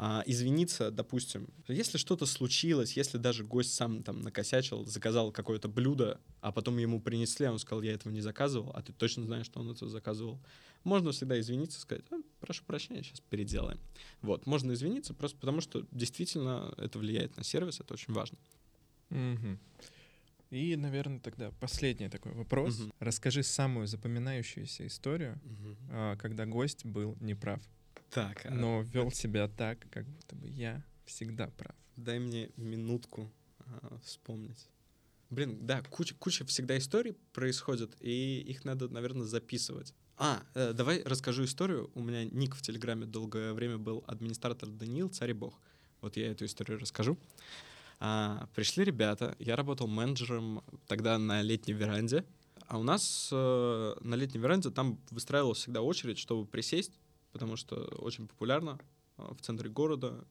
а, 0.00 0.22
извиниться, 0.26 0.92
допустим, 0.92 1.48
если 1.66 1.98
что-то 1.98 2.24
случилось, 2.24 2.96
если 2.96 3.18
даже 3.18 3.42
гость 3.42 3.74
сам 3.74 4.04
там 4.04 4.20
накосячил, 4.20 4.86
заказал 4.86 5.32
какое-то 5.32 5.68
блюдо, 5.68 6.20
а 6.40 6.52
потом 6.52 6.78
ему 6.78 7.00
принесли, 7.00 7.46
а 7.46 7.52
он 7.52 7.58
сказал, 7.58 7.82
я 7.82 7.94
этого 7.94 8.12
не 8.12 8.20
заказывал, 8.20 8.70
а 8.76 8.80
ты 8.80 8.92
точно 8.92 9.24
знаешь, 9.24 9.46
что 9.46 9.58
он 9.58 9.72
это 9.72 9.88
заказывал, 9.88 10.40
можно 10.84 11.10
всегда 11.10 11.40
извиниться, 11.40 11.80
сказать, 11.80 12.04
а, 12.12 12.18
прошу 12.38 12.62
прощения, 12.64 13.02
сейчас 13.02 13.18
переделаем. 13.18 13.80
Вот, 14.22 14.46
можно 14.46 14.72
извиниться 14.72 15.14
просто 15.14 15.36
потому, 15.36 15.60
что 15.60 15.84
действительно 15.90 16.72
это 16.76 17.00
влияет 17.00 17.36
на 17.36 17.42
сервис, 17.42 17.80
это 17.80 17.94
очень 17.94 18.14
важно. 18.14 18.38
Угу. 19.10 19.58
И, 20.50 20.76
наверное, 20.76 21.18
тогда 21.18 21.50
последний 21.58 22.08
такой 22.08 22.34
вопрос. 22.34 22.78
Угу. 22.78 22.92
Расскажи 23.00 23.42
самую 23.42 23.88
запоминающуюся 23.88 24.86
историю, 24.86 25.40
угу. 25.44 26.16
когда 26.18 26.46
гость 26.46 26.84
был 26.84 27.16
неправ. 27.20 27.60
Так. 28.10 28.46
А... 28.46 28.50
Но 28.50 28.82
вел 28.82 29.10
себя 29.10 29.48
так, 29.48 29.78
как 29.90 30.06
будто 30.06 30.36
бы 30.36 30.48
я 30.48 30.82
всегда 31.04 31.48
прав. 31.48 31.74
Дай 31.96 32.18
мне 32.18 32.50
минутку 32.56 33.30
а, 33.58 33.98
вспомнить. 34.02 34.68
Блин, 35.30 35.66
да, 35.66 35.82
куча, 35.82 36.14
куча 36.14 36.44
всегда 36.46 36.78
историй 36.78 37.14
происходит, 37.32 37.94
и 38.00 38.40
их 38.40 38.64
надо, 38.64 38.88
наверное, 38.88 39.26
записывать. 39.26 39.92
А, 40.16 40.42
э, 40.54 40.72
давай 40.72 41.02
расскажу 41.04 41.44
историю. 41.44 41.90
У 41.94 42.00
меня 42.00 42.24
ник 42.24 42.54
в 42.54 42.62
Телеграме 42.62 43.06
долгое 43.06 43.52
время 43.52 43.78
был 43.78 44.02
администратор 44.06 44.68
Даниил, 44.68 45.08
царь 45.10 45.30
и 45.30 45.34
бог. 45.34 45.60
Вот 46.00 46.16
я 46.16 46.30
эту 46.30 46.44
историю 46.44 46.78
расскажу. 46.78 47.18
А, 48.00 48.48
пришли 48.54 48.84
ребята, 48.84 49.36
я 49.38 49.54
работал 49.54 49.86
менеджером 49.86 50.62
тогда 50.86 51.18
на 51.18 51.42
летней 51.42 51.74
веранде, 51.74 52.24
а 52.66 52.78
у 52.78 52.82
нас 52.82 53.28
э, 53.32 53.94
на 54.00 54.14
летней 54.14 54.40
веранде 54.40 54.70
там 54.70 54.98
выстраивалась 55.10 55.58
всегда 55.58 55.82
очередь, 55.82 56.18
чтобы 56.18 56.46
присесть 56.46 56.92
потому 57.32 57.56
что 57.56 57.76
очень 57.98 58.26
популярно 58.26 58.78
а, 59.16 59.34
в 59.34 59.40
центре 59.40 59.68
города. 59.68 60.24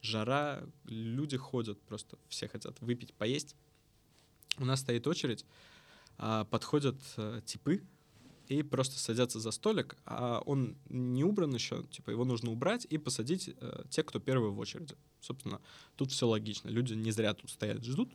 Жара, 0.00 0.62
люди 0.84 1.36
ходят, 1.36 1.80
просто 1.82 2.18
все 2.28 2.48
хотят 2.48 2.80
выпить, 2.80 3.12
поесть. 3.14 3.56
У 4.58 4.64
нас 4.64 4.80
стоит 4.80 5.06
очередь, 5.06 5.44
а, 6.18 6.44
подходят 6.44 6.96
э, 7.16 7.40
типы 7.44 7.82
и 8.48 8.62
просто 8.62 8.98
садятся 8.98 9.40
за 9.40 9.50
столик, 9.50 9.96
а 10.04 10.40
он 10.46 10.76
не 10.88 11.22
убран 11.22 11.52
еще, 11.54 11.84
типа 11.90 12.10
его 12.10 12.24
нужно 12.24 12.50
убрать 12.50 12.86
и 12.88 12.96
посадить 12.98 13.50
э, 13.60 13.84
те, 13.90 14.02
кто 14.02 14.18
первый 14.18 14.50
в 14.50 14.58
очереди. 14.58 14.96
Собственно, 15.20 15.60
тут 15.96 16.10
все 16.12 16.26
логично. 16.26 16.68
Люди 16.68 16.94
не 16.94 17.10
зря 17.10 17.34
тут 17.34 17.50
стоят, 17.50 17.84
ждут. 17.84 18.10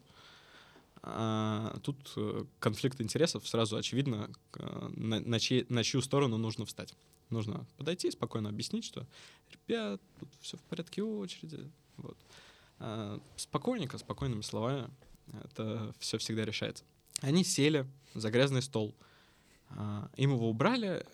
А, 1.05 1.77
тут 1.83 2.13
э, 2.15 2.45
конфликт 2.59 3.01
интересов 3.01 3.45
сразу 3.45 3.75
очевидно, 3.75 4.29
э, 4.55 4.89
на, 4.95 5.19
на, 5.19 5.37
чьи, 5.37 5.65
на 5.67 5.83
чью 5.83 6.01
сторону 6.01 6.37
нужно 6.37 6.65
встать. 6.65 6.93
Нужно 7.29 7.65
подойти, 7.77 8.09
спокойно 8.09 8.47
объяснить, 8.47 8.85
что, 8.85 9.05
ребят, 9.51 10.01
тут 10.19 10.29
все 10.39 10.55
в 10.55 10.61
порядке 10.61 11.03
очереди. 11.03 11.69
Вот. 11.97 12.17
А, 12.79 13.19
спокойненько, 13.35 13.97
спокойными 13.97 14.41
словами 14.41 14.89
это 15.43 15.93
все 15.99 16.17
всегда 16.17 16.45
решается. 16.45 16.85
Они 17.19 17.43
сели 17.43 17.85
за 18.13 18.31
грязный 18.31 18.61
стол. 18.61 18.95
А, 19.71 20.09
им 20.15 20.31
его 20.31 20.49
убрали. 20.49 21.05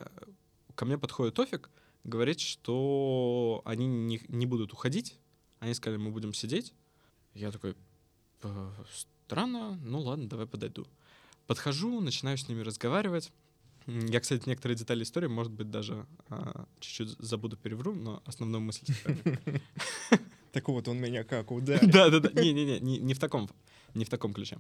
Ко 0.75 0.85
мне 0.85 0.99
подходит 0.99 1.39
Офик, 1.39 1.71
говорит, 2.03 2.39
что 2.39 3.63
они 3.65 3.87
не, 3.87 4.21
не 4.27 4.45
будут 4.45 4.71
уходить. 4.71 5.17
Они 5.57 5.73
сказали, 5.73 5.99
мы 5.99 6.11
будем 6.11 6.35
сидеть. 6.35 6.75
Я 7.33 7.51
такой, 7.51 7.75
странно, 9.29 9.79
ну 9.83 9.99
ладно, 10.01 10.27
давай 10.27 10.47
подойду. 10.47 10.87
Подхожу, 11.45 12.01
начинаю 12.01 12.35
с 12.35 12.47
ними 12.49 12.63
разговаривать. 12.63 13.31
Я, 13.85 14.19
кстати, 14.19 14.49
некоторые 14.49 14.75
детали 14.75 15.03
истории, 15.03 15.27
может 15.27 15.51
быть, 15.51 15.69
даже 15.69 16.07
а, 16.29 16.65
чуть-чуть 16.79 17.09
забуду, 17.19 17.55
перевру, 17.55 17.93
но 17.93 18.23
основную 18.25 18.61
мысль 18.61 18.87
Так 20.51 20.67
вот 20.67 20.87
он 20.87 20.97
меня 20.97 21.23
как 21.23 21.51
ударил. 21.51 21.87
Да-да-да, 21.91 22.41
не-не-не, 22.41 22.97
не 22.97 23.13
в 23.13 23.19
таком, 23.19 23.47
не 23.93 24.03
в 24.03 24.09
таком 24.09 24.33
ключе. 24.33 24.57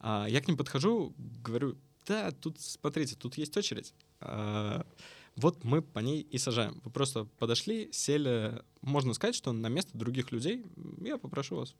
А, 0.00 0.26
я 0.28 0.40
к 0.40 0.48
ним 0.48 0.56
подхожу, 0.56 1.14
говорю, 1.44 1.76
да, 2.04 2.32
тут, 2.32 2.60
смотрите, 2.60 3.14
тут 3.14 3.38
есть 3.38 3.56
очередь. 3.56 3.94
Вот 5.36 5.64
мы 5.64 5.80
по 5.80 6.00
ней 6.00 6.20
и 6.20 6.38
сажаем. 6.38 6.80
Вы 6.84 6.90
просто 6.90 7.24
подошли, 7.38 7.88
сели. 7.92 8.62
Можно 8.82 9.14
сказать, 9.14 9.34
что 9.34 9.52
на 9.52 9.68
место 9.68 9.96
других 9.96 10.30
людей 10.30 10.64
я 11.00 11.16
попрошу 11.16 11.56
вас 11.56 11.74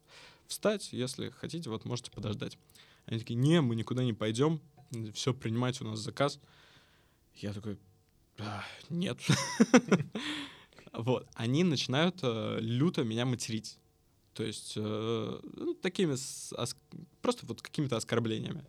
встать, 0.47 0.91
если 0.91 1.29
хотите, 1.29 1.69
вот 1.69 1.85
можете 1.85 2.11
подождать. 2.11 2.57
Они 3.05 3.19
такие, 3.19 3.35
не, 3.35 3.61
мы 3.61 3.75
никуда 3.75 4.03
не 4.03 4.13
пойдем, 4.13 4.59
все, 5.13 5.33
принимайте 5.33 5.83
у 5.83 5.87
нас 5.87 5.99
заказ. 5.99 6.39
Я 7.35 7.53
такой, 7.53 7.77
а, 8.39 8.63
нет. 8.89 9.19
Вот, 10.95 11.27
они 11.33 11.63
начинают 11.63 12.19
э, 12.21 12.59
люто 12.61 13.03
меня 13.03 13.25
материть. 13.25 13.79
То 14.35 14.43
есть 14.43 14.73
э, 14.75 15.39
ну, 15.41 15.73
такими, 15.73 16.15
просто 17.19 17.47
вот 17.47 17.63
какими-то 17.63 17.97
оскорблениями 17.97 18.63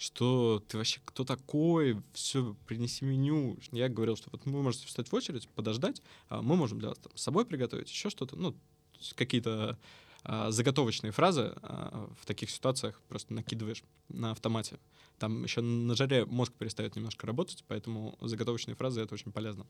что 0.00 0.64
ты 0.66 0.78
вообще 0.78 0.98
кто 1.04 1.24
такой, 1.24 2.02
все, 2.14 2.56
принеси 2.66 3.04
меню. 3.04 3.58
Я 3.70 3.90
говорил, 3.90 4.16
что 4.16 4.30
вот 4.32 4.40
вы 4.46 4.62
можете 4.62 4.86
встать 4.86 5.12
в 5.12 5.14
очередь, 5.14 5.46
подождать, 5.50 6.00
а 6.30 6.40
мы 6.40 6.56
можем 6.56 6.78
для 6.78 6.88
вас 6.88 6.98
там, 6.98 7.14
с 7.14 7.20
собой 7.20 7.44
приготовить, 7.44 7.90
еще 7.90 8.08
что-то, 8.08 8.34
ну, 8.34 8.56
какие-то 9.14 9.78
а, 10.24 10.50
заготовочные 10.50 11.12
фразы 11.12 11.52
а, 11.56 12.08
в 12.18 12.24
таких 12.24 12.48
ситуациях 12.50 12.98
просто 13.10 13.34
накидываешь 13.34 13.84
на 14.08 14.30
автомате. 14.30 14.78
Там 15.18 15.44
еще 15.44 15.60
на 15.60 15.94
жаре 15.94 16.24
мозг 16.24 16.54
перестает 16.54 16.96
немножко 16.96 17.26
работать, 17.26 17.62
поэтому 17.68 18.16
заготовочные 18.22 18.76
фразы— 18.76 19.00
это 19.02 19.12
очень 19.12 19.32
полезно. 19.32 19.66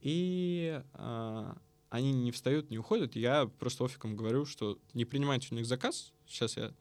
И 0.00 0.82
а, 0.94 1.56
они 1.88 2.12
не 2.12 2.32
встают, 2.32 2.68
не 2.70 2.78
уходят. 2.78 3.14
Я 3.14 3.46
просто 3.60 3.84
офиком 3.84 4.16
говорю, 4.16 4.44
что 4.44 4.80
не 4.92 5.04
принимайте 5.04 5.46
у 5.52 5.54
них 5.54 5.66
заказ. 5.66 6.12
Сейчас 6.26 6.56
я 6.56 6.72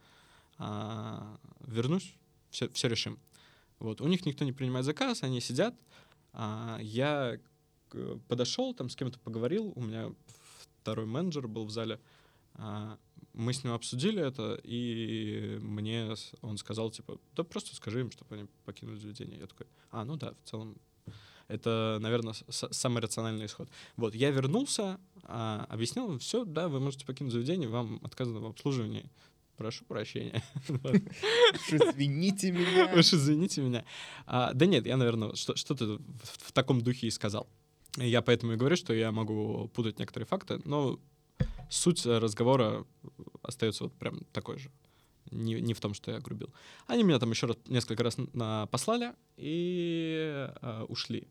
а, 0.57 1.37
вернусь, 1.67 2.15
все, 2.51 2.69
все 2.69 2.87
решим. 2.87 3.19
Вот. 3.79 4.01
У 4.01 4.07
них 4.07 4.25
никто 4.25 4.45
не 4.45 4.51
принимает 4.51 4.85
заказ, 4.85 5.23
они 5.23 5.41
сидят. 5.41 5.75
А, 6.33 6.77
я 6.81 7.39
подошел, 8.27 8.73
там 8.73 8.89
с 8.89 8.95
кем-то 8.95 9.19
поговорил, 9.19 9.73
у 9.75 9.81
меня 9.81 10.11
второй 10.81 11.05
менеджер 11.05 11.47
был 11.47 11.65
в 11.65 11.71
зале. 11.71 11.99
А, 12.53 12.97
мы 13.33 13.53
с 13.53 13.63
ним 13.63 13.73
обсудили 13.73 14.21
это, 14.21 14.59
и 14.63 15.57
мне 15.61 16.13
он 16.41 16.57
сказал, 16.57 16.91
типа, 16.91 17.17
да 17.35 17.43
просто 17.43 17.75
скажи 17.75 18.01
им, 18.01 18.11
чтобы 18.11 18.35
они 18.35 18.47
покинули 18.65 18.97
заведение. 18.97 19.39
Я 19.39 19.47
такой, 19.47 19.67
а, 19.89 20.05
ну 20.05 20.17
да, 20.17 20.33
в 20.43 20.49
целом 20.49 20.77
это, 21.47 21.97
наверное, 21.99 22.33
самый 22.49 23.01
рациональный 23.01 23.45
исход. 23.45 23.69
Вот, 23.97 24.15
я 24.15 24.31
вернулся, 24.31 24.99
а, 25.23 25.65
объяснил, 25.69 26.17
все, 26.19 26.45
да, 26.45 26.67
вы 26.69 26.79
можете 26.79 27.05
покинуть 27.05 27.33
заведение, 27.33 27.67
вам 27.67 27.99
отказано 28.03 28.39
в 28.39 28.45
обслуживании 28.45 29.09
прошу 29.61 29.85
прощения. 29.85 30.41
Уж 30.69 31.73
извините 31.73 32.51
меня. 32.51 32.91
Уж 32.95 33.13
извините 33.13 33.61
меня. 33.61 33.85
А, 34.25 34.53
да 34.53 34.65
нет, 34.65 34.87
я, 34.87 34.97
наверное, 34.97 35.35
что-то 35.35 35.85
в, 35.85 36.47
в 36.47 36.51
таком 36.51 36.81
духе 36.81 37.07
и 37.07 37.11
сказал. 37.11 37.47
Я 37.97 38.21
поэтому 38.21 38.53
и 38.53 38.55
говорю, 38.55 38.75
что 38.75 38.93
я 38.93 39.11
могу 39.11 39.69
путать 39.75 39.99
некоторые 39.99 40.25
факты, 40.25 40.59
но 40.65 40.99
суть 41.69 42.05
разговора 42.05 42.85
остается 43.43 43.83
вот 43.83 43.93
прям 43.93 44.21
такой 44.31 44.57
же. 44.57 44.71
Не, 45.29 45.61
не 45.61 45.73
в 45.73 45.79
том, 45.79 45.93
что 45.93 46.11
я 46.11 46.19
грубил. 46.19 46.49
Они 46.87 47.03
меня 47.03 47.19
там 47.19 47.29
еще 47.29 47.45
раз, 47.45 47.57
несколько 47.67 48.03
раз 48.03 48.17
на, 48.33 48.65
послали 48.67 49.13
и 49.37 50.49
э, 50.61 50.85
ушли. 50.89 51.27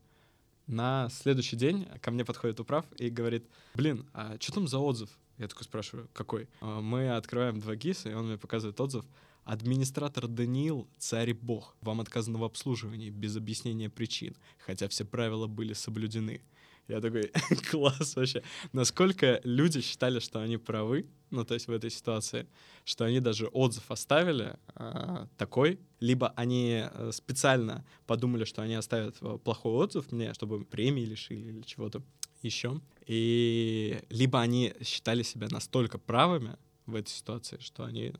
На 0.67 1.09
следующий 1.09 1.57
день 1.57 1.85
ко 2.01 2.11
мне 2.11 2.23
подходит 2.23 2.59
управ 2.59 2.85
и 2.97 3.09
говорит, 3.09 3.45
блин, 3.75 4.05
а 4.13 4.37
что 4.39 4.53
там 4.53 4.67
за 4.67 4.79
отзыв? 4.79 5.09
Я 5.41 5.47
такой 5.47 5.63
спрашиваю, 5.63 6.07
какой? 6.13 6.47
А, 6.61 6.81
мы 6.81 7.09
открываем 7.09 7.59
два 7.59 7.75
ГИСа, 7.75 8.09
и 8.09 8.13
он 8.13 8.27
мне 8.27 8.37
показывает 8.37 8.79
отзыв. 8.79 9.05
Администратор 9.43 10.27
Даниил— 10.27 10.87
царь 10.99 11.33
бог. 11.33 11.75
Вам 11.81 11.99
отказано 11.99 12.37
в 12.37 12.43
обслуживании 12.43 13.09
без 13.09 13.35
объяснения 13.35 13.89
причин, 13.89 14.35
хотя 14.59 14.87
все 14.87 15.03
правила 15.03 15.47
были 15.47 15.73
соблюдены. 15.73 16.41
Я 16.87 17.01
такой, 17.01 17.31
класс 17.71 18.15
вообще. 18.15 18.43
Насколько 18.71 19.41
люди 19.43 19.81
считали, 19.81 20.19
что 20.19 20.41
они 20.41 20.57
правы, 20.57 21.07
ну, 21.31 21.43
то 21.43 21.55
есть 21.55 21.67
в 21.67 21.71
этой 21.71 21.89
ситуации, 21.89 22.45
что 22.85 23.05
они 23.05 23.19
даже 23.19 23.47
отзыв 23.47 23.89
оставили 23.89 24.59
э, 24.75 25.25
такой, 25.37 25.79
либо 25.99 26.33
они 26.35 26.83
э, 26.83 27.09
специально 27.11 27.83
подумали, 28.05 28.45
что 28.45 28.61
они 28.61 28.75
оставят 28.75 29.15
э, 29.21 29.39
плохой 29.43 29.71
отзыв 29.71 30.11
мне, 30.11 30.35
чтобы 30.35 30.65
премии 30.65 31.03
лишили 31.03 31.49
или 31.49 31.61
чего-то 31.61 32.03
еще. 32.43 32.81
И 33.07 33.99
либо 34.09 34.39
они 34.41 34.73
считали 34.83 35.23
себя 35.23 35.47
настолько 35.49 35.97
правыми 35.97 36.57
в 36.85 36.95
этой 36.95 37.09
ситуации, 37.09 37.57
что 37.59 37.83
они 37.83 38.13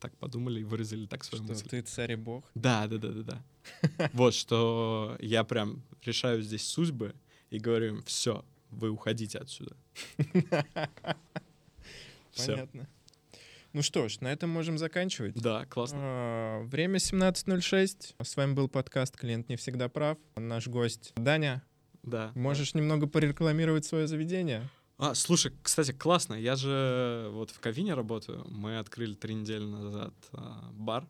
так 0.00 0.16
подумали 0.18 0.60
и 0.60 0.64
выразили 0.64 1.06
так 1.06 1.24
свою 1.24 1.44
что 1.44 1.52
мысль. 1.52 1.68
ты 1.68 1.80
царь 1.82 2.12
и 2.12 2.16
бог? 2.16 2.44
Да, 2.54 2.86
да, 2.86 2.98
да, 2.98 3.08
да, 3.08 3.22
да. 3.22 4.10
Вот 4.12 4.34
что 4.34 5.16
я 5.20 5.44
прям 5.44 5.82
решаю 6.02 6.42
здесь 6.42 6.66
судьбы 6.66 7.14
и 7.50 7.58
говорю 7.58 7.96
им, 7.96 8.02
все, 8.02 8.44
вы 8.70 8.90
уходите 8.90 9.38
отсюда. 9.38 9.76
Понятно. 12.36 12.88
Ну 13.72 13.82
что 13.82 14.08
ж, 14.08 14.20
на 14.20 14.30
этом 14.32 14.50
можем 14.50 14.78
заканчивать. 14.78 15.34
Да, 15.34 15.64
классно. 15.66 15.98
А, 16.00 16.62
время 16.64 16.98
17.06. 16.98 18.14
С 18.22 18.36
вами 18.36 18.52
был 18.52 18.68
подкаст 18.68 19.16
«Клиент 19.16 19.48
не 19.48 19.56
всегда 19.56 19.88
прав». 19.88 20.18
Наш 20.36 20.68
гость 20.68 21.12
Даня. 21.16 21.64
Да. 22.04 22.32
Можешь 22.34 22.72
да. 22.72 22.80
немного 22.80 23.06
порекламировать 23.06 23.84
свое 23.84 24.06
заведение? 24.06 24.68
А, 24.96 25.14
слушай, 25.14 25.52
кстати, 25.62 25.92
классно. 25.92 26.34
Я 26.34 26.54
же 26.54 27.28
вот 27.32 27.50
в 27.50 27.58
Ковине 27.60 27.94
работаю. 27.94 28.46
Мы 28.48 28.78
открыли 28.78 29.14
три 29.14 29.34
недели 29.34 29.64
назад 29.64 30.14
а, 30.32 30.70
бар 30.72 31.06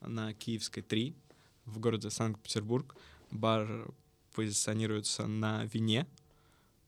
на 0.00 0.32
Киевской 0.34 0.82
3 0.82 1.16
в 1.64 1.78
городе 1.80 2.10
Санкт-Петербург. 2.10 2.94
Бар 3.30 3.90
позиционируется 4.34 5.26
на 5.26 5.64
вине. 5.64 6.06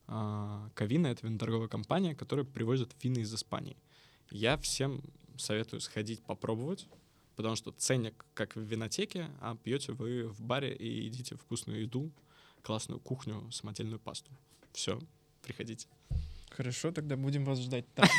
А, 0.07 0.69
Ковина— 0.73 1.07
это 1.07 1.27
виноторговая 1.27 1.67
компания, 1.67 2.15
которая 2.15 2.45
привозит 2.45 2.91
вины 3.03 3.19
из 3.19 3.33
Испании. 3.33 3.77
Я 4.29 4.57
всем 4.57 5.01
советую 5.37 5.81
сходить 5.81 6.21
попробовать, 6.23 6.87
потому 7.35 7.55
что 7.55 7.71
ценник 7.71 8.25
как 8.33 8.55
в 8.55 8.61
винотеке, 8.61 9.29
а 9.41 9.55
пьете 9.55 9.91
вы 9.91 10.27
в 10.27 10.41
баре 10.41 10.73
и 10.73 11.03
едите 11.05 11.35
вкусную 11.35 11.81
еду, 11.81 12.11
классную 12.67 12.99
кухню, 12.99 13.49
самодельную 13.49 13.97
пасту. 13.97 14.29
Все, 14.73 14.99
приходите. 15.41 15.87
Хорошо, 16.49 16.91
тогда 16.91 17.15
будем 17.15 17.45
вас 17.45 17.59
ждать 17.59 17.85
там. 17.93 18.09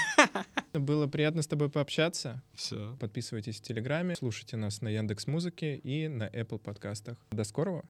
Было 0.72 1.06
приятно 1.06 1.42
с 1.42 1.46
тобой 1.46 1.68
пообщаться. 1.68 2.42
Все. 2.54 2.96
Подписывайтесь 2.98 3.58
в 3.58 3.62
Телеграме, 3.62 4.16
слушайте 4.16 4.56
нас 4.56 4.80
на 4.80 4.88
Яндекс 4.88 5.26
Музыке 5.26 5.76
и 5.76 6.08
на 6.08 6.28
Apple 6.28 6.58
подкастах. 6.58 7.18
До 7.30 7.44
скорого. 7.44 7.84